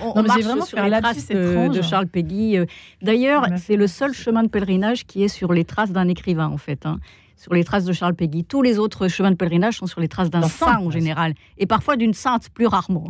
on, 0.00 0.18
on, 0.18 0.22
marche 0.24 0.42
vraiment 0.42 0.64
sur 0.64 0.82
les 0.82 0.90
traces 1.00 1.28
de 1.28 1.82
Charles 1.82 2.08
Péguy. 2.08 2.58
D'ailleurs, 3.00 3.46
c'est 3.56 3.76
le 3.76 3.86
seul 3.86 4.12
chemin 4.12 4.42
de 4.42 4.48
pèlerinage 4.48 5.06
qui 5.06 5.22
est 5.22 5.28
sur 5.28 5.52
les 5.52 5.64
traces 5.64 5.92
d'un 5.92 6.08
écrivain, 6.08 6.48
en 6.48 6.58
fait. 6.58 6.84
Hein 6.86 6.98
sur 7.42 7.54
les 7.54 7.64
traces 7.64 7.84
de 7.84 7.92
Charles 7.92 8.14
Péguy. 8.14 8.44
Tous 8.44 8.62
les 8.62 8.78
autres 8.78 9.08
chemins 9.08 9.32
de 9.32 9.36
pèlerinage 9.36 9.78
sont 9.78 9.86
sur 9.86 10.00
les 10.00 10.06
traces 10.06 10.30
d'un 10.30 10.42
saint 10.42 10.78
en 10.78 10.92
général, 10.92 11.34
et 11.58 11.66
parfois 11.66 11.96
d'une 11.96 12.14
sainte 12.14 12.48
plus 12.50 12.68
rarement. 12.68 13.08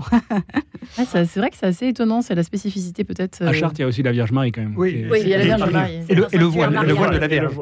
c'est 0.92 1.36
vrai 1.36 1.50
que 1.50 1.56
c'est 1.56 1.66
assez 1.66 1.88
étonnant, 1.88 2.22
c'est 2.22 2.34
la 2.34 2.42
spécificité 2.42 3.04
peut-être. 3.04 3.42
À 3.42 3.48
euh, 3.48 3.52
Chartres, 3.52 3.80
il 3.80 3.82
y 3.82 3.84
a 3.84 3.88
aussi 3.88 4.02
la 4.02 4.12
Vierge 4.12 4.32
Marie 4.32 4.50
quand 4.50 4.62
même. 4.62 4.74
Oui, 4.74 5.06
il 5.20 5.28
y 5.28 5.34
a 5.34 5.38
la 5.38 5.44
Vierge 5.44 5.70
Marie. 5.70 6.00
Et 6.08 6.14
le, 6.14 6.44
voile, 6.44 6.72
le 6.86 6.94
voile 6.94 7.12
de 7.12 7.18
la 7.18 7.26
Vierge. 7.28 7.52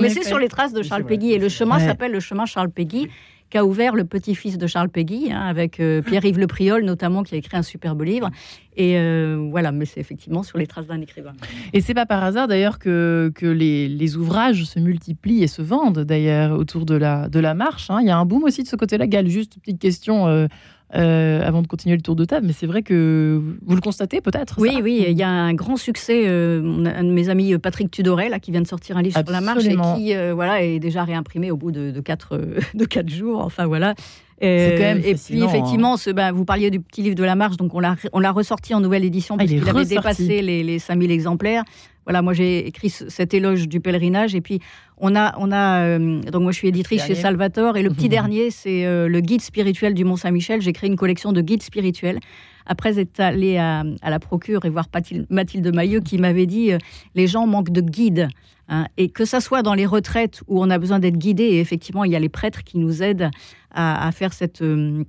Mais 0.00 0.08
c'est 0.08 0.24
sur 0.24 0.40
les 0.40 0.48
traces 0.48 0.72
de 0.72 0.82
Charles 0.82 1.04
Péguy, 1.04 1.32
et 1.32 1.38
le 1.38 1.48
chemin 1.48 1.78
s'appelle 1.78 2.10
le 2.10 2.20
chemin 2.20 2.46
Charles 2.46 2.70
Péguy 2.70 3.08
qu'a 3.50 3.64
ouvert 3.64 3.94
le 3.94 4.04
petit-fils 4.04 4.58
de 4.58 4.66
Charles 4.66 4.88
Péguy, 4.88 5.30
hein, 5.30 5.40
avec 5.40 5.80
euh, 5.80 6.02
Pierre-Yves 6.02 6.38
Le 6.38 6.46
Priol 6.46 6.84
notamment, 6.84 7.22
qui 7.22 7.34
a 7.34 7.38
écrit 7.38 7.56
un 7.56 7.62
superbe 7.62 8.02
livre. 8.02 8.30
Et 8.76 8.98
euh, 8.98 9.46
voilà, 9.50 9.70
mais 9.70 9.84
c'est 9.84 10.00
effectivement 10.00 10.42
sur 10.42 10.58
les 10.58 10.66
traces 10.66 10.86
d'un 10.86 11.00
écrivain. 11.00 11.32
Et 11.72 11.80
c'est 11.80 11.94
pas 11.94 12.06
par 12.06 12.24
hasard 12.24 12.48
d'ailleurs 12.48 12.78
que, 12.78 13.30
que 13.34 13.46
les, 13.46 14.16
ouvrages 14.16 14.64
se 14.64 14.78
multiplient 14.78 15.42
et 15.42 15.46
se 15.46 15.62
vendent 15.62 16.00
d'ailleurs 16.00 16.58
autour 16.58 16.84
de 16.84 16.94
la, 16.94 17.28
de 17.28 17.38
la 17.38 17.54
marche. 17.54 17.90
Hein. 17.90 17.98
Il 18.00 18.08
y 18.08 18.10
a 18.10 18.18
un 18.18 18.24
boom 18.24 18.44
aussi 18.44 18.62
de 18.62 18.68
ce 18.68 18.76
côté-là. 18.76 19.06
Gal, 19.06 19.28
juste 19.28 19.56
une 19.56 19.62
petite 19.62 19.80
question. 19.80 20.48
Euh, 20.94 21.14
euh, 21.14 21.46
avant 21.46 21.62
de 21.62 21.66
continuer 21.66 21.96
le 21.96 22.02
tour 22.02 22.16
de 22.16 22.24
table, 22.24 22.46
mais 22.46 22.52
c'est 22.52 22.66
vrai 22.66 22.82
que 22.82 23.40
vous 23.64 23.74
le 23.74 23.80
constatez 23.80 24.20
peut-être. 24.20 24.56
Oui, 24.58 24.78
oui, 24.82 25.04
il 25.08 25.16
y 25.18 25.22
a 25.22 25.28
un 25.28 25.54
grand 25.54 25.76
succès. 25.76 26.26
un 26.26 27.04
de 27.04 27.10
mes 27.10 27.28
amis, 27.28 27.56
Patrick 27.58 27.90
Tudoret, 27.90 28.28
là, 28.28 28.38
qui 28.38 28.50
vient 28.50 28.62
de 28.62 28.66
sortir 28.66 28.96
un 28.96 29.02
livre 29.02 29.18
sur 29.18 29.32
la 29.32 29.40
marche 29.40 29.64
et 29.64 29.76
qui 29.76 30.14
voilà, 30.34 30.62
est 30.62 30.78
déjà 30.78 31.04
réimprimé 31.04 31.50
au 31.50 31.56
bout 31.56 31.72
de, 31.72 31.90
de, 31.90 32.00
quatre, 32.00 32.40
de 32.74 32.84
quatre 32.84 33.08
jours. 33.08 33.40
Enfin 33.40 33.66
voilà. 33.66 33.94
Euh, 34.42 35.00
et 35.04 35.14
puis 35.14 35.42
effectivement, 35.42 35.96
ce, 35.96 36.10
ben, 36.10 36.32
vous 36.32 36.44
parliez 36.44 36.70
du 36.70 36.80
petit 36.80 37.02
livre 37.02 37.14
de 37.14 37.24
la 37.24 37.34
marche, 37.34 37.56
donc 37.56 37.72
on 37.74 37.80
l'a 37.80 38.32
ressorti 38.32 38.74
en 38.74 38.80
nouvelle 38.80 39.04
édition 39.04 39.36
parce 39.36 39.48
qu'il 39.48 39.68
avait 39.68 39.84
dépassé 39.84 40.42
les, 40.42 40.62
les 40.62 40.78
5000 40.78 41.10
exemplaires. 41.10 41.64
Voilà, 42.06 42.22
moi 42.22 42.32
j'ai 42.32 42.66
écrit 42.66 42.90
cet 42.90 43.34
éloge 43.34 43.68
du 43.68 43.80
pèlerinage 43.80 44.34
et 44.34 44.40
puis 44.40 44.60
on 44.98 45.16
a, 45.16 45.34
on 45.38 45.50
a 45.52 45.84
euh, 45.84 46.20
donc 46.20 46.42
moi 46.42 46.52
je 46.52 46.58
suis 46.58 46.68
éditrice 46.68 47.04
chez 47.06 47.14
Salvatore 47.14 47.76
et 47.76 47.82
le 47.82 47.90
petit 47.90 48.08
dernier 48.10 48.50
c'est 48.50 48.84
euh, 48.84 49.08
le 49.08 49.20
guide 49.20 49.40
spirituel 49.40 49.94
du 49.94 50.04
Mont 50.04 50.16
Saint-Michel. 50.16 50.60
J'ai 50.60 50.72
créé 50.72 50.90
une 50.90 50.96
collection 50.96 51.32
de 51.32 51.40
guides 51.40 51.62
spirituels. 51.62 52.20
Après 52.66 52.98
être 52.98 53.20
allé 53.20 53.58
à, 53.58 53.84
à 54.00 54.10
la 54.10 54.18
procure 54.18 54.64
et 54.64 54.70
voir 54.70 54.86
Mathilde 55.28 55.74
Mailleux 55.74 56.00
qui 56.00 56.16
m'avait 56.18 56.46
dit 56.46 56.70
les 57.14 57.26
gens 57.26 57.46
manquent 57.46 57.72
de 57.72 57.82
guides. 57.82 58.28
Hein, 58.68 58.86
et 58.96 59.10
que 59.10 59.26
ça 59.26 59.40
soit 59.40 59.62
dans 59.62 59.74
les 59.74 59.84
retraites 59.84 60.42
où 60.46 60.62
on 60.62 60.70
a 60.70 60.78
besoin 60.78 60.98
d'être 60.98 61.18
guidé, 61.18 61.44
et 61.44 61.60
effectivement, 61.60 62.04
il 62.04 62.12
y 62.12 62.16
a 62.16 62.18
les 62.18 62.30
prêtres 62.30 62.64
qui 62.64 62.78
nous 62.78 63.02
aident 63.02 63.30
à, 63.72 64.10
faire 64.12 64.32
cette, 64.32 64.62
euh, 64.62 65.04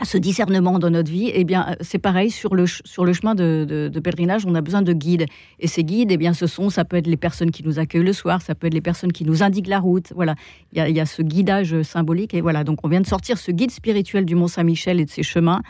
à 0.00 0.04
ce 0.04 0.18
discernement 0.18 0.78
dans 0.78 0.90
notre 0.90 1.10
vie, 1.10 1.30
eh 1.32 1.44
bien, 1.44 1.76
c'est 1.80 1.98
pareil 1.98 2.30
sur 2.30 2.54
le, 2.54 2.66
sur 2.66 3.04
le 3.04 3.12
chemin 3.12 3.34
de, 3.34 3.90
pèlerinage, 4.02 4.46
on 4.46 4.54
a 4.54 4.60
besoin 4.60 4.82
de 4.82 4.92
guides. 4.92 5.26
Et 5.58 5.66
ces 5.66 5.84
guides, 5.84 6.10
eh 6.10 6.16
bien, 6.16 6.32
ce 6.32 6.46
sont, 6.46 6.70
ça 6.70 6.84
peut 6.84 6.96
être 6.96 7.06
les 7.06 7.18
personnes 7.18 7.50
qui 7.50 7.62
nous 7.62 7.78
accueillent 7.78 8.02
le 8.02 8.12
soir, 8.12 8.40
ça 8.40 8.54
peut 8.54 8.66
être 8.66 8.74
les 8.74 8.80
personnes 8.80 9.12
qui 9.12 9.24
nous 9.24 9.42
indiquent 9.42 9.68
la 9.68 9.78
route. 9.78 10.12
Voilà, 10.14 10.34
il 10.72 10.78
y 10.78 10.80
a, 10.80 10.88
il 10.88 10.96
y 10.96 11.00
a 11.00 11.06
ce 11.06 11.22
guidage 11.22 11.82
symbolique. 11.82 12.34
Et 12.34 12.40
voilà, 12.40 12.64
donc 12.64 12.78
on 12.82 12.88
vient 12.88 13.00
de 13.00 13.06
sortir 13.06 13.38
ce 13.38 13.50
guide 13.50 13.70
spirituel 13.70 14.24
du 14.24 14.34
Mont 14.34 14.48
Saint-Michel 14.48 15.00
et 15.00 15.04
de 15.04 15.10
ses 15.10 15.22
chemins 15.22 15.60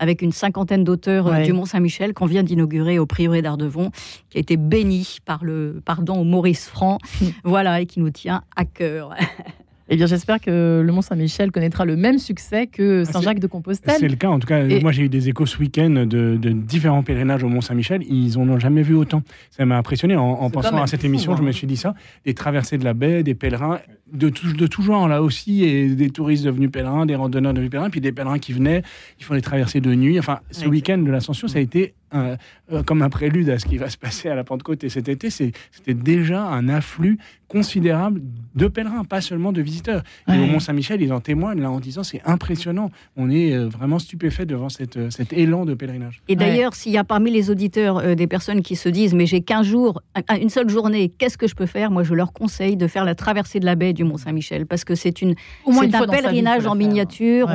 avec 0.00 0.22
une 0.22 0.32
cinquantaine 0.32 0.82
d'auteurs 0.82 1.28
euh, 1.28 1.42
du 1.42 1.52
Mont 1.52 1.66
Saint-Michel 1.66 2.14
qu'on 2.14 2.26
vient 2.26 2.42
d'inaugurer 2.42 2.98
au 2.98 3.06
prieuré 3.06 3.42
d'Ardevon, 3.42 3.90
qui 4.30 4.38
a 4.38 4.40
été 4.40 4.56
béni 4.56 5.18
par 5.24 5.44
le 5.44 5.80
pardon 5.84 6.24
Maurice 6.24 6.66
Franc, 6.66 6.98
voilà, 7.44 7.80
et 7.80 7.86
qui 7.86 8.00
nous 8.00 8.10
tient 8.10 8.42
à 8.56 8.64
cœur. 8.64 9.14
Eh 9.92 9.96
bien, 9.96 10.06
j'espère 10.06 10.40
que 10.40 10.82
le 10.84 10.92
Mont-Saint-Michel 10.92 11.50
connaîtra 11.50 11.84
le 11.84 11.96
même 11.96 12.18
succès 12.18 12.68
que 12.68 13.02
ah, 13.08 13.12
Saint-Jacques 13.12 13.40
de 13.40 13.48
Compostelle. 13.48 13.96
C'est 13.98 14.06
le 14.06 14.14
cas. 14.14 14.28
En 14.28 14.38
tout 14.38 14.46
cas, 14.46 14.64
moi, 14.80 14.92
j'ai 14.92 15.02
eu 15.02 15.08
des 15.08 15.28
échos 15.28 15.46
ce 15.46 15.58
week-end 15.58 16.06
de, 16.06 16.38
différents 16.52 17.02
pèlerinages 17.02 17.42
au 17.42 17.48
Mont-Saint-Michel. 17.48 18.04
Ils 18.08 18.38
n'en 18.38 18.48
ont 18.54 18.58
jamais 18.60 18.82
vu 18.82 18.94
autant. 18.94 19.22
Ça 19.50 19.66
m'a 19.66 19.76
impressionné. 19.76 20.14
En, 20.14 20.48
pensant 20.48 20.80
à 20.80 20.86
cette 20.86 21.04
émission, 21.04 21.34
je 21.34 21.42
me 21.42 21.50
suis 21.50 21.66
dit 21.66 21.76
ça. 21.76 21.94
Des 22.24 22.34
traversées 22.34 22.78
de 22.78 22.84
la 22.84 22.94
baie, 22.94 23.24
des 23.24 23.34
pèlerins 23.34 23.80
de 24.12 24.28
tout, 24.28 24.52
de 24.52 24.66
tout 24.68 24.82
genre, 24.82 25.08
là 25.08 25.22
aussi, 25.22 25.64
et 25.64 25.88
des 25.88 26.10
touristes 26.10 26.44
devenus 26.44 26.70
pèlerins, 26.70 27.04
des 27.04 27.16
randonneurs 27.16 27.52
devenus 27.52 27.70
pèlerins, 27.70 27.90
puis 27.90 28.00
des 28.00 28.12
pèlerins 28.12 28.38
qui 28.38 28.52
venaient, 28.52 28.82
qui 29.18 29.24
font 29.24 29.34
des 29.34 29.42
traversées 29.42 29.80
de 29.80 29.92
nuit. 29.94 30.18
Enfin, 30.20 30.38
ce 30.52 30.66
week-end 30.66 30.98
de 30.98 31.10
l'Ascension, 31.10 31.48
ça 31.48 31.58
a 31.58 31.62
été 31.62 31.94
euh, 32.14 32.36
comme 32.84 33.02
un 33.02 33.10
prélude 33.10 33.50
à 33.50 33.58
ce 33.58 33.66
qui 33.66 33.76
va 33.76 33.90
se 33.90 33.96
passer 33.96 34.28
à 34.28 34.34
la 34.34 34.44
Pentecôte 34.44 34.84
et 34.84 34.88
cet 34.88 35.08
été. 35.08 35.30
C'était 35.30 35.94
déjà 35.94 36.44
un 36.44 36.68
afflux 36.68 37.18
considérable 37.48 38.22
de 38.54 38.68
pèlerins, 38.68 39.04
pas 39.04 39.20
seulement 39.20 39.50
de 39.50 39.60
visiteurs. 39.60 40.02
Et 40.28 40.38
au 40.38 40.46
Mont-Saint-Michel, 40.46 41.02
ils 41.02 41.12
en 41.12 41.20
témoignent 41.20 41.60
là 41.60 41.70
en 41.70 41.80
disant 41.80 42.04
c'est 42.04 42.22
impressionnant. 42.24 42.90
On 43.16 43.28
est 43.28 43.52
euh, 43.52 43.66
vraiment 43.66 43.98
stupéfait 43.98 44.46
devant 44.46 44.68
cette, 44.68 44.96
euh, 44.96 45.10
cet 45.10 45.32
élan 45.32 45.64
de 45.64 45.74
pèlerinage. 45.74 46.22
Et 46.28 46.36
d'ailleurs, 46.36 46.74
s'il 46.74 46.92
y 46.92 46.98
a 46.98 47.02
parmi 47.02 47.30
les 47.32 47.50
auditeurs 47.50 48.14
des 48.14 48.26
personnes 48.28 48.62
qui 48.62 48.76
se 48.76 48.88
disent 48.88 49.14
mais 49.14 49.26
j'ai 49.26 49.40
qu'un 49.40 49.64
jour, 49.64 50.00
une 50.40 50.48
seule 50.48 50.68
journée, 50.68 51.12
qu'est-ce 51.18 51.36
que 51.36 51.48
je 51.48 51.56
peux 51.56 51.66
faire? 51.66 51.90
Moi, 51.90 52.04
je 52.04 52.14
leur 52.14 52.32
conseille 52.32 52.76
de 52.76 52.86
faire 52.86 53.04
la 53.04 53.16
traversée 53.16 53.58
de 53.58 53.66
la 53.66 53.74
baie 53.74 53.92
du 53.92 54.04
Mont-Saint-Michel 54.04 54.66
parce 54.66 54.84
que 54.84 54.94
c'est 54.94 55.20
une, 55.20 55.34
c'est 55.66 55.94
un 55.94 56.06
pèlerinage 56.06 56.66
en 56.66 56.76
miniature. 56.76 57.50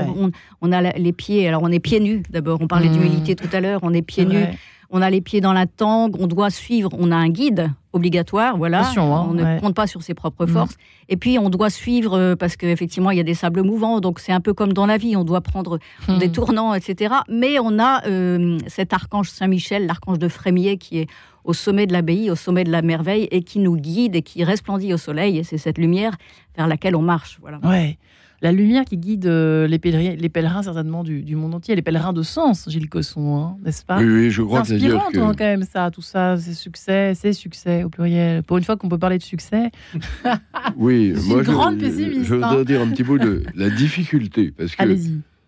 On, 0.62 0.72
a 0.72 0.82
les 0.82 1.14
pieds, 1.14 1.48
alors 1.48 1.64
on 1.64 1.72
est 1.72 1.80
pieds 1.80 2.00
nus 2.00 2.24
d'abord. 2.30 2.60
On 2.62 2.68
parlait 2.68 2.90
mmh. 2.90 2.94
d'humilité 2.94 3.36
tout 3.36 3.50
à 3.54 3.62
l'heure. 3.62 3.80
On 3.84 3.94
est 3.94 4.02
pieds 4.02 4.26
nus. 4.26 4.45
On 4.92 5.02
a 5.02 5.10
les 5.10 5.22
pieds 5.22 5.42
dans 5.42 5.54
la 5.54 5.66
tangue, 5.66 6.16
on 6.20 6.28
doit 6.28 6.50
suivre, 6.50 6.90
on 6.98 7.12
a 7.12 7.16
un 7.16 7.30
guide 7.30 7.72
obligatoire, 7.92 8.58
voilà. 8.58 8.86
Hein, 8.86 9.26
on 9.30 9.34
ne 9.34 9.60
compte 9.60 9.74
pas 9.74 9.88
sur 9.88 10.04
ses 10.04 10.14
propres 10.14 10.46
mmh. 10.46 10.50
forces. 10.50 10.76
Et 11.10 11.18
puis 11.18 11.40
on 11.40 11.50
doit 11.50 11.70
suivre 11.70 12.18
euh, 12.18 12.36
parce 12.36 12.56
qu'effectivement 12.56 13.12
il 13.12 13.18
y 13.18 13.20
a 13.20 13.24
des 13.24 13.34
sables 13.34 13.64
mouvants, 13.64 14.00
donc 14.00 14.20
c'est 14.20 14.32
un 14.32 14.42
peu 14.42 14.54
comme 14.54 14.74
dans 14.74 14.86
la 14.86 14.98
vie, 14.98 15.16
on 15.16 15.24
doit 15.24 15.42
prendre 15.42 15.80
mmh. 16.08 16.18
des 16.20 16.32
tournants, 16.32 16.74
etc. 16.74 17.16
Mais 17.30 17.58
on 17.60 17.80
a 17.80 18.06
euh, 18.06 18.60
cet 18.68 18.94
archange 18.94 19.30
Saint-Michel, 19.30 19.88
l'archange 19.88 20.20
de 20.20 20.28
Frémier, 20.28 20.78
qui 20.78 21.00
est 21.00 21.08
au 21.46 21.54
sommet 21.54 21.88
de 21.88 21.94
l'abbaye, 21.94 22.30
au 22.30 22.36
sommet 22.36 22.64
de 22.64 22.72
la 22.72 22.82
merveille, 22.82 23.28
et 23.32 23.44
qui 23.44 23.60
nous 23.60 23.78
guide 23.78 24.16
et 24.16 24.22
qui 24.22 24.44
resplendit 24.44 24.94
au 24.94 24.98
soleil. 24.98 25.38
Et 25.38 25.44
c'est 25.44 25.58
cette 25.58 25.78
lumière 25.78 26.16
vers 26.58 26.68
laquelle 26.68 26.96
on 26.96 27.02
marche. 27.02 27.38
Voilà. 27.42 27.60
Ouais. 27.64 27.98
La 28.42 28.52
lumière 28.52 28.86
qui 28.86 28.98
guide 28.98 29.26
euh, 29.28 29.68
les, 29.68 29.80
pèlerins, 29.80 30.16
les 30.16 30.30
pèlerins 30.30 30.64
certainement 30.64 31.04
du, 31.04 31.36
monde 31.36 31.56
entier, 31.56 31.76
les 31.76 31.82
pèlerins 31.82 32.14
de 32.14 32.24
sens, 32.24 32.70
Gilles 32.70 32.90
Cosson, 32.90 33.38
hein, 33.38 33.58
n'est-ce 33.64 33.86
pas? 33.86 33.98
Oui, 33.98 34.06
oui, 34.06 34.32
je 34.32 34.42
crois 34.42 34.64
c'est 34.64 34.76
inspirant 34.76 35.10
que... 35.10 35.18
Quand 35.18 35.38
même 35.40 35.64
ça, 35.64 35.90
tout 35.92 36.02
ça, 36.02 36.38
c'est 36.38 36.54
succès, 36.54 37.14
c'est 37.16 37.34
succès 37.34 37.84
au 37.84 37.90
pluriel. 37.90 38.44
Pour 38.44 38.58
une 38.58 38.64
fois 38.64 38.78
qu'on 38.78 38.90
peut 38.90 38.98
parler 38.98 39.18
de 39.18 39.24
succès. 39.24 39.72
oui, 40.76 41.14
moi 41.28 41.40
une 41.40 41.44
grande 41.44 41.78
pessimiste. 41.78 42.24
Je, 42.24 42.36
voudrais 42.36 42.60
hein. 42.60 42.64
dire 42.64 42.82
un 42.82 42.88
petit 42.88 43.04
peu 43.04 43.20
de 43.20 43.44
la 43.56 43.70
difficulté, 43.70 44.52
parce 44.52 44.76
que 44.76 44.84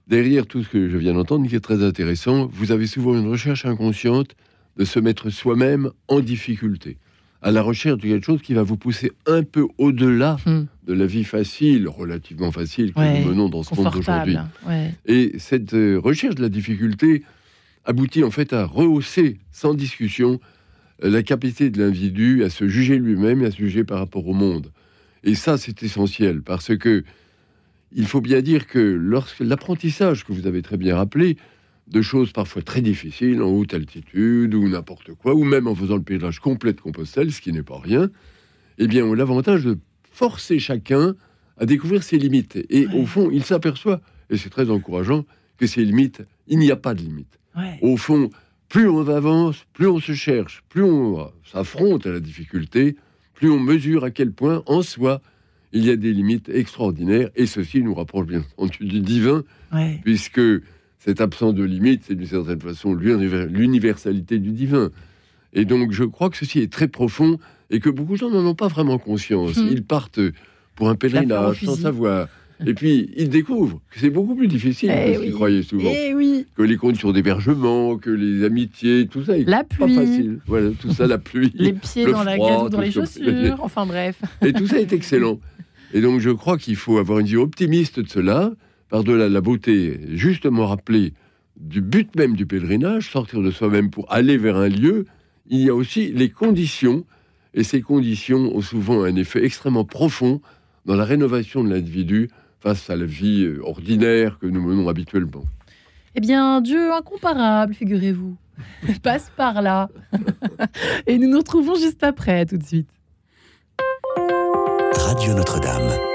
derrière 0.07 0.47
tout 0.47 0.63
ce 0.63 0.69
que 0.69 0.89
je 0.89 0.97
viens 0.97 1.13
d'entendre, 1.13 1.47
qui 1.47 1.55
est 1.55 1.59
très 1.59 1.83
intéressant, 1.83 2.47
vous 2.51 2.71
avez 2.71 2.87
souvent 2.87 3.13
une 3.13 3.27
recherche 3.27 3.65
inconsciente 3.65 4.35
de 4.77 4.85
se 4.85 4.99
mettre 4.99 5.29
soi-même 5.29 5.91
en 6.07 6.19
difficulté, 6.19 6.97
à 7.41 7.51
la 7.51 7.61
recherche 7.61 7.99
de 7.99 8.07
quelque 8.07 8.25
chose 8.25 8.41
qui 8.41 8.53
va 8.53 8.63
vous 8.63 8.77
pousser 8.77 9.11
un 9.25 9.43
peu 9.43 9.67
au-delà 9.77 10.37
hmm. 10.45 10.65
de 10.87 10.93
la 10.93 11.05
vie 11.05 11.23
facile, 11.23 11.87
relativement 11.87 12.51
facile, 12.51 12.93
que 12.93 12.99
nous 12.99 13.29
menons 13.29 13.49
dans 13.49 13.63
ce 13.63 13.75
monde 13.75 13.91
d'aujourd'hui. 13.91 14.37
Et 15.05 15.33
cette 15.37 15.73
euh, 15.73 15.99
recherche 15.99 16.35
de 16.35 16.41
la 16.41 16.49
difficulté 16.49 17.23
aboutit 17.85 18.23
en 18.23 18.31
fait 18.31 18.53
à 18.53 18.65
rehausser, 18.65 19.37
sans 19.51 19.73
discussion, 19.73 20.39
euh, 21.03 21.09
la 21.09 21.23
capacité 21.23 21.69
de 21.69 21.81
l'individu 21.81 22.43
à 22.43 22.49
se 22.49 22.67
juger 22.67 22.97
lui-même 22.97 23.43
et 23.43 23.45
à 23.45 23.51
se 23.51 23.57
juger 23.57 23.83
par 23.83 23.99
rapport 23.99 24.27
au 24.27 24.33
monde. 24.33 24.71
Et 25.23 25.35
ça, 25.35 25.57
c'est 25.57 25.83
essentiel, 25.83 26.41
parce 26.41 26.75
que 26.77 27.03
il 27.93 28.05
faut 28.05 28.21
bien 28.21 28.41
dire 28.41 28.67
que 28.67 28.79
lorsque 28.79 29.39
l'apprentissage 29.39 30.25
que 30.25 30.33
vous 30.33 30.45
avez 30.45 30.61
très 30.61 30.77
bien 30.77 30.95
rappelé, 30.97 31.37
de 31.87 32.01
choses 32.01 32.31
parfois 32.31 32.61
très 32.61 32.81
difficiles 32.81 33.41
en 33.41 33.49
haute 33.49 33.73
altitude 33.73 34.53
ou 34.53 34.67
n'importe 34.67 35.13
quoi, 35.13 35.33
ou 35.33 35.43
même 35.43 35.67
en 35.67 35.75
faisant 35.75 35.95
le 35.95 36.03
pèlerinage 36.03 36.39
complet 36.39 36.73
de 36.73 36.81
Compostelle, 36.81 37.31
ce 37.31 37.41
qui 37.41 37.51
n'est 37.51 37.63
pas 37.63 37.79
rien, 37.79 38.09
eh 38.77 38.87
bien, 38.87 39.05
on 39.05 39.13
a 39.13 39.15
l'avantage 39.15 39.63
de 39.63 39.77
forcer 40.11 40.59
chacun 40.59 41.15
à 41.57 41.65
découvrir 41.65 42.03
ses 42.03 42.17
limites. 42.17 42.57
Et 42.69 42.87
au 42.87 43.05
fond, 43.05 43.29
il 43.31 43.43
s'aperçoit, 43.43 44.01
et 44.29 44.37
c'est 44.37 44.49
très 44.49 44.69
encourageant, 44.69 45.25
que 45.57 45.65
ces 45.65 45.83
limites, 45.83 46.21
il 46.47 46.59
n'y 46.59 46.71
a 46.71 46.75
pas 46.75 46.93
de 46.93 47.01
limites. 47.01 47.39
Au 47.81 47.97
fond, 47.97 48.29
plus 48.69 48.87
on 48.87 49.07
avance, 49.07 49.65
plus 49.73 49.87
on 49.87 49.99
se 49.99 50.13
cherche, 50.13 50.63
plus 50.69 50.83
on 50.83 51.31
s'affronte 51.43 52.05
à 52.05 52.11
la 52.11 52.19
difficulté, 52.19 52.95
plus 53.33 53.49
on 53.49 53.59
mesure 53.59 54.03
à 54.03 54.11
quel 54.11 54.31
point, 54.31 54.61
en 54.67 54.81
soi, 54.81 55.21
il 55.71 55.85
y 55.85 55.89
a 55.89 55.95
des 55.95 56.13
limites 56.13 56.49
extraordinaires. 56.49 57.29
Et 57.35 57.45
ceci 57.47 57.81
nous 57.81 57.95
rapproche 57.95 58.27
bien 58.27 58.43
entendu 58.57 58.85
du 58.85 58.99
divin, 58.99 59.43
puisque 60.03 60.41
cette 60.99 61.21
absence 61.21 61.53
de 61.53 61.63
limite, 61.63 62.03
c'est 62.07 62.15
d'une 62.15 62.27
certaine 62.27 62.59
façon 62.59 62.93
l'universalité 62.93 64.39
du 64.39 64.51
divin. 64.51 64.89
Et 65.53 65.65
donc, 65.65 65.91
je 65.91 66.03
crois 66.03 66.29
que 66.29 66.37
ceci 66.37 66.59
est 66.59 66.71
très 66.71 66.87
profond 66.87 67.39
et 67.69 67.79
que 67.79 67.89
beaucoup 67.89 68.13
de 68.13 68.17
gens 68.17 68.29
n'en 68.29 68.45
ont 68.45 68.55
pas 68.55 68.67
vraiment 68.67 68.97
conscience. 68.97 69.57
Hmm. 69.57 69.67
Ils 69.71 69.83
partent 69.83 70.19
pour 70.75 70.89
un 70.89 70.95
pèlerinage 70.95 71.63
sans 71.63 71.75
savoir. 71.75 72.27
Et 72.65 72.73
puis, 72.73 73.11
ils 73.15 73.29
découvrent 73.29 73.79
que 73.91 73.99
c'est 73.99 74.09
beaucoup 74.09 74.35
plus 74.35 74.47
difficile 74.47 74.91
eh 74.91 75.11
que 75.11 75.17
ce 75.17 75.23
qu'ils 75.23 75.33
croyaient 75.33 75.61
souvent. 75.61 75.91
Eh 75.93 76.13
oui. 76.15 76.47
Que 76.55 76.63
les 76.63 76.75
conditions 76.75 77.11
d'hébergement, 77.11 77.97
que 77.97 78.09
les 78.09 78.43
amitiés, 78.43 79.07
tout 79.07 79.23
ça, 79.23 79.33
la 79.37 79.63
pluie. 79.63 79.79
pas 79.79 80.01
facile. 80.01 80.39
Voilà, 80.47 80.71
tout 80.79 80.91
ça, 80.91 81.05
la 81.05 81.19
pluie. 81.19 81.51
les 81.53 81.73
pieds 81.73 82.05
dans 82.05 82.23
la 82.23 82.37
gadoue, 82.37 82.69
dans 82.69 82.81
les 82.81 82.91
chaussures, 82.91 83.57
enfin 83.59 83.85
bref. 83.85 84.19
Et 84.43 84.53
tout 84.53 84.65
ça 84.65 84.79
est 84.79 84.91
excellent. 84.91 85.39
Et 85.93 86.01
donc, 86.01 86.19
je 86.19 86.31
crois 86.31 86.57
qu'il 86.57 86.75
faut 86.75 86.97
avoir 86.97 87.19
une 87.19 87.25
vision 87.25 87.43
optimiste 87.43 87.99
de 87.99 88.09
cela 88.09 88.53
par-delà 88.89 89.29
la 89.29 89.41
beauté, 89.41 89.99
justement 90.13 90.67
rappelée 90.67 91.13
du 91.59 91.81
but 91.81 92.15
même 92.15 92.35
du 92.35 92.45
pèlerinage, 92.45 93.11
sortir 93.11 93.41
de 93.41 93.51
soi-même 93.51 93.89
pour 93.89 94.11
aller 94.11 94.37
vers 94.37 94.57
un 94.57 94.69
lieu, 94.69 95.05
il 95.47 95.61
y 95.61 95.69
a 95.69 95.75
aussi 95.75 96.11
les 96.11 96.29
conditions, 96.29 97.05
et 97.53 97.63
ces 97.63 97.81
conditions 97.81 98.55
ont 98.55 98.61
souvent 98.61 99.03
un 99.03 99.15
effet 99.15 99.43
extrêmement 99.43 99.85
profond 99.85 100.41
dans 100.85 100.95
la 100.95 101.05
rénovation 101.05 101.63
de 101.63 101.69
l'individu 101.69 102.29
face 102.59 102.89
à 102.89 102.95
la 102.95 103.05
vie 103.05 103.43
euh, 103.43 103.61
ordinaire 103.63 104.37
que 104.39 104.47
nous 104.47 104.61
menons 104.61 104.87
habituellement. 104.87 105.43
Eh 106.15 106.19
bien, 106.19 106.61
Dieu 106.61 106.91
incomparable, 106.93 107.73
figurez-vous, 107.73 108.35
passe 109.03 109.31
par 109.35 109.61
là. 109.61 109.89
et 111.07 111.17
nous 111.17 111.29
nous 111.29 111.39
retrouvons 111.39 111.75
juste 111.75 112.03
après, 112.03 112.45
tout 112.45 112.57
de 112.57 112.63
suite. 112.63 112.89
Radio 114.95 115.33
Notre-Dame. 115.33 116.06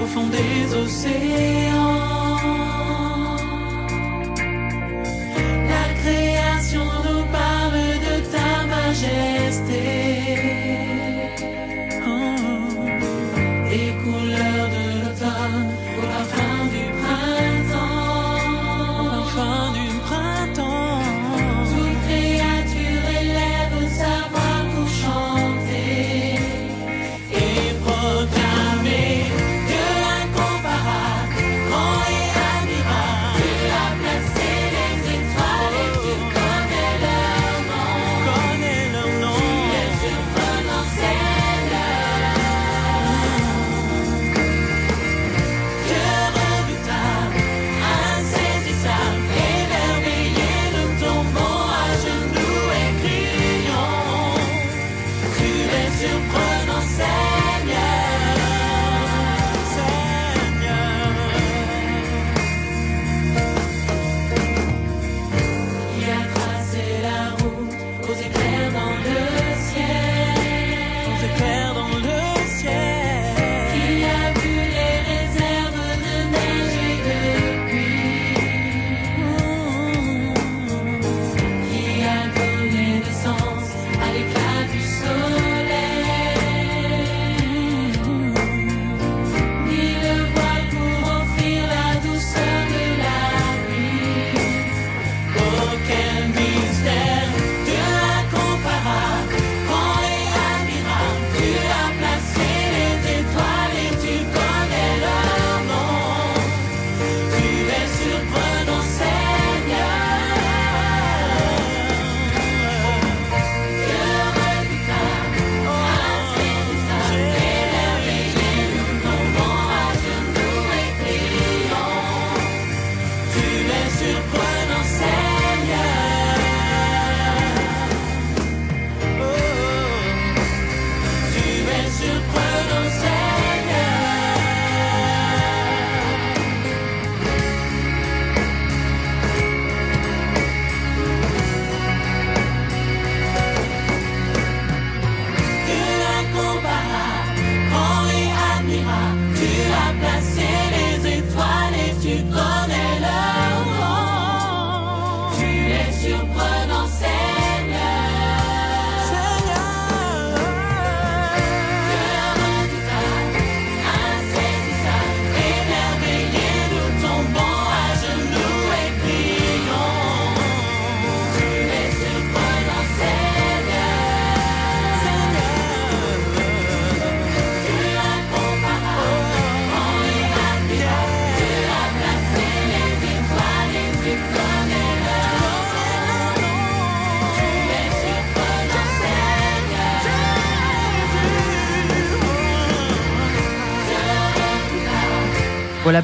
au 0.00 0.06
fond 0.06 0.28
des 0.28 0.74
océans. 0.74 2.36
La 5.72 5.86
création 6.02 6.84
nous 7.04 7.24
parle 7.32 7.80
de 8.06 8.14
ta 8.30 8.66
majesté. 8.66 10.05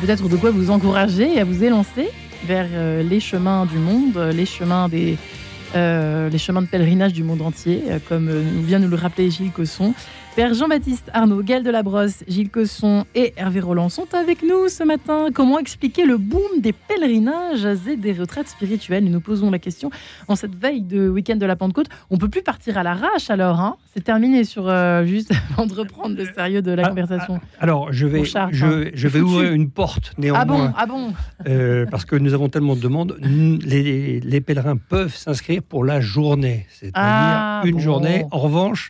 Peut-être 0.02 0.28
de 0.28 0.36
quoi 0.36 0.50
vous 0.50 0.70
encourager 0.70 1.36
et 1.36 1.40
à 1.40 1.44
vous 1.44 1.62
élancer 1.62 2.08
vers 2.44 2.66
euh, 2.72 3.04
les 3.04 3.20
chemins 3.20 3.66
du 3.66 3.78
monde, 3.78 4.18
les 4.34 4.46
chemins 4.46 4.88
euh, 5.76 6.28
les 6.28 6.38
chemins 6.38 6.60
de 6.60 6.66
pèlerinage 6.66 7.12
du 7.12 7.22
monde 7.22 7.40
entier, 7.40 7.84
euh, 7.88 7.98
comme 8.08 8.28
vient 8.64 8.80
nous 8.80 8.88
le 8.88 8.96
rappeler 8.96 9.30
Gilles 9.30 9.52
Cosson. 9.52 9.94
Père 10.34 10.54
Jean-Baptiste 10.54 11.10
Arnaud, 11.12 11.42
Gaël 11.42 11.62
Delabrosse, 11.62 12.24
Gilles 12.26 12.48
Cosson 12.48 13.04
et 13.14 13.34
Hervé 13.36 13.60
Roland 13.60 13.90
sont 13.90 14.14
avec 14.14 14.42
nous 14.42 14.68
ce 14.68 14.82
matin. 14.82 15.26
Comment 15.34 15.58
expliquer 15.58 16.06
le 16.06 16.16
boom 16.16 16.60
des 16.60 16.72
pèlerinages 16.72 17.66
et 17.86 17.98
des 17.98 18.14
retraites 18.14 18.48
spirituelles? 18.48 19.04
Nous 19.04 19.10
nous 19.10 19.20
posons 19.20 19.50
la 19.50 19.58
question 19.58 19.90
en 20.28 20.34
cette 20.34 20.54
veille 20.54 20.80
de 20.80 21.06
week-end 21.06 21.36
de 21.36 21.44
la 21.44 21.54
Pentecôte. 21.54 21.88
On 22.08 22.16
peut 22.16 22.30
plus 22.30 22.42
partir 22.42 22.78
à 22.78 22.82
l'arrache 22.82 23.28
alors, 23.28 23.60
hein? 23.60 23.76
C'est 23.92 24.04
terminé 24.04 24.44
sur 24.44 24.70
euh, 24.70 25.04
juste 25.04 25.34
avant 25.52 25.66
de 25.66 25.74
reprendre 25.74 26.16
le 26.16 26.24
sérieux 26.24 26.62
de 26.62 26.72
la 26.72 26.84
ah, 26.86 26.88
conversation. 26.88 27.38
Ah, 27.42 27.64
alors, 27.64 27.92
je 27.92 28.06
vais, 28.06 28.24
je, 28.24 28.38
hein. 28.38 28.48
je, 28.50 29.08
vais 29.08 29.20
ouvrir 29.20 29.52
une 29.52 29.68
porte 29.68 30.14
néanmoins. 30.16 30.72
Ah 30.74 30.86
bon, 30.86 31.04
ah 31.04 31.10
bon? 31.10 31.14
Euh, 31.46 31.84
Parce 31.90 32.06
que 32.06 32.16
nous 32.16 32.32
avons 32.32 32.48
tellement 32.48 32.74
de 32.74 32.80
demandes. 32.80 33.18
Les, 33.20 34.18
les 34.20 34.40
pèlerins 34.40 34.78
peuvent 34.78 35.14
s'inscrire 35.14 35.62
pour 35.62 35.84
la 35.84 36.00
journée, 36.00 36.66
c'est-à-dire 36.70 36.94
ah, 36.94 37.62
une 37.66 37.80
journée. 37.80 38.24
En 38.30 38.38
revanche, 38.38 38.88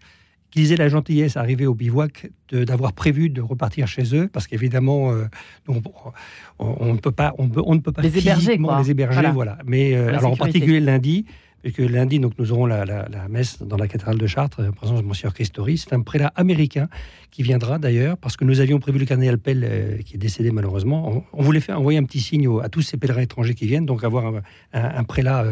qu'ils 0.53 0.71
aient 0.71 0.77
la 0.77 0.89
gentillesse 0.89 1.37
arriver 1.37 1.67
au 1.67 1.75
bivouac 1.75 2.31
d'avoir 2.53 2.93
prévu 2.93 3.31
de 3.31 3.41
repartir 3.41 3.89
chez 3.89 4.15
eux, 4.15 4.29
parce 4.31 4.47
qu'évidemment, 4.47 5.11
euh, 5.11 5.25
on, 5.67 6.93
ne 6.93 6.99
peut 6.99 7.11
pas, 7.11 7.35
on, 7.39 7.47
ne 7.75 7.81
peut 7.81 7.93
pas 7.93 8.03
les 8.03 8.19
héberger, 8.19 8.59
les 8.59 8.91
héberger, 8.91 9.31
voilà. 9.33 9.59
Mais 9.65 9.95
euh, 9.95 10.17
alors 10.17 10.33
en 10.33 10.37
particulier 10.37 10.79
lundi, 10.79 11.25
puisque 11.63 11.79
lundi, 11.79 12.19
donc 12.19 12.35
nous 12.39 12.53
aurons 12.53 12.67
la, 12.67 12.85
messe 13.31 13.63
dans 13.63 13.79
la 13.79 13.89
cathédrale 13.89 14.19
de 14.19 14.27
Chartres 14.27 14.61
en 14.61 14.73
présence 14.73 15.01
de 15.01 15.07
Monsieur 15.07 15.31
Christori. 15.31 15.79
C'est 15.79 15.95
un 15.95 16.03
prélat 16.03 16.31
américain 16.37 16.89
qui 17.31 17.43
viendra 17.43 17.79
d'ailleurs, 17.79 18.19
parce 18.19 18.37
que 18.37 18.45
nous 18.45 18.61
avions 18.61 18.79
prévu 18.79 18.99
le 18.99 19.07
cardinal 19.07 19.39
Pell, 19.39 19.65
euh, 19.67 20.03
qui 20.03 20.17
est 20.17 20.19
décédé 20.19 20.51
malheureusement. 20.51 21.25
On, 21.33 21.43
voulait 21.43 21.61
faire 21.61 21.81
envoyer 21.81 21.99
un 21.99 22.05
petit 22.05 22.21
signe 22.21 22.47
à 22.63 22.69
tous 22.69 22.83
ces 22.83 22.99
pèlerins 22.99 23.23
étrangers 23.23 23.55
qui 23.55 23.67
viennent, 23.67 23.87
donc 23.87 24.05
avoir 24.05 24.35
un, 24.75 25.05
prélat 25.05 25.47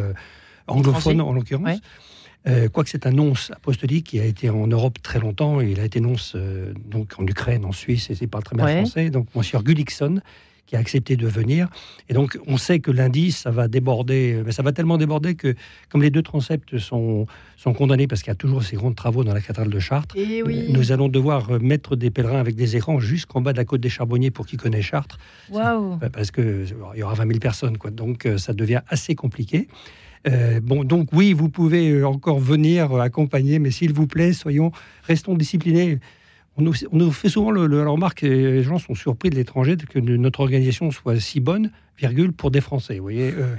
anglophone 0.66 1.22
en 1.22 1.32
l'occurrence. 1.32 1.80
Euh, 2.46 2.68
quoique 2.68 2.88
c'est 2.88 3.06
un 3.06 3.12
nonce 3.12 3.50
apostolique 3.50 4.06
qui 4.06 4.20
a 4.20 4.24
été 4.24 4.48
en 4.48 4.66
Europe 4.66 4.98
très 5.02 5.18
longtemps, 5.18 5.60
il 5.60 5.78
a 5.78 5.84
été 5.84 6.00
nonce 6.00 6.32
euh, 6.36 6.72
donc 6.86 7.12
en 7.18 7.26
Ukraine, 7.26 7.64
en 7.64 7.72
Suisse, 7.72 8.08
et 8.10 8.14
c'est 8.14 8.26
pas 8.26 8.40
très 8.40 8.56
bien 8.56 8.66
français. 8.66 9.10
Donc, 9.10 9.26
Monsieur 9.34 9.58
Gullickson, 9.58 10.20
qui 10.64 10.74
a 10.74 10.78
accepté 10.78 11.16
de 11.16 11.26
venir. 11.26 11.68
Et 12.08 12.14
donc, 12.14 12.38
on 12.46 12.56
sait 12.56 12.78
que 12.80 12.90
lundi, 12.90 13.32
ça 13.32 13.50
va 13.50 13.68
déborder, 13.68 14.34
euh, 14.34 14.42
mais 14.46 14.52
ça 14.52 14.62
va 14.62 14.72
tellement 14.72 14.96
déborder 14.96 15.34
que, 15.34 15.54
comme 15.90 16.00
les 16.00 16.08
deux 16.08 16.22
transepts 16.22 16.78
sont, 16.78 17.26
sont 17.58 17.74
condamnés 17.74 18.06
parce 18.06 18.22
qu'il 18.22 18.30
y 18.30 18.32
a 18.32 18.36
toujours 18.36 18.62
ces 18.62 18.76
grands 18.76 18.92
travaux 18.92 19.22
dans 19.22 19.34
la 19.34 19.40
cathédrale 19.40 19.68
de 19.68 19.78
Chartres, 19.78 20.14
eh 20.16 20.42
nous 20.70 20.92
allons 20.92 21.08
devoir 21.08 21.60
mettre 21.60 21.94
des 21.94 22.10
pèlerins 22.10 22.40
avec 22.40 22.54
des 22.54 22.74
écrans 22.74 23.00
jusqu'en 23.00 23.42
bas 23.42 23.52
de 23.52 23.58
la 23.58 23.66
côte 23.66 23.82
des 23.82 23.90
Charbonniers 23.90 24.30
pour 24.30 24.46
qui 24.46 24.56
connaît 24.56 24.80
Chartres. 24.80 25.18
Parce 26.12 26.30
que 26.30 26.64
il 26.94 27.00
y 27.00 27.02
aura 27.02 27.14
20 27.14 27.26
000 27.26 27.38
personnes, 27.38 27.76
quoi. 27.76 27.90
Donc, 27.90 28.26
ça 28.38 28.54
devient 28.54 28.80
assez 28.88 29.14
compliqué. 29.14 29.68
Euh, 30.28 30.60
bon, 30.60 30.84
donc 30.84 31.08
oui, 31.12 31.32
vous 31.32 31.48
pouvez 31.48 31.90
euh, 31.90 32.06
encore 32.06 32.38
venir 32.38 32.94
accompagner, 32.94 33.58
mais 33.58 33.70
s'il 33.70 33.92
vous 33.92 34.06
plaît, 34.06 34.32
soyons, 34.32 34.70
restons 35.04 35.34
disciplinés. 35.34 35.98
on 36.56 36.62
nous, 36.62 37.10
fait 37.10 37.28
souvent 37.28 37.50
le, 37.50 37.66
la 37.66 37.88
remarque, 37.88 38.22
et 38.22 38.28
les 38.28 38.62
gens 38.62 38.78
sont 38.78 38.94
surpris 38.94 39.30
de 39.30 39.36
l'étranger, 39.36 39.76
que 39.76 39.98
notre 39.98 40.40
organisation 40.40 40.90
soit 40.90 41.18
si 41.20 41.40
bonne, 41.40 41.70
virgule, 42.00 42.32
pour 42.32 42.50
des 42.50 42.60
Français. 42.60 42.96
Vous 42.96 43.02
voyez 43.02 43.34
euh, 43.36 43.54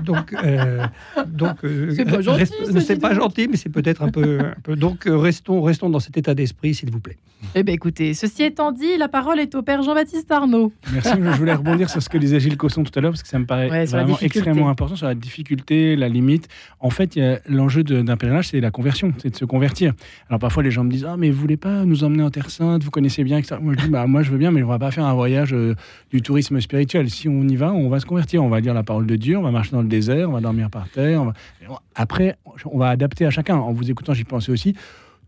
Donc, 0.04 0.32
euh, 0.32 0.86
donc 1.26 1.64
euh, 1.64 1.92
c'est 1.94 2.04
pas 2.04 2.20
gentil. 2.20 2.46
c'est 2.80 3.00
pas 3.00 3.14
gentil, 3.14 3.48
mais 3.50 3.56
c'est 3.56 3.68
peut-être 3.68 4.02
un 4.02 4.10
peu, 4.10 4.38
un 4.40 4.60
peu. 4.62 4.76
Donc, 4.76 5.04
restons, 5.06 5.60
restons 5.62 5.90
dans 5.90 6.00
cet 6.00 6.16
état 6.16 6.34
d'esprit, 6.34 6.74
s'il 6.74 6.90
vous 6.90 7.00
plaît. 7.00 7.16
Eh 7.54 7.62
bien, 7.62 7.74
écoutez, 7.74 8.14
ceci 8.14 8.42
étant 8.42 8.72
dit, 8.72 8.96
la 8.96 9.08
parole 9.08 9.38
est 9.38 9.54
au 9.54 9.62
père 9.62 9.82
Jean-Baptiste 9.82 10.30
Arnaud. 10.30 10.72
Merci. 10.92 11.10
je 11.14 11.38
voulais 11.38 11.54
rebondir 11.54 11.88
sur 11.88 12.02
ce 12.02 12.08
que 12.08 12.18
disait 12.18 12.40
Gilles 12.40 12.56
Cosson 12.56 12.82
tout 12.82 12.96
à 12.96 13.00
l'heure, 13.00 13.12
parce 13.12 13.22
que 13.22 13.28
ça 13.28 13.38
me 13.38 13.46
paraît 13.46 13.86
vraiment 13.86 14.18
extrêmement 14.20 14.68
important 14.68 14.96
sur 14.96 15.06
la 15.06 15.14
difficulté, 15.14 15.94
la 15.96 16.08
limite. 16.08 16.48
En 16.80 16.90
fait, 16.90 17.18
l'enjeu 17.48 17.84
d'un 17.84 18.16
pèlerinage, 18.16 18.48
c'est 18.48 18.60
la 18.60 18.70
conversion, 18.70 19.12
c'est 19.18 19.30
de 19.30 19.36
se 19.36 19.44
convertir. 19.44 19.94
Alors, 20.28 20.40
parfois, 20.40 20.62
les 20.62 20.70
gens 20.70 20.84
me 20.84 20.90
disent 20.90 21.06
Ah, 21.08 21.16
mais 21.16 21.30
vous 21.30 21.40
voulez 21.40 21.56
pas 21.56 21.84
nous 21.84 22.04
emmener 22.04 22.22
en 22.22 22.30
Terre 22.30 22.50
Sainte 22.50 22.82
Vous 22.82 22.90
connaissez 22.90 23.24
bien, 23.24 23.42
ça 23.42 23.58
Moi, 23.60 23.74
je 23.76 23.84
dis 23.84 23.90
bah, 23.90 24.06
Moi, 24.06 24.22
je 24.22 24.30
veux 24.30 24.38
bien, 24.38 24.50
mais 24.50 24.62
on 24.62 24.68
va 24.68 24.78
pas 24.78 24.90
faire 24.90 25.06
un 25.06 25.14
voyage 25.14 25.54
du 26.10 26.22
tourisme 26.22 26.60
spirituel. 26.60 27.08
Si 27.10 27.28
on 27.28 27.47
y 27.48 27.56
va, 27.56 27.72
on 27.72 27.88
va 27.88 28.00
se 28.00 28.06
convertir. 28.06 28.42
On 28.42 28.48
va 28.48 28.60
dire 28.60 28.74
la 28.74 28.82
parole 28.82 29.06
de 29.06 29.16
Dieu, 29.16 29.38
on 29.38 29.42
va 29.42 29.50
marcher 29.50 29.72
dans 29.72 29.82
le 29.82 29.88
désert, 29.88 30.28
on 30.28 30.32
va 30.32 30.40
dormir 30.40 30.70
par 30.70 30.88
terre. 30.88 31.32
Après, 31.94 32.36
on 32.64 32.78
va 32.78 32.88
adapter 32.88 33.26
à 33.26 33.30
chacun. 33.30 33.56
En 33.56 33.72
vous 33.72 33.90
écoutant, 33.90 34.14
j'y 34.14 34.24
pensais 34.24 34.52
aussi 34.52 34.74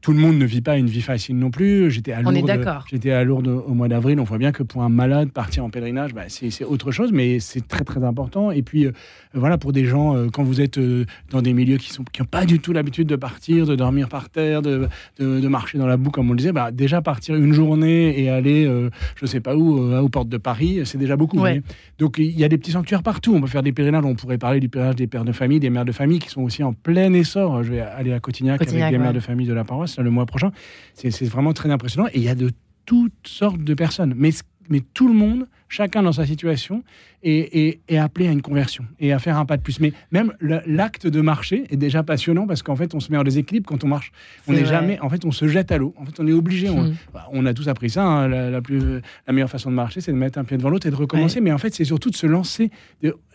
tout 0.00 0.12
le 0.12 0.18
monde 0.18 0.38
ne 0.38 0.46
vit 0.46 0.62
pas 0.62 0.78
une 0.78 0.86
vie 0.86 1.02
facile 1.02 1.38
non 1.38 1.50
plus. 1.50 1.90
J'étais 1.90 2.12
à 2.12 2.22
Lourdes. 2.22 2.82
J'étais 2.90 3.10
à 3.10 3.22
Lourdes 3.22 3.48
au 3.48 3.74
mois 3.74 3.88
d'avril. 3.88 4.18
On 4.18 4.24
voit 4.24 4.38
bien 4.38 4.50
que 4.50 4.62
pour 4.62 4.82
un 4.82 4.88
malade 4.88 5.30
partir 5.30 5.64
en 5.64 5.70
pèlerinage, 5.70 6.14
bah, 6.14 6.22
c'est 6.28 6.64
autre 6.64 6.90
chose, 6.90 7.12
mais 7.12 7.38
c'est 7.38 7.66
très 7.68 7.84
très 7.84 8.02
important. 8.02 8.50
Et 8.50 8.62
puis 8.62 8.86
euh, 8.86 8.92
voilà, 9.34 9.58
pour 9.58 9.72
des 9.72 9.84
gens, 9.84 10.16
euh, 10.16 10.28
quand 10.32 10.42
vous 10.42 10.60
êtes 10.60 10.78
euh, 10.78 11.04
dans 11.30 11.42
des 11.42 11.52
milieux 11.52 11.76
qui 11.76 11.92
sont 11.92 12.04
qui 12.04 12.22
n'ont 12.22 12.26
pas 12.26 12.46
du 12.46 12.60
tout 12.60 12.72
l'habitude 12.72 13.08
de 13.08 13.16
partir, 13.16 13.66
de 13.66 13.76
dormir 13.76 14.08
par 14.08 14.30
terre, 14.30 14.62
de, 14.62 14.88
de, 15.18 15.48
marcher 15.48 15.76
dans 15.76 15.86
la 15.86 15.96
boue, 15.96 16.10
comme 16.10 16.30
on 16.30 16.32
le 16.32 16.38
disait, 16.38 16.52
bah, 16.52 16.70
déjà 16.70 17.02
partir 17.02 17.34
une 17.34 17.52
journée 17.52 18.20
et 18.20 18.30
aller, 18.30 18.70
je 19.16 19.26
sais 19.26 19.40
pas 19.40 19.56
où, 19.56 19.78
aux 19.78 20.08
portes 20.08 20.28
de 20.28 20.38
Paris, 20.38 20.80
c'est 20.84 20.98
déjà 20.98 21.16
beaucoup. 21.16 21.42
Donc 21.98 22.18
il 22.18 22.38
y 22.38 22.44
a 22.44 22.48
des 22.48 22.56
petits 22.56 22.72
sanctuaires 22.72 23.02
partout. 23.02 23.34
On 23.34 23.40
peut 23.40 23.46
faire 23.46 23.62
des 23.62 23.72
pèlerinages. 23.72 24.04
On 24.04 24.14
pourrait 24.14 24.38
parler 24.38 24.60
du 24.60 24.68
pèlerinage 24.68 24.96
des 24.96 25.06
pères 25.06 25.24
de 25.24 25.32
famille, 25.32 25.60
des 25.60 25.70
mères 25.70 25.84
de 25.84 25.92
famille 25.92 26.20
qui 26.20 26.30
sont 26.30 26.42
aussi 26.42 26.62
en 26.62 26.72
plein 26.72 27.12
essor. 27.12 27.62
Je 27.62 27.72
vais 27.72 27.80
aller 27.80 28.12
à 28.12 28.20
Cotignac, 28.20 28.62
avec 28.62 28.90
les 28.90 28.98
mères 28.98 29.12
de 29.12 29.20
famille 29.20 29.46
de 29.46 29.52
la 29.52 29.64
paroisse 29.64 29.89
le 29.98 30.10
mois 30.10 30.26
prochain. 30.26 30.52
C'est 30.94 31.24
vraiment 31.24 31.52
très 31.52 31.70
impressionnant. 31.70 32.08
Et 32.08 32.18
il 32.18 32.22
y 32.22 32.28
a 32.28 32.34
de 32.34 32.50
toutes 32.86 33.26
sortes 33.26 33.62
de 33.62 33.74
personnes. 33.74 34.14
Mais, 34.16 34.30
mais 34.68 34.80
tout 34.80 35.08
le 35.08 35.14
monde, 35.14 35.46
chacun 35.70 36.02
dans 36.02 36.12
sa 36.12 36.26
situation, 36.26 36.84
et, 37.22 37.80
appelé 37.98 38.28
à 38.28 38.32
une 38.32 38.42
conversion 38.42 38.84
et 38.98 39.12
à 39.12 39.18
faire 39.18 39.36
un 39.36 39.44
pas 39.44 39.56
de 39.56 39.62
plus. 39.62 39.80
Mais 39.80 39.92
même 40.10 40.32
l'acte 40.40 41.06
de 41.06 41.20
marcher 41.20 41.64
est 41.70 41.76
déjà 41.76 42.02
passionnant 42.02 42.46
parce 42.46 42.62
qu'en 42.62 42.76
fait, 42.76 42.94
on 42.94 43.00
se 43.00 43.10
met 43.10 43.18
en 43.18 43.22
déséquilibre 43.22 43.66
quand 43.68 43.84
on 43.84 43.88
marche. 43.88 44.12
On 44.48 44.52
n'est 44.52 44.64
jamais, 44.64 44.98
en 45.00 45.08
fait, 45.08 45.24
on 45.24 45.30
se 45.30 45.46
jette 45.46 45.70
à 45.72 45.78
l'eau. 45.78 45.94
En 45.98 46.06
fait, 46.06 46.18
on 46.18 46.26
est 46.26 46.32
obligé. 46.32 46.70
On, 46.70 46.84
hmm. 46.84 46.94
bah, 47.12 47.28
on, 47.32 47.44
a 47.46 47.54
tous 47.54 47.68
appris 47.68 47.90
ça. 47.90 48.04
Hein, 48.04 48.28
la, 48.28 48.62
plus, 48.62 48.80
la 49.26 49.32
meilleure 49.32 49.50
façon 49.50 49.70
de 49.70 49.74
marcher, 49.74 50.00
c'est 50.00 50.12
de 50.12 50.16
mettre 50.16 50.38
un 50.38 50.44
pied 50.44 50.56
devant 50.56 50.70
l'autre 50.70 50.86
et 50.86 50.90
de 50.90 50.96
recommencer. 50.96 51.40
Mais 51.40 51.52
en 51.52 51.58
fait, 51.58 51.74
c'est 51.74 51.84
surtout 51.84 52.10
de 52.10 52.16
se 52.16 52.26
lancer. 52.26 52.70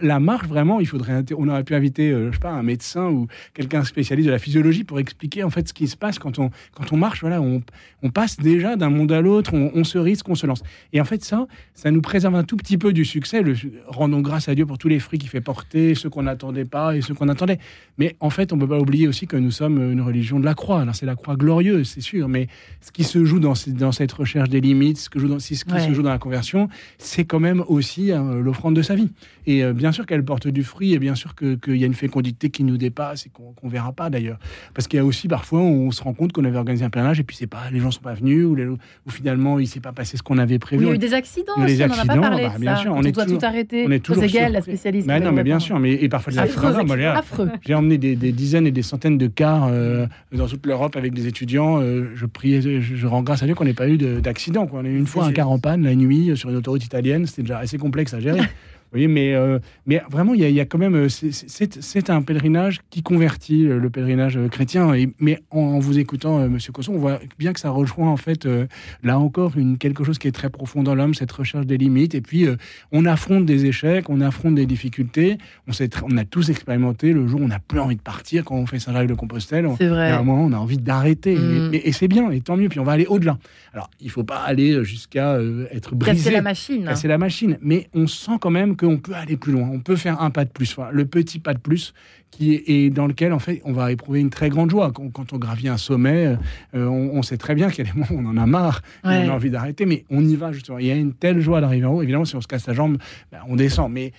La 0.02 0.20
marche, 0.20 0.48
vraiment, 0.48 0.80
il 0.80 0.88
faudrait. 0.88 1.24
On 1.38 1.48
aurait 1.48 1.64
pu 1.64 1.76
inviter, 1.76 2.12
euh, 2.12 2.32
je 2.32 2.36
sais 2.36 2.42
pas, 2.42 2.52
un 2.52 2.64
médecin 2.64 3.08
ou 3.08 3.28
quelqu'un 3.54 3.84
spécialiste 3.84 4.28
de 4.28 4.32
la 4.32 4.40
physiologie 4.40 4.84
pour 4.84 5.00
expliquer 5.00 5.44
en 5.44 5.50
fait 5.50 5.68
ce 5.68 5.74
qui 5.74 5.88
se 5.88 5.96
passe 5.96 6.20
quand 6.20 6.40
on 6.40 6.50
quand 6.74 6.92
on 6.92 6.98
marche. 6.98 7.22
Voilà, 7.22 7.42
on, 7.42 7.62
on 8.02 8.10
passe 8.10 8.38
déjà 8.38 8.76
d'un 8.76 8.90
monde 8.90 9.12
à 9.12 9.22
l'autre. 9.22 9.54
On, 9.54 9.84
se 9.84 9.98
risque, 9.98 10.28
on 10.30 10.36
se 10.36 10.48
lance. 10.48 10.64
Et 10.94 11.02
en 11.02 11.06
fait, 11.06 11.24
ça, 11.24 11.46
ça 11.74 11.92
nous 11.92 12.02
préserve 12.26 12.42
un 12.42 12.44
tout 12.44 12.58
petit 12.58 12.80
peu 12.80 12.92
du 12.92 13.06
succès. 13.06 13.44
Le, 13.44 13.56
rendons 13.88 14.22
grâce 14.22 14.50
à 14.50 14.56
Dieu 14.56 14.66
pour 14.66 14.80
tous 14.80 14.88
les 14.88 15.00
fruits 15.00 15.20
qu'il 15.20 15.30
fait 15.30 15.42
porter, 15.42 15.94
ceux 15.94 16.10
qu'on 16.10 16.24
n'attendait 16.24 16.66
pas 16.66 16.96
et 16.96 17.02
ceux 17.02 17.14
qu'on 17.14 17.30
attendait. 17.30 17.60
Mais 18.00 18.16
en 18.20 18.32
fait, 18.32 18.52
on 18.52 18.56
ne 18.56 18.62
peut 18.62 18.68
pas 18.68 18.80
oublier 18.80 19.08
aussi 19.08 19.28
que 19.28 19.38
nous 19.38 19.52
sommes 19.52 19.92
une 19.92 20.02
religion 20.02 20.40
de 20.40 20.46
la 20.46 20.56
croix. 20.56 20.82
Alors 20.82 20.96
c'est 20.96 21.06
la 21.06 21.16
croix 21.16 21.36
glorieuse, 21.36 21.88
c'est 21.88 22.02
sûr, 22.02 22.28
mais 22.28 22.48
ce 22.82 22.92
qui 22.92 23.04
se 23.04 23.24
joue 23.26 23.40
dans, 23.40 23.54
dans 23.68 23.92
cette 23.92 24.12
recherche 24.12 24.50
des 24.50 24.60
limites, 24.60 24.98
ce, 24.98 25.10
que 25.10 25.20
joue 25.20 25.28
dans, 25.28 25.38
ce 25.40 25.50
qui 25.50 25.56
se 25.58 25.94
joue 25.94 26.02
dans 26.02 26.10
la 26.10 26.18
conversion, 26.18 26.68
c'est 26.98 27.26
quand 27.26 27.40
même 27.40 27.64
aussi 27.68 28.12
hein, 28.12 28.34
l'offrande 28.42 28.76
de 28.76 28.82
sa 28.82 28.96
vie. 28.96 29.12
Et 29.46 29.64
euh, 29.64 29.74
bien 29.74 29.92
sûr 29.92 30.08
qu'elle 30.08 30.26
porte 30.26 30.48
du 30.48 30.64
fruit, 30.64 30.94
et 30.94 31.00
bien 31.00 31.14
sûr 31.14 31.36
qu'il 31.36 31.78
y 31.78 31.84
a 31.84 31.88
une 31.88 31.94
fécondité 31.94 32.50
qui 32.50 32.64
nous 32.64 32.78
dépasse 32.78 33.28
et 33.28 33.30
qu'on 33.30 33.54
ne 33.62 33.70
verra 33.70 33.92
pas 33.92 34.10
d'ailleurs. 34.10 34.40
Parce 34.74 34.88
qu'il 34.88 34.98
y 34.98 35.00
a 35.00 35.06
aussi 35.06 35.28
parfois 35.28 35.60
où 35.60 35.88
on 35.88 35.92
se 35.92 36.02
rend 36.02 36.14
compte 36.14 36.34
qu'on 36.34 36.46
avait 36.46 36.58
organisé 36.58 36.84
un 36.86 36.90
pèlerinage 36.90 37.20
et 37.20 37.24
puis 37.24 37.36
c'est 37.36 37.46
pas, 37.46 37.70
les 37.72 37.80
gens 37.80 37.92
sont 37.92 38.02
pas 38.02 38.16
venus 38.16 38.46
ou, 38.48 38.78
finalement 39.10 39.60
il 39.60 39.68
s'est 39.68 39.80
pas 39.80 39.92
passé 39.92 40.18
ce 40.18 40.24
qu'on 40.24 40.40
avait 40.40 40.58
prévu. 40.58 40.86
il 40.86 40.88
y 40.88 40.92
a 40.92 40.96
eu 40.96 40.98
des 40.98 41.14
accidents, 41.14 41.54
on 41.58 41.62
n'en 41.62 42.00
a 42.00 42.06
pas 42.06 42.15
parlé. 42.22 42.44
Bah, 42.44 42.54
bien 42.60 42.76
sûr, 42.76 42.94
on, 42.96 43.04
est 43.04 43.12
doit 43.12 43.26
tout 43.26 43.40
arrêter. 43.42 43.86
On 43.88 43.92
est 43.92 44.00
toujours 44.00 44.24
la 44.24 44.62
spécialiste. 44.62 45.08
non, 45.08 45.32
mais 45.32 45.44
bien 45.44 45.60
sûr, 45.60 45.80
mais 45.80 45.94
et 45.94 46.10
parfois 46.10 46.34
des 46.34 46.40
affreux. 46.40 47.50
J'ai 47.66 47.74
emmené 47.74 47.98
des, 47.98 48.16
dizaines 48.32 48.68
et 48.68 48.72
des 48.72 48.82
centaines 48.82 49.18
de 49.18 49.28
cars 49.28 49.70
euh, 49.72 50.06
dans 50.32 50.48
toute 50.48 50.66
l'Europe 50.66 50.96
avec 50.96 51.14
des 51.14 51.28
étudiants. 51.28 51.80
Euh, 51.82 52.12
je 52.16 52.26
priais, 52.26 52.62
je, 52.62 53.08
rends 53.08 53.24
grâce 53.24 53.44
à 53.44 53.46
Dieu 53.46 53.56
qu'on 53.56 53.66
n'ait 53.66 53.74
pas 53.74 53.88
eu 53.88 53.98
d'accident. 53.98 54.68
On 54.72 54.86
a 54.86 54.88
eu 54.88 54.98
une 54.98 55.08
fois 55.08 55.26
un 55.26 55.32
car 55.32 55.50
en 55.50 55.60
panne 55.60 55.84
la 55.84 55.96
nuit 55.96 56.36
sur 56.36 56.50
une 56.50 56.58
autoroute 56.58 56.84
italienne. 56.84 57.26
C'était 57.26 57.44
déjà 57.44 57.60
assez 57.60 57.78
complexe 57.78 58.14
à 58.14 58.20
gérer. 58.20 58.42
voyez, 58.92 59.08
mais, 59.08 59.34
euh, 59.34 59.60
mais 59.86 60.02
vraiment, 60.10 60.34
il 60.34 60.50
y, 60.50 60.60
a 60.60 60.66
quand 60.66 60.78
même. 60.78 60.96
Euh, 60.96 61.08
c'est 61.10 62.10
un 62.10 62.22
pèlerinage 62.22 62.80
qui 62.90 63.04
convertit 63.04 63.68
euh, 63.68 63.80
le 63.80 63.90
pèlerinage 63.90 64.40
chrétien. 64.52 64.94
Et, 64.94 65.10
mais 65.20 65.40
en, 65.52 65.80
vous 65.80 66.00
écoutant, 66.00 66.48
Monsieur 66.48 66.72
Cosson, 66.72 66.94
on 66.94 67.00
voit 67.00 67.20
bien 67.38 67.54
que 67.54 67.60
ça 67.60 67.70
rejoint, 67.70 68.10
en 68.10 68.18
fait, 68.18 68.48
là 69.04 69.20
encore, 69.20 69.58
une, 69.58 69.78
quelque 69.78 70.04
chose 70.04 70.18
qui 70.18 70.28
est 70.28 70.32
très 70.32 70.50
profond 70.50 70.84
dans 70.84 70.96
l'homme, 70.96 71.14
cette 71.14 71.32
recherche 71.32 71.66
des 71.66 71.78
limites. 71.78 72.16
Et 72.16 72.22
puis, 72.22 72.48
on 72.92 73.06
affronte 73.06 73.46
des 73.46 73.66
échecs, 73.66 74.10
on 74.10 74.22
affronte 74.22 74.56
des 74.56 74.66
difficultés. 74.66 75.38
On, 75.68 75.72
sait, 75.72 75.90
on 76.04 76.18
a 76.18 76.26
tous 76.26 76.50
expérimenté 76.50 77.14
le 77.14 77.28
jour 77.28 77.42
où 77.42 77.44
on 77.44 77.48
n'a 77.48 77.60
plus 77.60 77.80
envie 77.80 77.96
de 77.96 78.02
partir 78.02 78.46
quand 78.46 78.56
on 78.56 78.66
fait 78.66 78.80
Saint-Jacques 78.80 79.08
de 79.08 79.14
Compostelle. 79.14 79.68
C'est 79.78 79.88
vrai. 79.88 80.12
À 80.12 80.20
un 80.20 80.24
moment, 80.24 80.46
on 80.46 80.54
a 80.54 80.58
envie 80.58 80.78
d'arrêter. 80.78 81.36
Mm. 81.36 81.72
Et, 81.74 81.92
c'est 81.92 82.08
bien, 82.08 82.30
et 82.32 82.42
tant 82.42 82.58
mieux. 82.58 82.70
Puis 82.70 82.80
on 82.80 82.84
va 82.84 82.94
aller 82.94 83.06
au-delà. 83.08 83.38
Alors, 83.74 83.90
il 84.00 84.08
ne 84.08 84.12
faut 84.12 84.24
pas 84.24 84.38
aller 84.38 84.84
jusqu'à 84.84 85.38
être 85.72 85.96
brisé. 85.96 86.18
Casser 86.18 86.32
la 86.32 86.42
machine. 86.42 86.86
Casser 86.86 87.08
la 87.08 87.18
machine. 87.18 87.58
Mais 87.62 87.90
on 87.94 88.08
sent 88.08 88.38
quand 88.40 88.52
même 88.52 88.75
qu'on 88.76 88.98
peut 88.98 89.14
aller 89.14 89.38
plus 89.38 89.54
loin, 89.54 89.70
on 89.72 89.80
peut 89.80 89.96
faire 89.96 90.22
un 90.22 90.32
pas 90.32 90.46
de 90.46 90.50
plus, 90.50 90.76
le 90.92 91.06
petit 91.06 91.40
pas 91.40 91.54
de 91.54 91.60
plus 91.60 91.94
qui 92.32 92.62
est, 92.68 92.90
dans 92.90 93.08
lequel 93.08 93.34
en 93.34 93.40
fait 93.40 93.62
on 93.64 93.72
va 93.72 93.92
éprouver 93.92 94.20
une 94.20 94.30
très 94.30 94.50
grande 94.50 94.70
joie 94.70 94.92
quand, 94.92 95.34
on 95.34 95.38
gravit 95.38 95.68
un 95.68 95.78
sommet. 95.78 96.36
Euh, 96.76 96.86
on, 96.88 97.22
sait 97.22 97.38
très 97.38 97.56
bien 97.56 97.70
qu'il 97.70 97.86
y 97.86 97.90
a 97.90 97.92
des 97.92 97.98
moments 97.98 98.12
où 98.12 98.28
on 98.28 98.30
en 98.30 98.38
a 98.38 98.46
marre, 98.46 98.82
on 99.04 99.10
a 99.10 99.30
envie 99.30 99.50
d'arrêter, 99.50 99.86
mais 99.86 100.06
on 100.10 100.24
y 100.24 100.36
va 100.36 100.52
justement. 100.52 100.78
Il 100.78 100.86
y 100.86 100.92
a 100.92 100.96
une 100.96 101.14
telle 101.14 101.40
joie 101.40 101.62
d'arriver 101.62 101.86
en 101.86 101.94
haut. 101.94 102.02
Évidemment, 102.02 102.26
si 102.26 102.36
on 102.36 102.42
se 102.42 102.48
casse 102.48 102.68
la 102.68 102.74
jambe, 102.74 102.98
ben, 103.32 103.40
on 103.48 103.56
descend. 103.56 103.92
Mais 103.92 104.12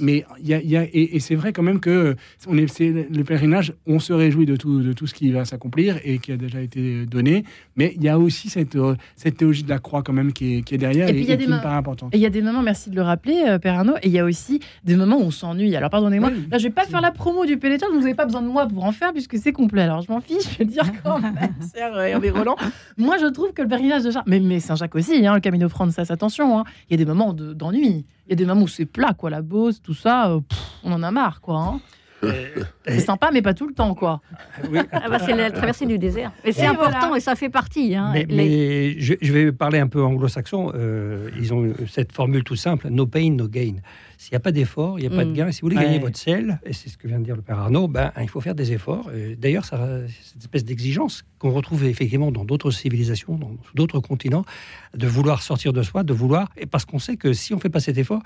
mais 0.00 0.24
il 0.40 0.48
y 0.48 0.76
a, 0.76 0.84
et, 0.92 1.18
c'est 1.20 1.34
vrai 1.34 1.52
quand 1.52 1.62
même 1.62 1.80
que 1.80 2.16
on 2.46 2.58
est, 2.58 2.80
le 2.80 3.22
pèlerinage, 3.22 3.72
on 3.86 3.98
se 3.98 4.12
réjouit 4.12 4.46
de 4.46 4.56
tout 4.56 4.82
de 4.82 4.92
tout 4.92 5.06
ce 5.06 5.14
qui 5.14 5.30
va 5.32 5.44
s'accomplir 5.44 5.98
et 6.04 6.18
qui 6.18 6.32
a 6.32 6.36
déjà 6.36 6.60
été 6.60 7.06
donné. 7.06 7.44
Mais 7.76 7.94
il 7.96 8.02
y 8.02 8.08
a 8.08 8.18
aussi 8.18 8.50
cette 8.50 8.76
cette 9.16 9.36
théologie 9.38 9.62
de 9.62 9.70
la 9.70 9.78
croix 9.78 10.02
quand 10.02 10.12
même 10.12 10.32
qui 10.32 10.56
est, 10.56 10.78
derrière 10.78 11.08
et, 11.08 11.14
qui 11.14 11.46
me 11.46 11.62
paraît 11.62 11.76
importante. 11.76 12.14
Et 12.14 12.18
il 12.18 12.22
y 12.22 12.26
a 12.26 12.30
des 12.30 12.42
moments, 12.42 12.62
merci 12.62 12.90
de 12.90 12.96
le 12.96 13.02
rappeler, 13.02 13.44
euh, 13.46 13.58
Père 13.58 13.74
Arnaud. 13.74 13.96
Et 14.02 14.08
il 14.08 14.12
y 14.12 14.18
a 14.18 14.24
aussi 14.24 14.60
des 14.84 14.96
moments 14.96 15.16
où 15.16 15.22
on 15.22 15.30
s'ennuie. 15.30 15.74
Alors 15.76 15.90
pardonnez-moi, 15.90 16.30
là 16.50 16.58
je 16.58 16.64
vais 16.64 16.70
pas 16.70 16.84
faire 16.84 17.00
la 17.00 17.10
promo 17.10 17.46
du 17.46 17.53
pénétrant, 17.56 17.88
vous 17.92 18.00
n'avez 18.00 18.14
pas 18.14 18.24
besoin 18.24 18.42
de 18.42 18.48
moi 18.48 18.66
pour 18.66 18.84
en 18.84 18.92
faire 18.92 19.12
puisque 19.12 19.38
c'est 19.38 19.52
complet. 19.52 19.82
Alors 19.82 20.02
je 20.02 20.10
m'en 20.10 20.20
fiche, 20.20 20.52
je 20.52 20.58
veux 20.58 20.64
dire 20.64 20.84
quand 21.02 21.20
même, 21.20 21.54
cher 21.74 21.98
Hervé 21.98 22.30
Roland. 22.30 22.56
Moi 22.96 23.16
je 23.18 23.26
trouve 23.26 23.52
que 23.52 23.62
le 23.62 23.68
pèlerinage 23.68 24.02
de 24.04 24.10
Charles, 24.10 24.24
mais, 24.26 24.40
mais 24.40 24.60
Saint-Jacques 24.60 24.94
aussi, 24.94 25.26
hein, 25.26 25.34
le 25.34 25.40
Camino 25.40 25.68
Frances, 25.68 25.98
attention, 25.98 26.58
hein. 26.58 26.64
il 26.88 26.92
y 26.92 27.02
a 27.02 27.04
des 27.04 27.10
moments 27.10 27.32
d'ennui. 27.32 28.06
il 28.26 28.30
y 28.30 28.32
a 28.32 28.36
des 28.36 28.46
moments 28.46 28.62
où 28.62 28.68
c'est 28.68 28.86
plat, 28.86 29.14
quoi, 29.14 29.30
la 29.30 29.42
Beauce, 29.42 29.80
tout 29.82 29.94
ça, 29.94 30.30
euh, 30.30 30.40
on 30.82 30.92
en 30.92 31.02
a 31.02 31.10
marre, 31.10 31.40
quoi. 31.40 31.58
Hein. 31.58 31.80
C'est 32.86 33.00
sympa, 33.00 33.30
mais 33.32 33.40
pas 33.40 33.54
tout 33.54 33.66
le 33.66 33.74
temps, 33.74 33.94
quoi. 33.94 34.20
Ah 34.92 35.08
bah, 35.08 35.18
c'est 35.18 35.34
la 35.34 35.50
traversée 35.50 35.86
du 35.86 35.98
désert. 35.98 36.32
Et 36.44 36.52
c'est 36.52 36.66
important 36.66 37.14
et 37.14 37.20
ça 37.20 37.34
fait 37.34 37.48
partie. 37.48 37.94
Hein, 37.94 38.12
mais, 38.28 39.00
je, 39.00 39.32
vais 39.32 39.52
parler 39.52 39.78
un 39.78 39.86
peu 39.86 40.02
anglo-saxon. 40.02 40.72
Euh, 40.74 41.30
ils 41.38 41.54
ont 41.54 41.72
cette 41.88 42.12
formule 42.12 42.44
tout 42.44 42.56
simple 42.56 42.88
no 42.90 43.06
pain, 43.06 43.30
no 43.30 43.48
gain. 43.48 43.76
S'il 44.18 44.32
n'y 44.32 44.36
a 44.36 44.40
pas 44.40 44.52
d'effort, 44.52 44.98
il 44.98 45.08
n'y 45.08 45.14
a 45.14 45.16
pas 45.16 45.24
de 45.24 45.30
mm. 45.30 45.34
gain. 45.34 45.52
si 45.52 45.62
vous 45.62 45.68
voulez 45.68 45.80
gagner 45.80 45.98
votre 45.98 46.18
sel, 46.18 46.60
et 46.64 46.72
c'est 46.72 46.88
ce 46.88 46.96
que 46.98 47.08
vient 47.08 47.18
de 47.18 47.24
dire 47.24 47.36
le 47.36 47.42
père 47.42 47.58
Arnaud, 47.58 47.88
ben, 47.88 48.12
il 48.20 48.28
faut 48.28 48.40
faire 48.40 48.54
des 48.54 48.72
efforts. 48.72 49.10
D'ailleurs, 49.38 49.64
cette 49.64 50.40
espèce 50.40 50.64
d'exigence 50.64 51.24
qu'on 51.38 51.50
retrouve 51.50 51.84
effectivement 51.84 52.30
dans 52.30 52.44
d'autres 52.44 52.70
civilisations, 52.70 53.36
dans 53.36 53.56
d'autres 53.74 54.00
continents, 54.00 54.44
de 54.94 55.06
vouloir 55.06 55.42
sortir 55.42 55.72
de 55.72 55.82
soi, 55.82 56.02
de 56.02 56.12
vouloir, 56.12 56.50
et 56.56 56.66
parce 56.66 56.84
qu'on 56.84 56.98
sait 56.98 57.16
que 57.16 57.32
si 57.32 57.52
on 57.54 57.56
ne 57.56 57.62
fait 57.62 57.70
pas 57.70 57.80
cet 57.80 57.98
effort, 57.98 58.22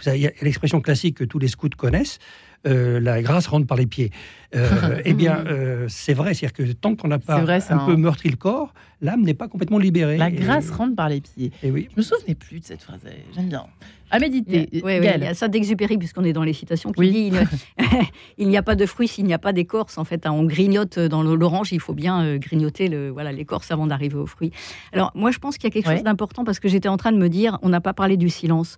vous 0.00 0.08
avez, 0.08 0.18
il 0.18 0.22
y 0.22 0.26
a 0.26 0.32
l'expression 0.42 0.80
classique 0.80 1.16
que 1.18 1.24
tous 1.24 1.38
les 1.38 1.48
scouts 1.48 1.68
connaissent, 1.76 2.18
euh, 2.66 3.00
la 3.00 3.22
grâce 3.22 3.46
rentre 3.46 3.66
par 3.66 3.78
les 3.78 3.86
pieds. 3.86 4.10
Euh, 4.54 5.00
eh 5.04 5.14
bien, 5.14 5.44
euh, 5.46 5.86
c'est 5.88 6.12
vrai, 6.12 6.34
c'est-à-dire 6.34 6.52
que 6.52 6.72
tant 6.72 6.94
qu'on 6.94 7.08
n'a 7.08 7.18
pas 7.18 7.38
un 7.38 7.46
peu 7.46 7.92
hein. 7.92 7.96
meurtri 7.96 8.28
le 8.28 8.36
corps, 8.36 8.74
l'âme 9.00 9.22
n'est 9.22 9.34
pas 9.34 9.48
complètement 9.48 9.78
libérée. 9.78 10.18
La 10.18 10.30
grâce 10.30 10.70
rentre 10.70 10.94
par 10.94 11.08
les 11.08 11.22
pieds. 11.22 11.52
Et 11.62 11.70
oui. 11.70 11.88
Je 11.92 11.96
me 11.96 12.02
souvenais 12.02 12.34
plus 12.34 12.60
de 12.60 12.64
cette 12.64 12.82
phrase. 12.82 13.00
J'aime 13.34 13.48
bien. 13.48 13.64
À 14.10 14.18
méditer. 14.18 14.68
Il 14.72 14.80
y 14.82 15.08
a, 15.08 15.34
ça 15.34 15.48
d'Exupéry, 15.48 15.96
puisqu'on 15.96 16.24
est 16.24 16.32
dans 16.32 16.42
les 16.42 16.52
citations, 16.52 16.90
qui 16.90 17.10
dit 17.10 17.32
il 18.38 18.48
n'y 18.48 18.56
a 18.56 18.62
pas 18.62 18.74
de 18.74 18.84
fruits 18.84 19.08
s'il 19.08 19.24
n'y 19.24 19.32
a 19.32 19.38
pas 19.38 19.52
d'écorce. 19.52 19.96
En 19.98 20.04
fait, 20.04 20.26
hein, 20.26 20.32
on 20.32 20.44
grignote 20.44 20.98
dans 20.98 21.22
l'orange, 21.22 21.72
il 21.72 21.80
faut 21.80 21.94
bien 21.94 22.36
grignoter 22.36 22.88
le, 22.88 23.08
voilà, 23.08 23.30
l'écorce 23.32 23.70
avant 23.70 23.86
d'arriver 23.86 24.16
aux 24.16 24.26
fruits. 24.26 24.50
Alors, 24.92 25.12
moi, 25.14 25.30
je 25.30 25.38
pense 25.38 25.56
qu'il 25.56 25.64
y 25.64 25.68
a 25.68 25.70
quelque 25.70 25.90
chose 25.94 26.02
d'important 26.02 26.44
parce 26.44 26.58
que 26.58 26.68
j'étais 26.68 26.88
en 26.88 26.96
train 26.96 27.12
de 27.12 27.18
me 27.18 27.28
dire 27.28 27.58
on 27.62 27.68
n'a 27.68 27.80
pas 27.80 27.94
parlé 27.94 28.16
du 28.16 28.28
silence 28.28 28.76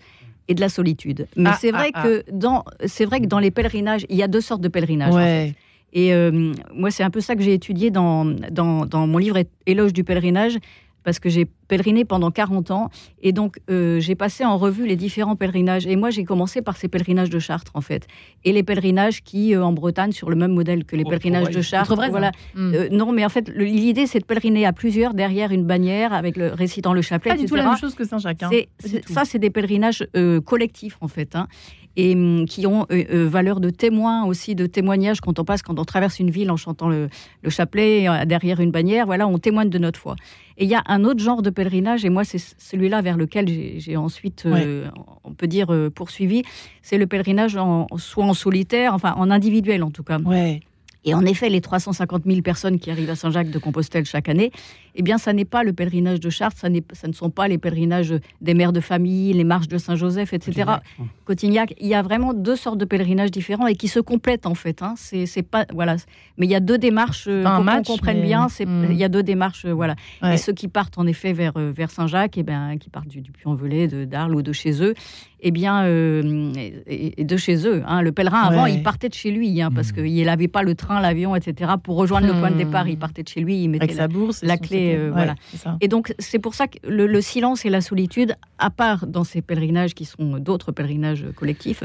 et 0.49 0.55
de 0.55 0.61
la 0.61 0.69
solitude. 0.69 1.27
Mais 1.37 1.51
ah, 1.51 1.59
c'est 1.61 1.71
vrai 1.71 1.91
ah, 1.95 2.03
que 2.03 2.25
ah. 2.27 2.31
dans 2.33 2.65
c'est 2.87 3.05
vrai 3.05 3.21
que 3.21 3.27
dans 3.27 3.39
les 3.39 3.51
pèlerinages, 3.51 4.07
il 4.09 4.17
y 4.17 4.23
a 4.23 4.29
deux 4.29 4.41
sortes 4.41 4.61
de 4.61 4.69
pèlerinages. 4.69 5.55
Et 5.95 6.15
euh, 6.15 6.55
moi, 6.75 6.91
c'est 6.91 7.03
un 7.03 7.11
peu 7.11 7.21
ça 7.21 7.37
que 7.37 7.43
j'ai 7.43 7.53
étudié 7.53 7.91
dans, 7.91 8.25
dans, 8.25 8.87
dans, 8.87 9.07
mon 9.07 9.19
livre 9.19 9.39
Éloge 9.67 9.93
du 9.93 10.05
pèlerinage. 10.05 10.57
Parce 11.05 11.19
que 11.19 11.29
j'ai 11.29 11.47
pèleriné 11.69 12.05
pendant 12.05 12.31
40 12.31 12.71
ans. 12.71 12.91
Et 13.23 13.33
donc, 13.33 13.59
euh, 13.71 13.99
j'ai 14.01 14.15
passé 14.15 14.45
en 14.45 14.59
revue 14.59 14.87
les 14.87 14.97
différents 14.97 15.37
pèlerinages. 15.37 15.87
Et 15.87 15.97
moi, 15.97 16.11
j'ai 16.11 16.25
commencé 16.25 16.61
par 16.63 16.77
ces 16.77 16.89
pèlerinages 16.89 17.31
de 17.31 17.39
Chartres, 17.39 17.73
en 17.75 17.81
fait. 17.81 18.07
Et 18.45 18.53
les 18.53 18.63
pèlerinages 18.63 19.23
qui, 19.23 19.55
euh, 19.55 19.65
en 19.65 19.73
Bretagne, 19.73 20.13
sur 20.13 20.29
le 20.29 20.37
même 20.37 20.53
modèle 20.53 20.85
que 20.85 20.97
les 20.97 21.05
pèlerinages 21.05 21.51
de 21.51 21.63
Chartres. 21.63 21.97
voilà. 22.11 22.33
Hmm. 22.55 22.73
Euh, 22.75 22.89
non, 22.91 23.13
mais 23.13 23.25
en 23.25 23.29
fait, 23.29 23.51
l'idée, 23.55 24.07
c'est 24.07 24.21
de 24.21 24.25
pèleriner 24.25 24.67
à 24.67 24.73
plusieurs 24.73 25.15
derrière 25.15 25.51
une 25.51 25.65
bannière, 25.65 26.13
avec 26.13 26.37
le 26.37 26.49
récitant 26.49 26.93
le 26.93 27.03
chapelet, 27.03 27.33
Pas 27.33 27.39
du 27.39 27.47
tout 27.47 27.57
la 27.57 27.65
même 27.65 27.79
chose 27.79 27.95
que 27.95 28.05
Saint-Jacques. 28.05 28.43
hein. 28.43 28.51
Ça, 29.07 29.25
c'est 29.25 29.39
des 29.39 29.51
pèlerinages 29.51 30.07
euh, 30.17 30.41
collectifs, 30.41 30.99
en 31.01 31.09
fait, 31.09 31.35
hein, 31.37 31.49
et 31.97 32.15
hum, 32.15 32.47
qui 32.47 32.67
ont 32.67 32.87
euh, 32.91 33.05
euh, 33.13 33.29
valeur 33.29 33.61
de 33.61 33.71
témoin 33.71 34.25
aussi, 34.25 34.55
de 34.55 34.67
témoignage 34.67 35.21
quand 35.21 35.39
on 35.39 35.45
passe, 35.45 35.63
quand 35.63 35.79
on 35.79 35.85
traverse 35.85 36.19
une 36.21 36.31
ville 36.31 36.51
en 36.51 36.57
chantant 36.57 36.89
le, 36.89 37.09
le 37.43 37.51
chapelet 37.51 38.09
euh, 38.09 38.25
derrière 38.25 38.61
une 38.61 38.71
bannière. 38.71 39.07
Voilà, 39.07 39.27
on 39.27 39.39
témoigne 39.39 39.71
de 39.71 39.79
notre 39.79 39.99
foi. 39.99 40.17
Et 40.59 40.65
il 40.65 40.71
y 40.71 40.75
a 40.75 40.83
un 40.87 41.05
autre 41.05 41.21
genre 41.21 41.43
de 41.43 41.51
pèlerinage, 41.51 42.05
et 42.05 42.11
moi, 42.11 42.25
c'est 42.25 42.39
celui-là 42.39 43.03
vers 43.03 43.17
lequel 43.17 43.49
j'ai 43.79 43.97
ensuite, 43.97 44.45
euh, 44.47 44.89
on 45.25 45.33
peut 45.33 45.47
dire, 45.47 45.73
euh, 45.73 45.91
poursuivi. 45.91 46.43
C'est 46.83 46.99
le 46.99 47.07
pèlerinage 47.07 47.57
en, 47.57 47.87
soit 47.97 48.25
en 48.25 48.35
solitaire, 48.35 48.95
enfin 48.95 49.15
en 49.17 49.31
individuel 49.31 49.83
en 49.83 49.91
tout 49.91 50.03
cas. 50.03 50.19
Ouais. 50.19 50.61
Et 51.05 51.15
en 51.15 51.25
effet, 51.25 51.49
les 51.49 51.61
350 51.61 52.23
000 52.27 52.43
personnes 52.43 52.79
qui 52.79 52.91
arrivent 52.91 53.11
à 53.11 53.17
Saint-Jacques 53.17 53.51
de 53.51 53.59
Compostelle 53.59 54.05
chaque 54.05 54.29
année, 54.29 54.53
eh 54.95 55.03
bien, 55.03 55.19
ça 55.19 55.33
n'est 55.33 55.45
pas 55.45 55.63
le 55.65 55.73
pèlerinage 55.73 56.21
de 56.21 56.31
Chartres, 56.31 56.59
ça, 56.59 56.69
n'est- 56.69 56.85
ça 56.93 57.09
ne 57.09 57.13
sont 57.13 57.31
pas 57.31 57.49
les 57.49 57.59
pèlerinages 57.59 58.15
des 58.41 58.55
mères 58.55 58.73
de 58.73 58.81
famille, 58.81 59.33
les 59.33 59.45
marches 59.45 59.69
de 59.69 59.79
Saint-Joseph, 59.79 60.33
etc. 60.33 60.71
Cotignac, 61.25 61.75
il 61.81 61.87
y 61.89 61.95
a 61.95 62.03
vraiment 62.03 62.35
deux 62.35 62.57
sortes 62.57 62.79
de 62.79 62.85
pèlerinages 62.85 63.31
différents 63.31 63.67
et 63.67 63.75
qui 63.75 63.89
se 63.89 64.01
complètent 64.01 64.47
en 64.47 64.55
fait. 64.55 64.83
Hein. 64.83 64.95
C'est, 64.97 65.27
c'est 65.27 65.43
pas 65.43 65.67
voilà, 65.73 65.97
mais 66.37 66.47
il 66.47 66.51
y 66.51 66.55
a 66.55 66.61
deux 66.61 66.79
démarches 66.79 67.27
euh, 67.29 67.43
pour 67.45 67.65
qu'on 67.65 67.83
comprenne 67.83 68.19
mais- 68.19 68.23
bien. 68.25 68.49
C'est, 68.49 68.67
Hmm. 68.67 68.87
il 68.91 68.97
y 68.97 69.05
a 69.05 69.09
deux 69.09 69.23
démarches, 69.23 69.65
euh, 69.65 69.73
voilà. 69.73 69.95
Ouais. 70.23 70.35
Et 70.35 70.37
ceux 70.37 70.53
qui 70.53 70.69
partent 70.69 70.99
en 70.99 71.07
effet 71.07 71.33
vers 71.33 71.53
euh, 71.57 71.73
vers 71.75 71.91
Saint-Jacques, 71.91 72.39
et 72.39 72.43
ben 72.43 72.77
qui 72.79 72.91
partent 72.91 73.09
du, 73.09 73.21
du 73.21 73.33
Puy-en-Velay, 73.33 73.89
de 73.89 74.05
d'Arles 74.05 74.35
ou 74.35 74.43
de 74.43 74.53
chez 74.53 74.83
eux, 74.83 74.95
eh 75.41 75.51
bien, 75.51 75.85
euh, 75.85 76.53
et, 76.87 77.21
et 77.21 77.25
de 77.25 77.37
chez 77.37 77.67
eux. 77.67 77.83
hein. 77.87 78.03
Le 78.03 78.13
pèlerin 78.13 78.41
avant, 78.43 78.65
Ouais. 78.65 78.75
il 78.75 78.83
partait 78.83 79.09
de 79.09 79.15
chez 79.15 79.31
lui, 79.31 79.61
hein, 79.61 79.71
parce 79.75 79.91
qu'il 79.93 80.25
n'avait 80.25 80.49
pas 80.49 80.63
le 80.63 80.75
train, 80.75 81.01
l'avion, 81.01 81.35
etc. 81.35 81.73
Pour 81.83 81.97
rejoindre 81.97 82.27
le 82.29 82.35
point 82.35 82.51
de 82.51 82.55
Hmm. 82.55 82.59
départ, 82.59 82.89
il 82.89 82.99
partait 82.99 83.23
de 83.23 83.29
chez 83.29 83.41
lui, 83.41 83.63
il 83.65 83.69
mettait 83.69 83.85
Avec 83.85 83.97
la, 83.97 84.03
sa 84.05 84.09
bourse. 84.09 84.43
la 84.43 84.57
clé, 84.57 84.82
à- 84.91 84.95
euh, 84.97 85.05
Ouais, 85.07 85.11
voilà. 85.13 85.35
et 85.81 85.89
donc, 85.89 86.15
c'est 86.19 86.39
pour 86.39 86.55
ça 86.55 86.67
que 86.69 86.79
le, 86.87 87.07
le 87.07 87.21
silence 87.21 87.65
et 87.65 87.71
la 87.71 87.81
solitude, 87.81 88.35
à 88.59 88.71
part 88.71 89.07
dans 89.07 89.25
ces 89.25 89.43
pèlerinages 89.43 89.95
qui 89.95 90.05
sont 90.05 90.39
d'autres 90.39 90.73
pèlerinages 90.73 91.27
collectifs, 91.37 91.83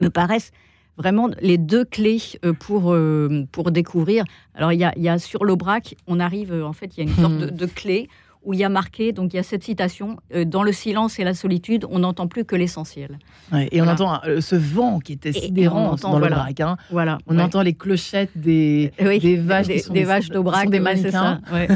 me 0.00 0.08
paraissent 0.10 0.52
vraiment 0.96 1.28
les 1.40 1.58
deux 1.58 1.84
clés 1.84 2.20
euh, 2.44 2.52
pour, 2.52 2.92
euh, 2.94 3.44
pour 3.50 3.70
découvrir. 3.72 4.24
Alors, 4.54 4.72
il 4.72 4.78
y 4.78 4.84
a, 4.84 4.92
il 4.96 5.02
y 5.02 5.08
a 5.08 5.18
sur 5.18 5.44
l'Aubrac, 5.44 5.96
on 6.06 6.20
arrive, 6.20 6.52
en 6.52 6.72
fait, 6.72 6.96
il 6.96 7.04
y 7.04 7.06
a 7.06 7.10
une 7.10 7.16
sorte 7.16 7.36
de, 7.38 7.50
de 7.50 7.66
clé 7.66 8.08
où 8.44 8.52
il 8.52 8.58
y 8.60 8.64
a 8.64 8.68
marqué, 8.68 9.12
donc 9.12 9.32
il 9.32 9.36
y 9.36 9.40
a 9.40 9.42
cette 9.42 9.64
citation, 9.64 10.16
euh, 10.34 10.44
dans 10.44 10.62
le 10.62 10.72
silence 10.72 11.18
et 11.18 11.24
la 11.24 11.34
solitude, 11.34 11.86
on 11.90 12.00
n'entend 12.00 12.28
plus 12.28 12.44
que 12.44 12.54
l'essentiel. 12.56 13.18
Ouais, 13.52 13.68
et 13.72 13.80
on 13.82 13.88
entend 13.88 14.20
euh, 14.26 14.40
ce 14.40 14.54
vent 14.56 14.98
qui 15.00 15.14
était 15.14 15.32
sidérant 15.32 15.92
entend, 15.92 16.12
dans 16.12 16.18
voilà. 16.18 16.36
braque. 16.36 16.60
hein. 16.60 16.76
Voilà. 16.90 17.18
On 17.26 17.36
ouais. 17.36 17.42
entend 17.42 17.62
les 17.62 17.74
clochettes 17.74 18.30
des, 18.36 18.92
Oui, 19.00 19.18
des 19.18 19.36
vaches 19.36 19.66
des, 19.66 19.82
des 19.90 20.04
vaches 20.04 20.28
d'Aubrac, 20.28 20.68
des 20.70 20.80
mannequins. 20.80 21.40
ouais. 21.52 21.68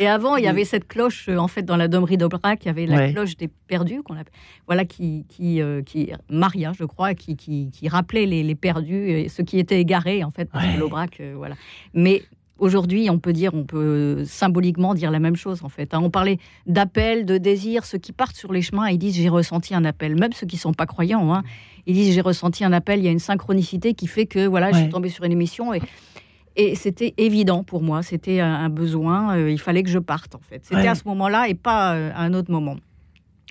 Et 0.00 0.06
avant, 0.08 0.36
il 0.36 0.44
y 0.44 0.48
avait 0.48 0.64
cette 0.64 0.88
cloche, 0.88 1.28
euh, 1.28 1.36
en 1.38 1.48
fait, 1.48 1.62
dans 1.62 1.76
la 1.76 1.88
domerie 1.88 2.16
d'Aubrac, 2.16 2.64
il 2.64 2.66
y 2.66 2.70
avait 2.70 2.86
la 2.86 3.12
cloche 3.12 3.36
des 3.36 3.48
perdus, 3.48 4.02
qu'on 4.02 4.14
appelle, 4.14 4.32
voilà, 4.66 4.84
qui, 4.84 5.24
qui, 5.28 5.60
euh, 5.62 5.82
qui, 5.82 6.10
Maria, 6.30 6.72
je 6.78 6.84
crois, 6.84 7.14
qui, 7.14 7.36
qui, 7.36 7.70
qui 7.70 7.88
rappelait 7.88 8.26
les, 8.26 8.42
les 8.42 8.54
perdus, 8.54 9.10
et 9.10 9.28
ceux 9.28 9.44
qui 9.44 9.58
étaient 9.58 9.80
égarés, 9.80 10.24
en 10.24 10.30
fait, 10.30 10.50
que 10.50 10.78
l'Aubrac, 10.80 11.20
euh, 11.20 11.34
voilà. 11.36 11.54
Mais 11.94 12.22
aujourd'hui, 12.58 13.08
on 13.10 13.18
peut 13.18 13.32
dire, 13.32 13.54
on 13.54 13.64
peut 13.64 14.24
symboliquement 14.24 14.94
dire 14.94 15.10
la 15.10 15.18
même 15.18 15.36
chose, 15.36 15.62
en 15.64 15.68
fait. 15.68 15.94
hein. 15.94 16.00
On 16.02 16.10
parlait 16.10 16.38
d'appel, 16.66 17.24
de 17.24 17.38
désir, 17.38 17.84
ceux 17.84 17.98
qui 17.98 18.12
partent 18.12 18.36
sur 18.36 18.52
les 18.52 18.62
chemins, 18.62 18.88
ils 18.88 18.98
disent 18.98 19.14
j'ai 19.16 19.28
ressenti 19.28 19.74
un 19.74 19.84
appel, 19.84 20.14
même 20.18 20.32
ceux 20.32 20.46
qui 20.46 20.56
sont 20.56 20.72
pas 20.74 20.86
croyants, 20.86 21.32
hein, 21.34 21.42
ils 21.86 21.94
disent 21.94 22.14
j'ai 22.14 22.20
ressenti 22.20 22.64
un 22.64 22.72
appel, 22.72 22.98
il 23.00 23.04
y 23.04 23.08
a 23.08 23.12
une 23.12 23.18
synchronicité 23.18 23.94
qui 23.94 24.06
fait 24.06 24.26
que, 24.26 24.46
voilà, 24.46 24.72
je 24.72 24.78
suis 24.78 24.88
tombée 24.90 25.08
sur 25.08 25.24
une 25.24 25.32
émission 25.32 25.72
et 25.74 25.80
et 26.60 26.74
c'était 26.74 27.14
évident 27.18 27.62
pour 27.62 27.82
moi, 27.82 28.02
c'était 28.02 28.40
un, 28.40 28.68
besoin, 28.68 29.36
euh, 29.36 29.48
il 29.48 29.60
fallait 29.60 29.84
que 29.84 29.90
je 29.90 30.00
parte 30.00 30.34
en 30.34 30.40
fait. 30.40 30.60
C'était 30.64 30.74
Ouais. 30.82 30.88
à 30.88 30.96
ce 30.96 31.02
moment-là 31.06 31.48
et 31.48 31.54
pas 31.54 31.94
euh, 31.94 32.10
à 32.12 32.22
un 32.22 32.34
autre 32.34 32.50
moment. 32.50 32.74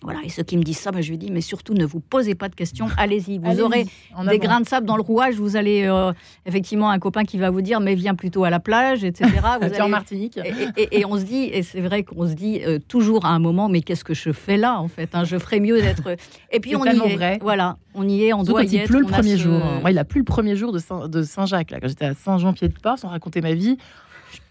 Voilà, 0.04 0.20
et 0.24 0.30
ceux 0.30 0.44
qui 0.44 0.58
me 0.58 0.64
disent 0.64 0.78
ça, 0.78 0.92
bah, 0.92 1.02
je 1.02 1.10
lui 1.10 1.18
dis, 1.18 1.32
mais 1.32 1.42
surtout 1.42 1.74
ne 1.74 1.84
vous 1.84 2.00
posez 2.00 2.36
pas 2.36 2.50
de 2.50 2.56
questions, 2.56 2.88
allez-y. 2.98 3.40
Vous 3.40 3.62
aurez 3.62 3.88
des 4.30 4.38
grains 4.38 4.62
de 4.62 4.68
sable 4.68 4.86
dans 4.86 4.96
le 4.96 5.02
rouage, 5.02 5.36
vous 5.36 5.56
allez 5.56 5.86
euh, 5.86 6.14
effectivement 6.46 6.92
un 6.92 7.00
copain 7.00 7.24
qui 7.26 7.40
va 7.40 7.50
vous 7.50 7.62
dire, 7.62 7.80
mais 7.80 7.96
viens 7.96 8.14
plutôt 8.14 8.44
à 8.44 8.52
la 8.52 8.60
plage, 8.60 9.04
etc. 9.04 9.26
Vous 9.62 9.70
T'es 9.70 9.80
en 9.82 9.86
allez- 9.86 9.92
Martinique. 9.92 10.38
et, 10.38 10.82
et- 10.84 11.00
et 11.00 11.06
on 11.06 11.18
se 11.18 11.24
dit, 11.24 11.46
et 11.52 11.64
c'est 11.64 11.82
vrai 11.82 12.04
qu'on 12.04 12.28
se 12.28 12.34
dit 12.34 12.62
euh, 12.64 12.78
toujours 12.88 13.26
à 13.26 13.30
un 13.30 13.40
moment, 13.40 13.70
mais 13.70 13.82
qu'est-ce 13.82 14.04
que 14.04 14.14
je 14.14 14.32
fais 14.32 14.58
là 14.58 14.80
en 14.80 14.88
fait 14.88 15.10
hein, 15.14 15.24
Je 15.24 15.38
ferais 15.38 15.60
mieux 15.60 15.82
d'être. 15.82 16.16
Et 16.52 16.60
puis 16.60 16.76
on 16.76 16.86
y 16.86 16.90
est. 16.90 17.16
vrai. 17.16 17.40
Voilà, 17.42 17.78
on 17.96 18.08
y 18.08 18.24
est, 18.24 18.34
on 18.34 18.38
Surtout 18.38 18.52
doit 18.52 18.62
quand 18.64 18.72
y 18.72 18.76
il 18.76 18.80
être. 18.82 18.88
pleut 18.88 19.00
le 19.02 19.06
premier 19.08 19.32
ce- 19.36 19.42
jour. 19.42 19.60
Moi, 19.82 19.92
il 19.92 19.98
a 19.98 20.06
plu 20.06 20.20
le 20.22 20.26
premier 20.26 20.56
jour 20.56 20.72
de 20.72 20.80
Saint- 20.80 21.08
de 21.10 21.24
Saint-Jacques, 21.24 21.72
là, 21.72 21.80
quand 21.82 21.88
j'étais 21.90 22.06
à 22.06 22.14
Saint-Jean-Pied-de-Port, 22.14 23.00
sans 23.00 23.10
raconter 23.10 23.42
ma 23.42 23.54
vie. 23.54 23.78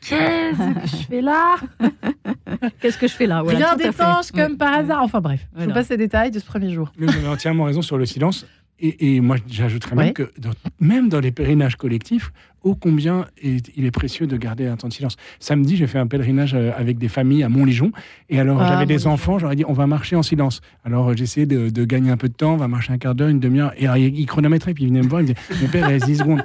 Qu'est-ce 0.08 0.58
que 0.80 0.86
je 0.86 0.96
fais 1.06 1.20
là? 1.20 1.56
Qu'est-ce 2.80 2.98
que 2.98 3.08
je 3.08 3.12
fais 3.12 3.26
là? 3.26 3.42
Voilà, 3.42 3.58
Rien 3.58 3.76
d'étanche 3.76 4.30
comme 4.32 4.52
Ouais. 4.52 4.56
par 4.58 4.74
hasard. 4.74 5.02
Enfin 5.02 5.20
bref, 5.20 5.40
je 5.52 5.56
Voilà. 5.56 5.66
vous 5.68 5.74
passe 5.74 5.88
les 5.90 5.96
détails 5.96 6.30
de 6.30 6.38
ce 6.38 6.44
premier 6.44 6.72
jour. 6.72 6.92
Mais 6.98 7.06
vous 7.06 7.16
avez 7.16 7.28
entièrement 7.28 7.64
raison 7.64 7.82
sur 7.82 7.98
le 7.98 8.06
silence. 8.06 8.46
Et, 8.78 9.16
et 9.16 9.20
moi, 9.22 9.36
j'ajouterais 9.48 9.96
même 9.96 10.12
que 10.12 10.30
dans- 10.38 10.50
même 10.80 11.08
dans 11.08 11.20
les 11.20 11.32
pèlerinages 11.32 11.76
collectifs, 11.76 12.30
ô 12.62 12.74
combien 12.74 13.24
est- 13.42 13.70
il 13.74 13.86
est 13.86 13.90
précieux 13.90 14.26
de 14.26 14.36
garder 14.36 14.66
un 14.66 14.76
temps 14.76 14.88
de 14.88 14.92
silence. 14.92 15.16
Samedi, 15.40 15.76
j'ai 15.76 15.86
fait 15.86 15.98
un 15.98 16.06
pèlerinage 16.06 16.52
euh, 16.54 16.72
avec 16.76 16.98
des 16.98 17.08
familles 17.08 17.42
à 17.42 17.48
Montligeon. 17.48 17.90
Et 18.28 18.38
alors, 18.38 18.60
Ah, 18.60 18.68
j'avais 18.68 18.84
des 18.84 19.06
enfants, 19.06 19.38
j'aurais 19.38 19.56
dit, 19.56 19.64
on 19.66 19.72
va 19.72 19.86
marcher 19.86 20.14
en 20.14 20.22
silence. 20.22 20.60
Alors, 20.84 21.08
euh, 21.08 21.14
j'ai 21.16 21.24
essayé 21.24 21.46
de, 21.46 21.70
de 21.70 21.84
gagner 21.86 22.10
un 22.10 22.18
peu 22.18 22.28
de 22.28 22.34
temps, 22.34 22.52
on 22.52 22.58
va 22.58 22.68
marcher 22.68 22.92
un 22.92 22.98
quart 22.98 23.14
d'heure, 23.14 23.28
une 23.30 23.40
demi-heure. 23.40 23.72
Et 23.78 23.84
alors, 23.86 23.96
il, 23.96 24.14
il 24.18 24.26
chronométrait, 24.26 24.74
puis 24.74 24.84
il 24.84 24.88
venait 24.88 25.00
me 25.02 25.08
voir, 25.08 25.22
il 25.22 25.28
me 25.28 25.32
disait, 25.32 25.62
mon 25.64 25.68
père, 25.68 25.88
il 25.88 25.92
reste 25.94 26.04
10 26.06 26.16
secondes. 26.18 26.42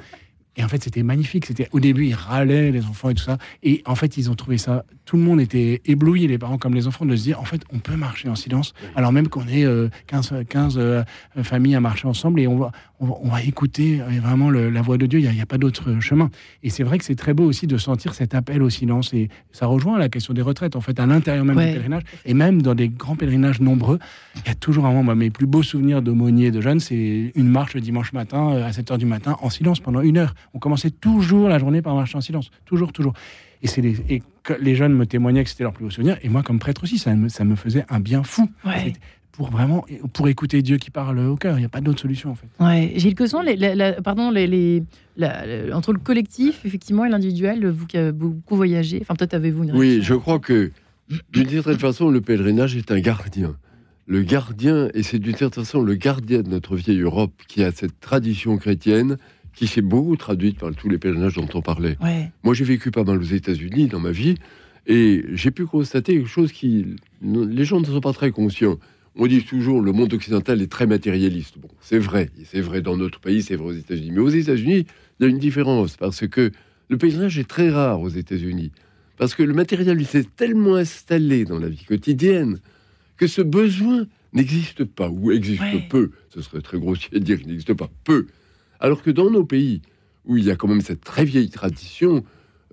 Et 0.56 0.64
en 0.64 0.68
fait, 0.68 0.82
c'était 0.82 1.02
magnifique. 1.02 1.46
C'était 1.46 1.68
au 1.72 1.80
début, 1.80 2.06
ils 2.06 2.14
râlaient 2.14 2.70
les 2.70 2.84
enfants 2.84 3.08
et 3.10 3.14
tout 3.14 3.22
ça. 3.22 3.38
Et 3.62 3.82
en 3.86 3.94
fait, 3.94 4.16
ils 4.16 4.30
ont 4.30 4.34
trouvé 4.34 4.58
ça. 4.58 4.84
Tout 5.04 5.16
le 5.16 5.22
monde 5.22 5.40
était 5.40 5.80
ébloui, 5.84 6.26
les 6.26 6.38
parents 6.38 6.58
comme 6.58 6.74
les 6.74 6.86
enfants, 6.86 7.06
de 7.06 7.16
se 7.16 7.22
dire 7.22 7.40
en 7.40 7.44
fait, 7.44 7.62
on 7.72 7.78
peut 7.78 7.96
marcher 7.96 8.28
en 8.28 8.34
silence. 8.34 8.74
Alors 8.94 9.12
même 9.12 9.28
qu'on 9.28 9.48
est 9.48 9.64
euh, 9.64 9.88
15, 10.06 10.34
15 10.48 10.74
euh, 10.78 11.02
familles 11.42 11.74
à 11.74 11.80
marcher 11.80 12.06
ensemble 12.06 12.40
et 12.40 12.46
on 12.46 12.58
va, 12.58 12.72
on 13.02 13.28
va, 13.28 13.42
écouter 13.42 14.00
euh, 14.00 14.20
vraiment 14.20 14.48
le- 14.48 14.70
la 14.70 14.80
voix 14.82 14.96
de 14.96 15.06
Dieu. 15.06 15.18
Il 15.20 15.28
n'y 15.30 15.40
a, 15.40 15.46
pas 15.46 15.58
d'autre 15.58 15.98
chemin. 16.00 16.30
Et 16.62 16.70
c'est 16.70 16.82
vrai 16.84 16.98
que 16.98 17.04
c'est 17.04 17.14
très 17.16 17.34
beau 17.34 17.44
aussi 17.44 17.66
de 17.66 17.76
sentir 17.76 18.14
cet 18.14 18.34
appel 18.34 18.62
au 18.62 18.70
silence. 18.70 19.12
Et 19.12 19.28
ça 19.50 19.66
rejoint 19.66 19.98
la 19.98 20.08
question 20.08 20.32
des 20.34 20.42
retraites, 20.42 20.76
en 20.76 20.80
fait, 20.80 20.98
à 21.00 21.06
l'intérieur 21.06 21.44
même 21.44 21.56
Ouais. 21.56 21.66
du 21.68 21.72
pèlerinage. 21.72 22.02
Et 22.24 22.34
même 22.34 22.62
dans 22.62 22.74
des 22.74 22.88
grands 22.88 23.16
pèlerinages 23.16 23.60
nombreux, 23.60 23.98
il 24.36 24.42
y 24.46 24.50
a 24.50 24.54
toujours 24.54 24.86
un 24.86 24.92
moment. 24.92 25.14
Mes 25.14 25.30
plus 25.30 25.46
beaux 25.46 25.62
souvenirs 25.62 26.00
d'aumônier 26.02 26.50
de 26.50 26.60
jeunes, 26.60 26.80
c'est 26.80 27.32
une 27.34 27.48
marche 27.48 27.74
le 27.74 27.80
dimanche 27.80 28.12
matin 28.12 28.52
euh, 28.54 28.66
à 28.66 28.72
7 28.72 28.90
h 28.92 28.98
du 28.98 29.06
matin 29.06 29.36
en 29.42 29.50
silence 29.50 29.80
pendant 29.80 30.00
une 30.00 30.16
heure. 30.18 30.34
On 30.54 30.58
commençait 30.58 30.90
toujours 30.90 31.48
la 31.48 31.58
journée 31.58 31.82
par 31.82 31.94
marcher 31.94 32.16
en 32.16 32.20
silence. 32.20 32.50
Toujours, 32.64 32.92
toujours. 32.92 33.14
Et, 33.62 33.68
c'est 33.68 33.80
les, 33.80 33.96
et 34.08 34.22
que 34.42 34.54
les 34.60 34.74
jeunes 34.74 34.92
me 34.94 35.06
témoignaient 35.06 35.44
que 35.44 35.50
c'était 35.50 35.62
leur 35.64 35.72
plus 35.72 35.84
beau 35.84 35.90
souvenir. 35.90 36.18
Et 36.22 36.28
moi, 36.28 36.42
comme 36.42 36.58
prêtre 36.58 36.82
aussi, 36.82 36.98
ça 36.98 37.14
me, 37.14 37.28
ça 37.28 37.44
me 37.44 37.54
faisait 37.56 37.84
un 37.88 38.00
bien 38.00 38.22
fou. 38.24 38.50
Ouais. 38.64 38.92
Pour 39.32 39.50
vraiment, 39.50 39.84
pour 40.12 40.28
écouter 40.28 40.60
Dieu 40.60 40.76
qui 40.76 40.90
parle 40.90 41.18
au 41.18 41.36
cœur. 41.36 41.56
Il 41.56 41.60
n'y 41.60 41.64
a 41.66 41.70
pas 41.70 41.80
d'autre 41.80 42.00
solution, 42.02 42.30
en 42.30 42.34
fait. 42.34 42.48
Ouais, 42.60 42.92
Gilles 42.96 43.14
Cosson, 43.14 43.40
les, 43.40 43.56
la- 43.56 43.74
la- 43.74 43.92
pardon, 44.02 44.30
les, 44.30 44.46
les- 44.46 44.82
la- 45.16 45.46
la- 45.46 45.74
entre 45.76 45.94
le 45.94 45.98
collectif, 45.98 46.64
effectivement, 46.66 47.06
et 47.06 47.08
l'individuel, 47.08 47.66
vous 47.66 47.86
qui 47.86 47.96
avez 47.96 48.12
beaucoup 48.12 48.56
voyagé, 48.56 48.98
enfin 49.00 49.14
peut-être 49.14 49.32
avez-vous 49.32 49.64
une 49.64 49.72
Oui, 49.76 50.00
je 50.02 50.12
crois 50.14 50.38
que 50.38 50.70
d'une 51.32 51.48
certaine 51.48 51.78
façon, 51.78 52.10
le 52.10 52.20
pèlerinage 52.20 52.76
est 52.76 52.90
un 52.92 53.00
gardien. 53.00 53.56
Le 54.06 54.22
gardien, 54.22 54.88
et 54.92 55.02
c'est 55.02 55.18
d'une 55.18 55.34
certaine 55.36 55.64
façon 55.64 55.80
le 55.80 55.94
gardien 55.94 56.42
de 56.42 56.48
notre 56.50 56.76
vieille 56.76 57.00
Europe 57.00 57.32
qui 57.48 57.62
a 57.64 57.70
cette 57.72 58.00
tradition 58.00 58.58
chrétienne 58.58 59.16
qui 59.54 59.66
s'est 59.66 59.80
beaucoup 59.80 60.16
traduite 60.16 60.58
par 60.58 60.74
tous 60.74 60.88
les 60.90 60.98
pèlerinages 60.98 61.34
dont 61.36 61.48
on 61.54 61.62
parlait. 61.62 61.96
Ouais. 62.02 62.30
Moi, 62.42 62.52
j'ai 62.52 62.64
vécu 62.64 62.90
pas 62.90 63.04
mal 63.04 63.18
aux 63.18 63.22
États-Unis 63.22 63.86
dans 63.86 64.00
ma 64.00 64.10
vie 64.10 64.34
et 64.86 65.24
j'ai 65.32 65.50
pu 65.50 65.64
constater 65.64 66.16
quelque 66.16 66.28
chose 66.28 66.52
qui. 66.52 66.96
Les 67.22 67.64
gens 67.64 67.80
ne 67.80 67.86
sont 67.86 68.00
pas 68.00 68.12
très 68.12 68.30
conscients. 68.30 68.76
On 69.16 69.26
dit 69.26 69.44
toujours 69.44 69.80
le 69.82 69.92
monde 69.92 70.14
occidental 70.14 70.62
est 70.62 70.70
très 70.70 70.86
matérialiste. 70.86 71.58
Bon, 71.58 71.68
c'est 71.80 71.98
vrai, 71.98 72.30
c'est 72.44 72.60
vrai 72.62 72.80
dans 72.80 72.96
notre 72.96 73.20
pays, 73.20 73.42
c'est 73.42 73.56
vrai 73.56 73.66
aux 73.68 73.72
États-Unis. 73.78 74.10
Mais 74.10 74.20
aux 74.20 74.28
États-Unis, 74.30 74.86
il 75.20 75.22
y 75.22 75.26
a 75.26 75.28
une 75.28 75.38
différence 75.38 75.96
parce 75.96 76.26
que 76.26 76.50
le 76.88 76.96
pèlerinage 76.98 77.38
est 77.38 77.48
très 77.48 77.70
rare 77.70 78.00
aux 78.00 78.08
États-Unis. 78.08 78.72
Parce 79.18 79.34
que 79.34 79.42
le 79.42 79.52
matériel 79.52 80.04
s'est 80.06 80.26
tellement 80.36 80.76
installé 80.76 81.44
dans 81.44 81.58
la 81.58 81.68
vie 81.68 81.84
quotidienne 81.84 82.58
que 83.18 83.26
ce 83.26 83.42
besoin 83.42 84.06
n'existe 84.32 84.84
pas, 84.84 85.10
ou 85.10 85.30
existe 85.30 85.60
Ouais. 85.60 85.86
peu. 85.90 86.10
Ce 86.30 86.40
serait 86.40 86.62
très 86.62 86.78
grossier 86.78 87.10
de 87.12 87.18
dire 87.18 87.38
qu'il 87.38 87.48
n'existe 87.48 87.74
pas 87.74 87.90
peu. 88.04 88.26
Alors 88.80 89.02
que 89.02 89.10
dans 89.10 89.30
nos 89.30 89.44
pays, 89.44 89.82
où 90.24 90.38
il 90.38 90.44
y 90.44 90.50
a 90.50 90.56
quand 90.56 90.68
même 90.68 90.80
cette 90.80 91.02
très 91.04 91.24
vieille 91.26 91.50
tradition 91.50 92.24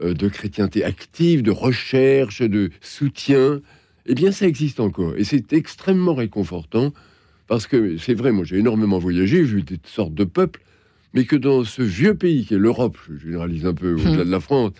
euh, 0.01 0.13
de 0.13 0.29
chrétienté 0.29 0.83
active, 0.85 1.43
de 1.43 1.51
recherche, 1.51 2.41
de 2.41 2.69
soutien, 2.81 3.61
eh 4.05 4.15
bien 4.15 4.31
ça 4.31 4.47
existe 4.47 4.79
encore. 4.79 5.15
Et 5.17 5.23
c'est 5.23 5.53
extrêmement 5.53 6.13
réconfortant, 6.13 6.93
parce 7.47 7.67
que 7.67 7.97
c'est 7.97 8.13
vrai, 8.13 8.31
moi 8.31 8.43
j'ai 8.43 8.57
énormément 8.57 8.99
voyagé, 8.99 9.41
vu 9.43 9.63
des 9.63 9.79
sortes 9.83 10.13
de 10.13 10.23
peuples, 10.23 10.61
mais 11.13 11.25
que 11.25 11.35
dans 11.35 11.63
ce 11.63 11.81
vieux 11.81 12.15
pays 12.15 12.45
qui 12.45 12.53
est 12.53 12.59
l'Europe, 12.59 12.97
je 13.09 13.17
généralise 13.17 13.65
un 13.65 13.73
peu 13.73 13.93
au-delà 13.93 14.23
de 14.23 14.31
la 14.31 14.39
France, 14.39 14.71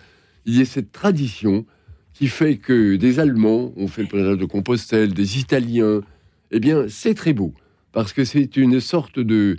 il 0.46 0.56
y 0.56 0.60
ait 0.60 0.64
cette 0.64 0.92
tradition 0.92 1.66
qui 2.14 2.28
fait 2.28 2.56
que 2.56 2.96
des 2.96 3.18
Allemands 3.18 3.72
ont 3.76 3.88
fait 3.88 4.02
le 4.02 4.08
pèlerinage 4.08 4.38
de 4.38 4.44
Compostelle, 4.44 5.14
des 5.14 5.38
Italiens, 5.38 6.02
eh 6.50 6.60
bien, 6.60 6.86
c'est 6.88 7.14
très 7.14 7.32
beau, 7.32 7.54
parce 7.92 8.12
que 8.12 8.24
c'est 8.24 8.56
une 8.56 8.80
sorte 8.80 9.18
de, 9.18 9.56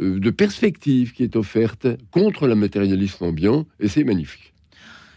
euh, 0.00 0.18
de 0.18 0.30
perspective 0.30 1.12
qui 1.12 1.22
est 1.22 1.36
offerte 1.36 1.86
contre 2.10 2.46
le 2.46 2.54
matérialisme 2.54 3.24
ambiant, 3.24 3.66
et 3.80 3.88
c'est 3.88 4.04
magnifique. 4.04 4.54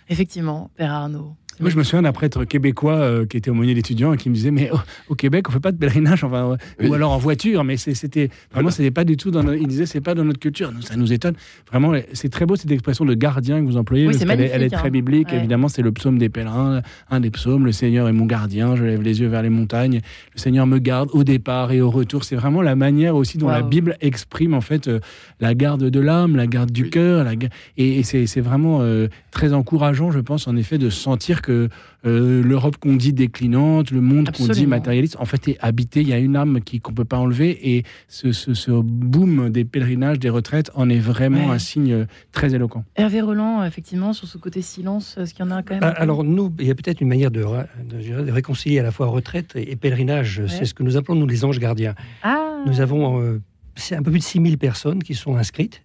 Effectivement, 0.10 0.70
Père 0.76 0.92
Arnaud. 0.92 1.36
Moi, 1.62 1.70
je 1.70 1.78
me 1.78 1.84
souviens 1.84 2.02
d'un 2.02 2.12
prêtre 2.12 2.44
québécois 2.44 2.96
euh, 2.96 3.26
qui 3.26 3.38
était 3.38 3.52
aumônier 3.52 3.76
d'étudiants 3.76 4.14
et 4.14 4.18
qui 4.18 4.30
me 4.30 4.36
disait 4.36 4.50
Mais 4.50 4.72
au 5.10 5.16
Québec, 5.16 5.48
on 5.48 5.52
fait 5.52 5.60
pas 5.60 5.72
de 5.72 5.78
pèlerinage, 5.78 6.24
enfin, 6.24 6.58
ou 6.84 6.94
alors 6.94 7.12
en 7.12 7.18
voiture, 7.18 7.64
mais 7.64 7.78
c'était 7.78 8.30
vraiment, 8.52 8.72
c'était 8.72 8.92
pas 8.92 9.04
du 9.04 9.16
tout 9.16 9.30
dans. 9.30 9.52
il 9.52 9.68
disait 9.68 9.86
C'est 9.86 10.02
pas 10.02 10.16
dans 10.16 10.26
notre 10.26 10.40
culture. 10.40 10.72
ça 10.82 10.96
nous 10.96 11.14
étonne. 11.14 11.36
Vraiment, 11.70 11.94
c'est 12.14 12.30
très 12.30 12.46
beau 12.46 12.56
cette 12.56 12.72
expression 12.72 13.06
de 13.06 13.14
gardien 13.14 13.62
que 13.62 13.66
vous 13.66 13.78
employez. 13.78 14.08
Oui, 14.08 14.16
elle, 14.20 14.42
est, 14.42 14.52
elle, 14.54 14.64
est 14.64 14.70
très 14.70 14.88
hein. 14.88 14.92
biblique. 14.92 15.32
Évidemment, 15.34 15.68
c'est 15.68 15.84
le 15.84 15.92
psaume 15.92 16.18
des 16.18 16.30
pèlerins, 16.30 16.82
un 17.10 17.20
des 17.20 17.30
psaumes 17.30 17.66
Le 17.66 17.72
Seigneur 17.72 18.08
est 18.08 18.14
mon 18.14 18.26
gardien, 18.26 18.76
je 18.76 18.84
lève 18.84 19.02
les 19.02 19.22
yeux 19.22 19.28
vers 19.28 19.44
les 19.44 19.50
montagnes. 19.50 20.02
Le 20.34 20.40
Seigneur 20.40 20.66
me 20.66 20.80
garde 20.80 21.10
au 21.14 21.24
départ 21.24 21.72
et 21.72 21.82
au 21.82 21.92
retour. 21.92 22.24
C'est 22.24 22.36
vraiment 22.36 22.62
la 22.62 22.76
manière 22.76 23.16
aussi 23.16 23.38
dont 23.38 23.50
la 23.50 23.62
Bible 23.62 23.98
exprime 24.02 24.54
en 24.54 24.62
fait 24.62 24.88
euh, 24.88 25.00
la 25.40 25.54
garde 25.54 25.84
de 25.84 26.00
l'âme, 26.00 26.36
la 26.36 26.48
garde 26.48 26.72
du 26.72 26.90
cœur. 26.90 27.24
La... 27.24 27.34
Et, 27.78 28.00
et 28.00 28.04
c'est 28.04 28.42
vraiment 28.42 28.80
euh, 28.82 29.08
très 29.32 29.54
encourageant, 29.54 30.12
je 30.12 30.20
pense, 30.20 30.48
en 30.48 30.56
effet, 30.56 30.78
de 30.78 30.90
sentir 30.90 31.42
que 31.42 31.51
euh, 32.06 32.42
l'Europe 32.44 32.78
qu'on 32.78 32.96
dit 32.96 33.14
déclinante, 33.14 33.92
le 33.92 34.02
monde 34.02 34.32
qu'on 34.32 34.48
dit 34.48 34.66
matérialiste, 34.66 35.18
en 35.20 35.26
fait, 35.26 35.48
est 35.48 35.58
habité. 35.60 36.02
Il 36.02 36.08
y 36.08 36.14
a 36.14 36.18
une 36.18 36.36
âme 36.36 36.60
qu'on 36.82 36.92
ne 36.92 36.96
peut 36.96 37.06
pas 37.06 37.18
enlever. 37.18 37.76
Et 37.76 37.84
ce, 38.08 38.32
ce, 38.32 38.72
boom 38.72 39.50
des 39.50 39.66
pèlerinages, 39.66 40.20
des 40.20 40.30
retraites, 40.30 40.72
en 40.74 40.90
est 40.90 41.00
vraiment 41.00 41.52
un 41.52 41.60
signe 41.60 42.08
très 42.32 42.56
éloquent. 42.56 42.84
Hervé 42.96 43.22
Roland, 43.22 43.64
effectivement, 43.64 44.14
sur 44.14 44.28
ce 44.28 44.38
côté 44.38 44.62
silence, 44.62 45.18
est-ce 45.18 45.34
qu'il 45.34 45.46
y 45.46 45.48
en 45.48 45.52
a 45.52 45.62
quand 45.62 45.76
même 45.76 45.82
bah, 45.82 45.94
Alors, 45.98 46.24
nous, 46.24 46.52
il 46.60 46.68
y 46.68 46.72
a 46.72 46.76
peut-être 46.76 47.02
une 47.02 47.10
manière 47.10 47.32
de, 47.32 47.42
de, 47.42 48.32
réconcilier 48.32 48.80
à 48.80 48.84
la 48.84 48.92
fois 48.92 49.08
retraite 49.08 49.54
et, 49.56 49.76
pèlerinage. 49.76 50.44
C'est 50.48 50.66
ce 50.66 50.74
que 50.74 50.84
nous 50.84 50.98
appelons, 50.98 51.16
nous, 51.16 51.28
les 51.28 51.46
anges 51.46 51.60
gardiens. 51.60 51.96
Ah. 52.24 52.64
Nous 52.66 52.82
avons 52.82 53.22
euh, 53.22 53.42
c'est 53.82 53.96
un 53.96 54.04
peu 54.04 54.12
plus 54.12 54.20
de 54.20 54.24
6000 54.24 54.58
personnes 54.58 55.04
qui 55.04 55.16
sont 55.16 55.36
inscrites. 55.36 55.82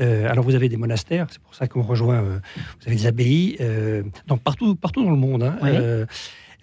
Euh, 0.00 0.30
alors 0.30 0.44
vous 0.44 0.54
avez 0.54 0.68
des 0.68 0.76
monastères, 0.76 1.26
c'est 1.30 1.40
pour 1.40 1.54
ça 1.54 1.66
qu'on 1.66 1.82
rejoint, 1.82 2.22
euh, 2.22 2.38
vous 2.80 2.86
avez 2.86 2.96
des 2.96 3.06
abbayes, 3.06 3.56
euh, 3.60 4.02
partout, 4.42 4.74
partout 4.76 5.04
dans 5.04 5.10
le 5.10 5.16
monde, 5.16 5.42
hein, 5.42 6.06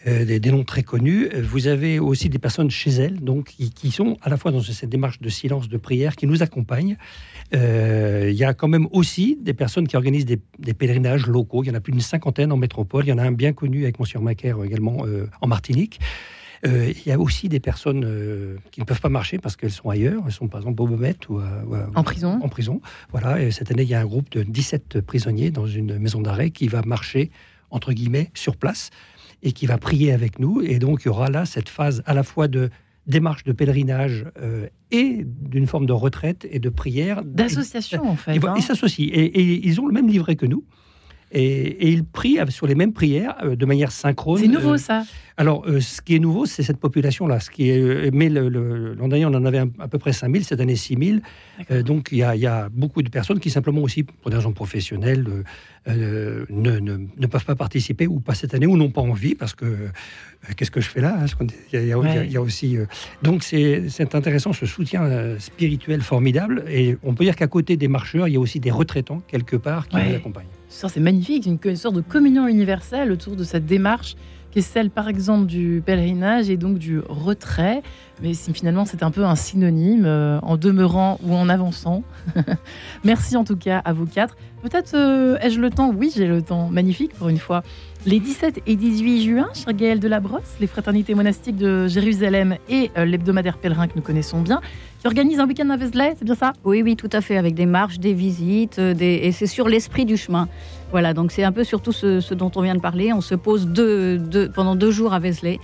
des, 0.05 0.39
noms 0.51 0.63
très 0.63 0.81
connus. 0.81 1.29
Vous 1.41 1.67
avez 1.67 1.99
aussi 1.99 2.29
des 2.29 2.39
personnes 2.39 2.71
chez 2.71 2.89
elles, 2.91 3.19
donc 3.19 3.53
qui, 3.75 3.91
sont 3.91 4.17
à 4.21 4.29
la 4.29 4.37
fois 4.37 4.51
dans 4.51 4.61
cette 4.61 4.89
démarche 4.89 5.19
de 5.19 5.29
silence, 5.29 5.69
de 5.69 5.77
prière, 5.77 6.15
qui 6.15 6.25
nous 6.25 6.41
accompagnent. 6.41 6.97
Il 7.53 8.33
y 8.33 8.43
a 8.43 8.53
quand 8.53 8.67
même 8.67 8.87
aussi 8.91 9.37
des 9.39 9.53
personnes 9.53 9.87
qui 9.87 9.95
organisent 9.95 10.25
des, 10.25 10.73
pèlerinages 10.73 11.27
locaux. 11.27 11.63
Il 11.63 11.67
y 11.67 11.71
en 11.71 11.75
a 11.75 11.81
plus 11.81 11.91
d'une 11.91 12.01
cinquantaine 12.01 12.51
en 12.51 12.57
métropole. 12.57 13.05
Il 13.05 13.09
y 13.09 13.13
en 13.13 13.19
a 13.19 13.23
un 13.23 13.31
bien 13.31 13.53
connu 13.53 13.83
avec 13.83 13.99
Monsieur 13.99 14.19
Macaire 14.19 14.63
également 14.63 15.05
en 15.39 15.47
Martinique. 15.47 15.99
Euh, 16.65 16.93
il 16.95 17.09
y 17.09 17.11
a 17.11 17.19
aussi 17.19 17.49
des 17.49 17.59
personnes 17.59 18.03
euh, 18.05 18.57
qui 18.71 18.81
ne 18.81 18.85
peuvent 18.85 19.01
pas 19.01 19.09
marcher 19.09 19.39
parce 19.39 19.55
qu'elles 19.55 19.71
sont 19.71 19.89
ailleurs. 19.89 20.23
Elles 20.25 20.31
sont 20.31 20.47
par 20.47 20.59
exemple 20.61 20.81
au 20.81 20.87
Beaumet 20.87 21.15
ou, 21.29 21.39
en 21.95 22.03
prison. 22.03 22.39
En 22.41 22.49
prison. 22.49 22.81
Voilà. 23.11 23.41
Et 23.41 23.51
cette 23.51 23.71
année, 23.71 23.83
il 23.83 23.89
y 23.89 23.95
a 23.95 23.99
un 23.99 24.05
groupe 24.05 24.29
de 24.31 24.43
17 24.43 25.01
prisonniers 25.01 25.51
dans 25.51 25.67
une 25.67 25.97
maison 25.97 26.21
d'arrêt 26.21 26.51
qui 26.51 26.67
va 26.67 26.81
marcher 26.83 27.31
entre 27.71 27.93
guillemets 27.93 28.29
sur 28.33 28.57
place 28.57 28.89
et 29.43 29.53
qui 29.53 29.65
va 29.65 29.77
prier 29.77 30.11
avec 30.11 30.39
nous. 30.39 30.61
Et 30.61 30.79
donc 30.79 31.01
il 31.03 31.07
y 31.07 31.09
aura 31.09 31.29
là 31.29 31.45
cette 31.45 31.69
phase 31.69 32.03
à 32.05 32.13
la 32.13 32.23
fois 32.23 32.47
de 32.47 32.69
démarche 33.07 33.43
de 33.43 33.51
pèlerinage 33.51 34.25
euh, 34.41 34.67
et 34.91 35.25
d'une 35.25 35.67
forme 35.67 35.85
de 35.85 35.93
retraite 35.93 36.47
et 36.49 36.59
de 36.59 36.69
prière. 36.69 37.23
D'association, 37.23 38.07
en 38.07 38.15
fait. 38.15 38.35
Ils 38.35 38.45
hein. 38.45 38.59
s'associent. 38.61 39.09
Et, 39.11 39.67
ils 39.67 39.81
ont 39.81 39.87
le 39.87 39.93
même 39.93 40.07
livret 40.07 40.35
que 40.35 40.45
nous. 40.45 40.63
Et, 41.31 41.87
et, 41.87 41.89
ils 41.89 42.03
prient 42.03 42.39
sur 42.49 42.67
les 42.67 42.75
mêmes 42.75 42.93
prières 42.93 43.37
de 43.55 43.65
manière 43.65 43.91
synchrone. 43.91 44.39
C'est 44.39 44.47
nouveau, 44.47 44.77
ça 44.77 45.03
alors, 45.41 45.63
euh, 45.67 45.79
ce 45.79 46.03
qui 46.03 46.15
est 46.15 46.19
nouveau, 46.19 46.45
c'est 46.45 46.61
cette 46.61 46.77
population-là. 46.77 47.39
Ce 47.39 47.49
qui 47.49 47.71
est, 47.71 47.79
euh, 47.79 48.11
mais 48.13 48.29
l'an 48.29 49.07
dernier, 49.07 49.25
on 49.25 49.33
en 49.33 49.43
avait 49.45 49.63
à 49.79 49.87
peu 49.87 49.97
près 49.97 50.13
5000, 50.13 50.45
cette 50.45 50.59
année 50.59 50.75
6000. 50.75 51.23
Euh, 51.71 51.81
donc, 51.81 52.09
il 52.11 52.19
y, 52.19 52.23
a, 52.23 52.69
beaucoup 52.69 53.01
de 53.01 53.09
personnes 53.09 53.39
qui, 53.39 53.49
simplement 53.49 53.81
aussi, 53.81 54.03
pour 54.03 54.29
des 54.29 54.37
raisons 54.37 54.51
professionnelles, 54.51 55.25
ne, 55.87 56.45
ne, 56.49 57.25
peuvent 57.25 57.45
pas 57.45 57.55
participer, 57.55 58.05
ou 58.05 58.19
pas 58.19 58.35
cette 58.35 58.53
année, 58.53 58.67
ou 58.67 58.77
n'ont 58.77 58.91
pas 58.91 59.01
envie, 59.01 59.33
parce 59.33 59.55
que 59.55 59.89
qu'est-ce 60.55 60.69
que 60.69 60.79
je 60.79 60.89
fais 60.89 61.01
là 61.01 61.17
hein, 61.19 61.47
il, 61.73 61.85
y 61.87 61.91
a, 62.37 62.41
aussi. 62.41 62.77
donc, 63.23 63.41
c'est 63.41 64.13
intéressant, 64.13 64.53
ce 64.53 64.67
soutien 64.67 65.39
spirituel 65.39 66.01
formidable. 66.01 66.65
Et 66.69 66.97
on 67.01 67.15
peut 67.15 67.23
dire 67.23 67.35
qu'à 67.35 67.47
côté 67.47 67.77
des 67.77 67.87
marcheurs, 67.87 68.27
il 68.27 68.33
y 68.33 68.37
a 68.37 68.39
aussi 68.39 68.59
des 68.59 68.71
retraitants, 68.71 69.23
quelque 69.27 69.55
part, 69.55 69.87
qui 69.87 69.97
les 69.97 70.13
accompagnent. 70.13 70.45
C'est 70.71 71.01
magnifique, 71.01 71.45
une, 71.45 71.59
une 71.63 71.75
sorte 71.75 71.95
de 71.95 72.01
communion 72.01 72.47
universelle 72.47 73.11
autour 73.11 73.35
de 73.35 73.43
cette 73.43 73.65
démarche 73.65 74.15
qui 74.51 74.59
est 74.59 74.63
celle 74.63 74.89
par 74.89 75.07
exemple 75.07 75.45
du 75.45 75.81
pèlerinage 75.85 76.49
et 76.49 76.57
donc 76.57 76.77
du 76.77 76.99
retrait. 76.99 77.81
Mais 78.21 78.33
finalement 78.33 78.85
c'est 78.85 79.01
un 79.03 79.11
peu 79.11 79.25
un 79.25 79.35
synonyme 79.35 80.05
euh, 80.05 80.39
en 80.43 80.57
demeurant 80.57 81.19
ou 81.23 81.33
en 81.33 81.49
avançant. 81.49 82.03
Merci 83.03 83.35
en 83.37 83.43
tout 83.43 83.55
cas 83.55 83.79
à 83.79 83.93
vous 83.93 84.05
quatre. 84.05 84.35
Peut-être 84.61 84.93
euh, 84.93 85.37
ai-je 85.41 85.59
le 85.59 85.71
temps? 85.71 85.91
Oui, 85.95 86.11
j'ai 86.15 86.27
le 86.27 86.41
temps. 86.41 86.69
Magnifique 86.69 87.13
pour 87.15 87.29
une 87.29 87.39
fois. 87.39 87.63
Les 88.05 88.19
17 88.19 88.61
et 88.65 88.75
18 88.75 89.23
juin, 89.23 89.49
cher 89.53 89.73
Gaël 89.73 89.99
de 89.99 90.07
la 90.07 90.19
Brosse, 90.19 90.55
les 90.59 90.67
fraternités 90.67 91.13
monastiques 91.13 91.55
de 91.55 91.87
Jérusalem 91.87 92.57
et 92.67 92.91
euh, 92.97 93.05
l'hebdomadaire 93.05 93.57
pèlerin 93.57 93.87
que 93.87 93.93
nous 93.95 94.01
connaissons 94.01 94.41
bien, 94.41 94.59
qui 94.99 95.07
organisent 95.07 95.39
un 95.39 95.47
week-end 95.47 95.69
à 95.69 95.77
Vézelay, 95.77 96.15
c'est 96.17 96.25
bien 96.25 96.35
ça? 96.35 96.53
Oui, 96.63 96.81
oui, 96.81 96.95
tout 96.95 97.09
à 97.11 97.21
fait, 97.21 97.37
avec 97.37 97.53
des 97.53 97.67
marches, 97.67 97.99
des 97.99 98.13
visites, 98.13 98.79
des... 98.79 99.21
et 99.23 99.31
c'est 99.31 99.45
sur 99.45 99.67
l'esprit 99.67 100.05
du 100.05 100.17
chemin. 100.17 100.47
Voilà, 100.91 101.13
donc 101.13 101.31
c'est 101.31 101.43
un 101.43 101.51
peu 101.51 101.63
surtout 101.63 101.91
ce, 101.91 102.33
dont 102.33 102.51
on 102.55 102.61
vient 102.61 102.75
de 102.75 102.81
parler. 102.81 103.13
On 103.13 103.21
se 103.21 103.35
pose 103.35 103.67
pendant 104.53 104.75
deux 104.75 104.91
jours 104.91 105.13
à 105.13 105.19
Vézelay. 105.19 105.59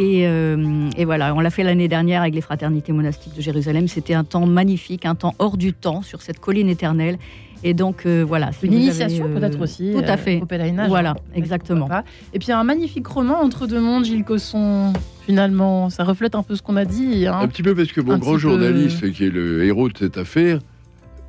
Euh, 0.00 0.88
et, 0.96 1.04
voilà, 1.04 1.34
on 1.34 1.40
l'a 1.40 1.50
fait 1.50 1.62
l'année 1.62 1.88
dernière 1.88 2.22
avec 2.22 2.34
les 2.34 2.40
fraternités 2.40 2.92
monastiques 2.92 3.34
de 3.34 3.42
Jérusalem. 3.42 3.88
C'était 3.88 4.14
un 4.14 4.24
temps 4.24 4.46
magnifique, 4.46 5.04
un 5.04 5.14
temps 5.14 5.34
hors 5.38 5.56
du 5.56 5.72
temps 5.72 6.02
sur 6.02 6.22
cette 6.22 6.40
colline 6.40 6.68
éternelle. 6.68 7.18
Et 7.62 7.74
donc 7.74 8.06
euh, 8.06 8.24
voilà. 8.26 8.50
Une 8.62 8.72
initiation 8.72 9.26
euh, 9.26 9.38
peut-être 9.38 9.60
aussi. 9.60 9.92
Tout 9.92 10.02
à 10.06 10.16
fait. 10.16 10.40
au 10.40 10.46
pèlerinage. 10.46 10.88
Voilà, 10.88 11.14
exactement. 11.34 11.88
Et 12.32 12.38
puis 12.38 12.52
un 12.52 12.64
magnifique 12.64 13.06
roman 13.06 13.42
entre 13.42 13.66
deux 13.66 13.80
mondes, 13.80 14.06
Gilles 14.06 14.24
Cosson. 14.24 14.94
Finalement, 15.26 15.90
ça 15.90 16.04
reflète 16.04 16.34
un 16.34 16.42
peu 16.42 16.56
ce 16.56 16.62
qu'on 16.62 16.76
a 16.76 16.86
dit. 16.86 17.26
Hein. 17.26 17.38
Un 17.38 17.48
petit 17.48 17.62
peu 17.62 17.74
parce 17.74 17.92
que 17.92 18.00
mon 18.00 18.16
grand 18.16 18.38
journaliste, 18.38 19.12
qui 19.12 19.26
est 19.26 19.30
le 19.30 19.64
héros 19.64 19.90
de 19.90 19.98
cette 19.98 20.16
affaire, 20.16 20.60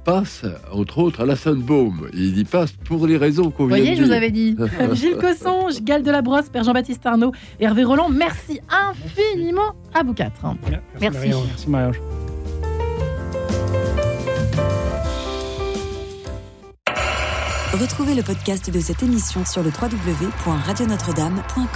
passe, 0.03 0.43
entre 0.71 0.99
autres, 0.99 1.21
à 1.21 1.25
la 1.25 1.35
Sainte-Baume. 1.35 2.07
Il 2.13 2.37
y 2.37 2.43
passe 2.43 2.71
pour 2.71 3.07
les 3.07 3.17
raisons 3.17 3.49
qu'on 3.51 3.65
vient 3.67 3.77
de 3.77 3.83
dire. 3.83 3.91
Vous 3.91 3.95
voyez, 3.95 3.95
je 3.95 4.03
vous 4.03 4.11
avais 4.11 4.31
dit. 4.31 4.55
Gilles 4.93 5.17
Cosson, 5.17 5.67
Gale 5.81 6.03
de 6.03 6.11
la 6.11 6.21
Brosse, 6.21 6.49
Père 6.49 6.63
Jean-Baptiste 6.63 7.05
Arnaud 7.05 7.31
et 7.59 7.65
Hervé 7.65 7.83
Roland, 7.83 8.09
merci 8.09 8.59
infiniment 8.69 9.75
à 9.93 10.03
vous 10.03 10.13
quatre. 10.13 10.41
Merci. 10.99 11.29
Merci, 11.29 11.69
Marie 11.69 11.97
Retrouvez 17.73 18.15
le 18.15 18.21
podcast 18.21 18.69
de 18.69 18.79
cette 18.81 19.01
émission 19.01 19.45
sur 19.45 19.63
le 19.63 19.69
www.radionotre-dame.com. 19.69 21.71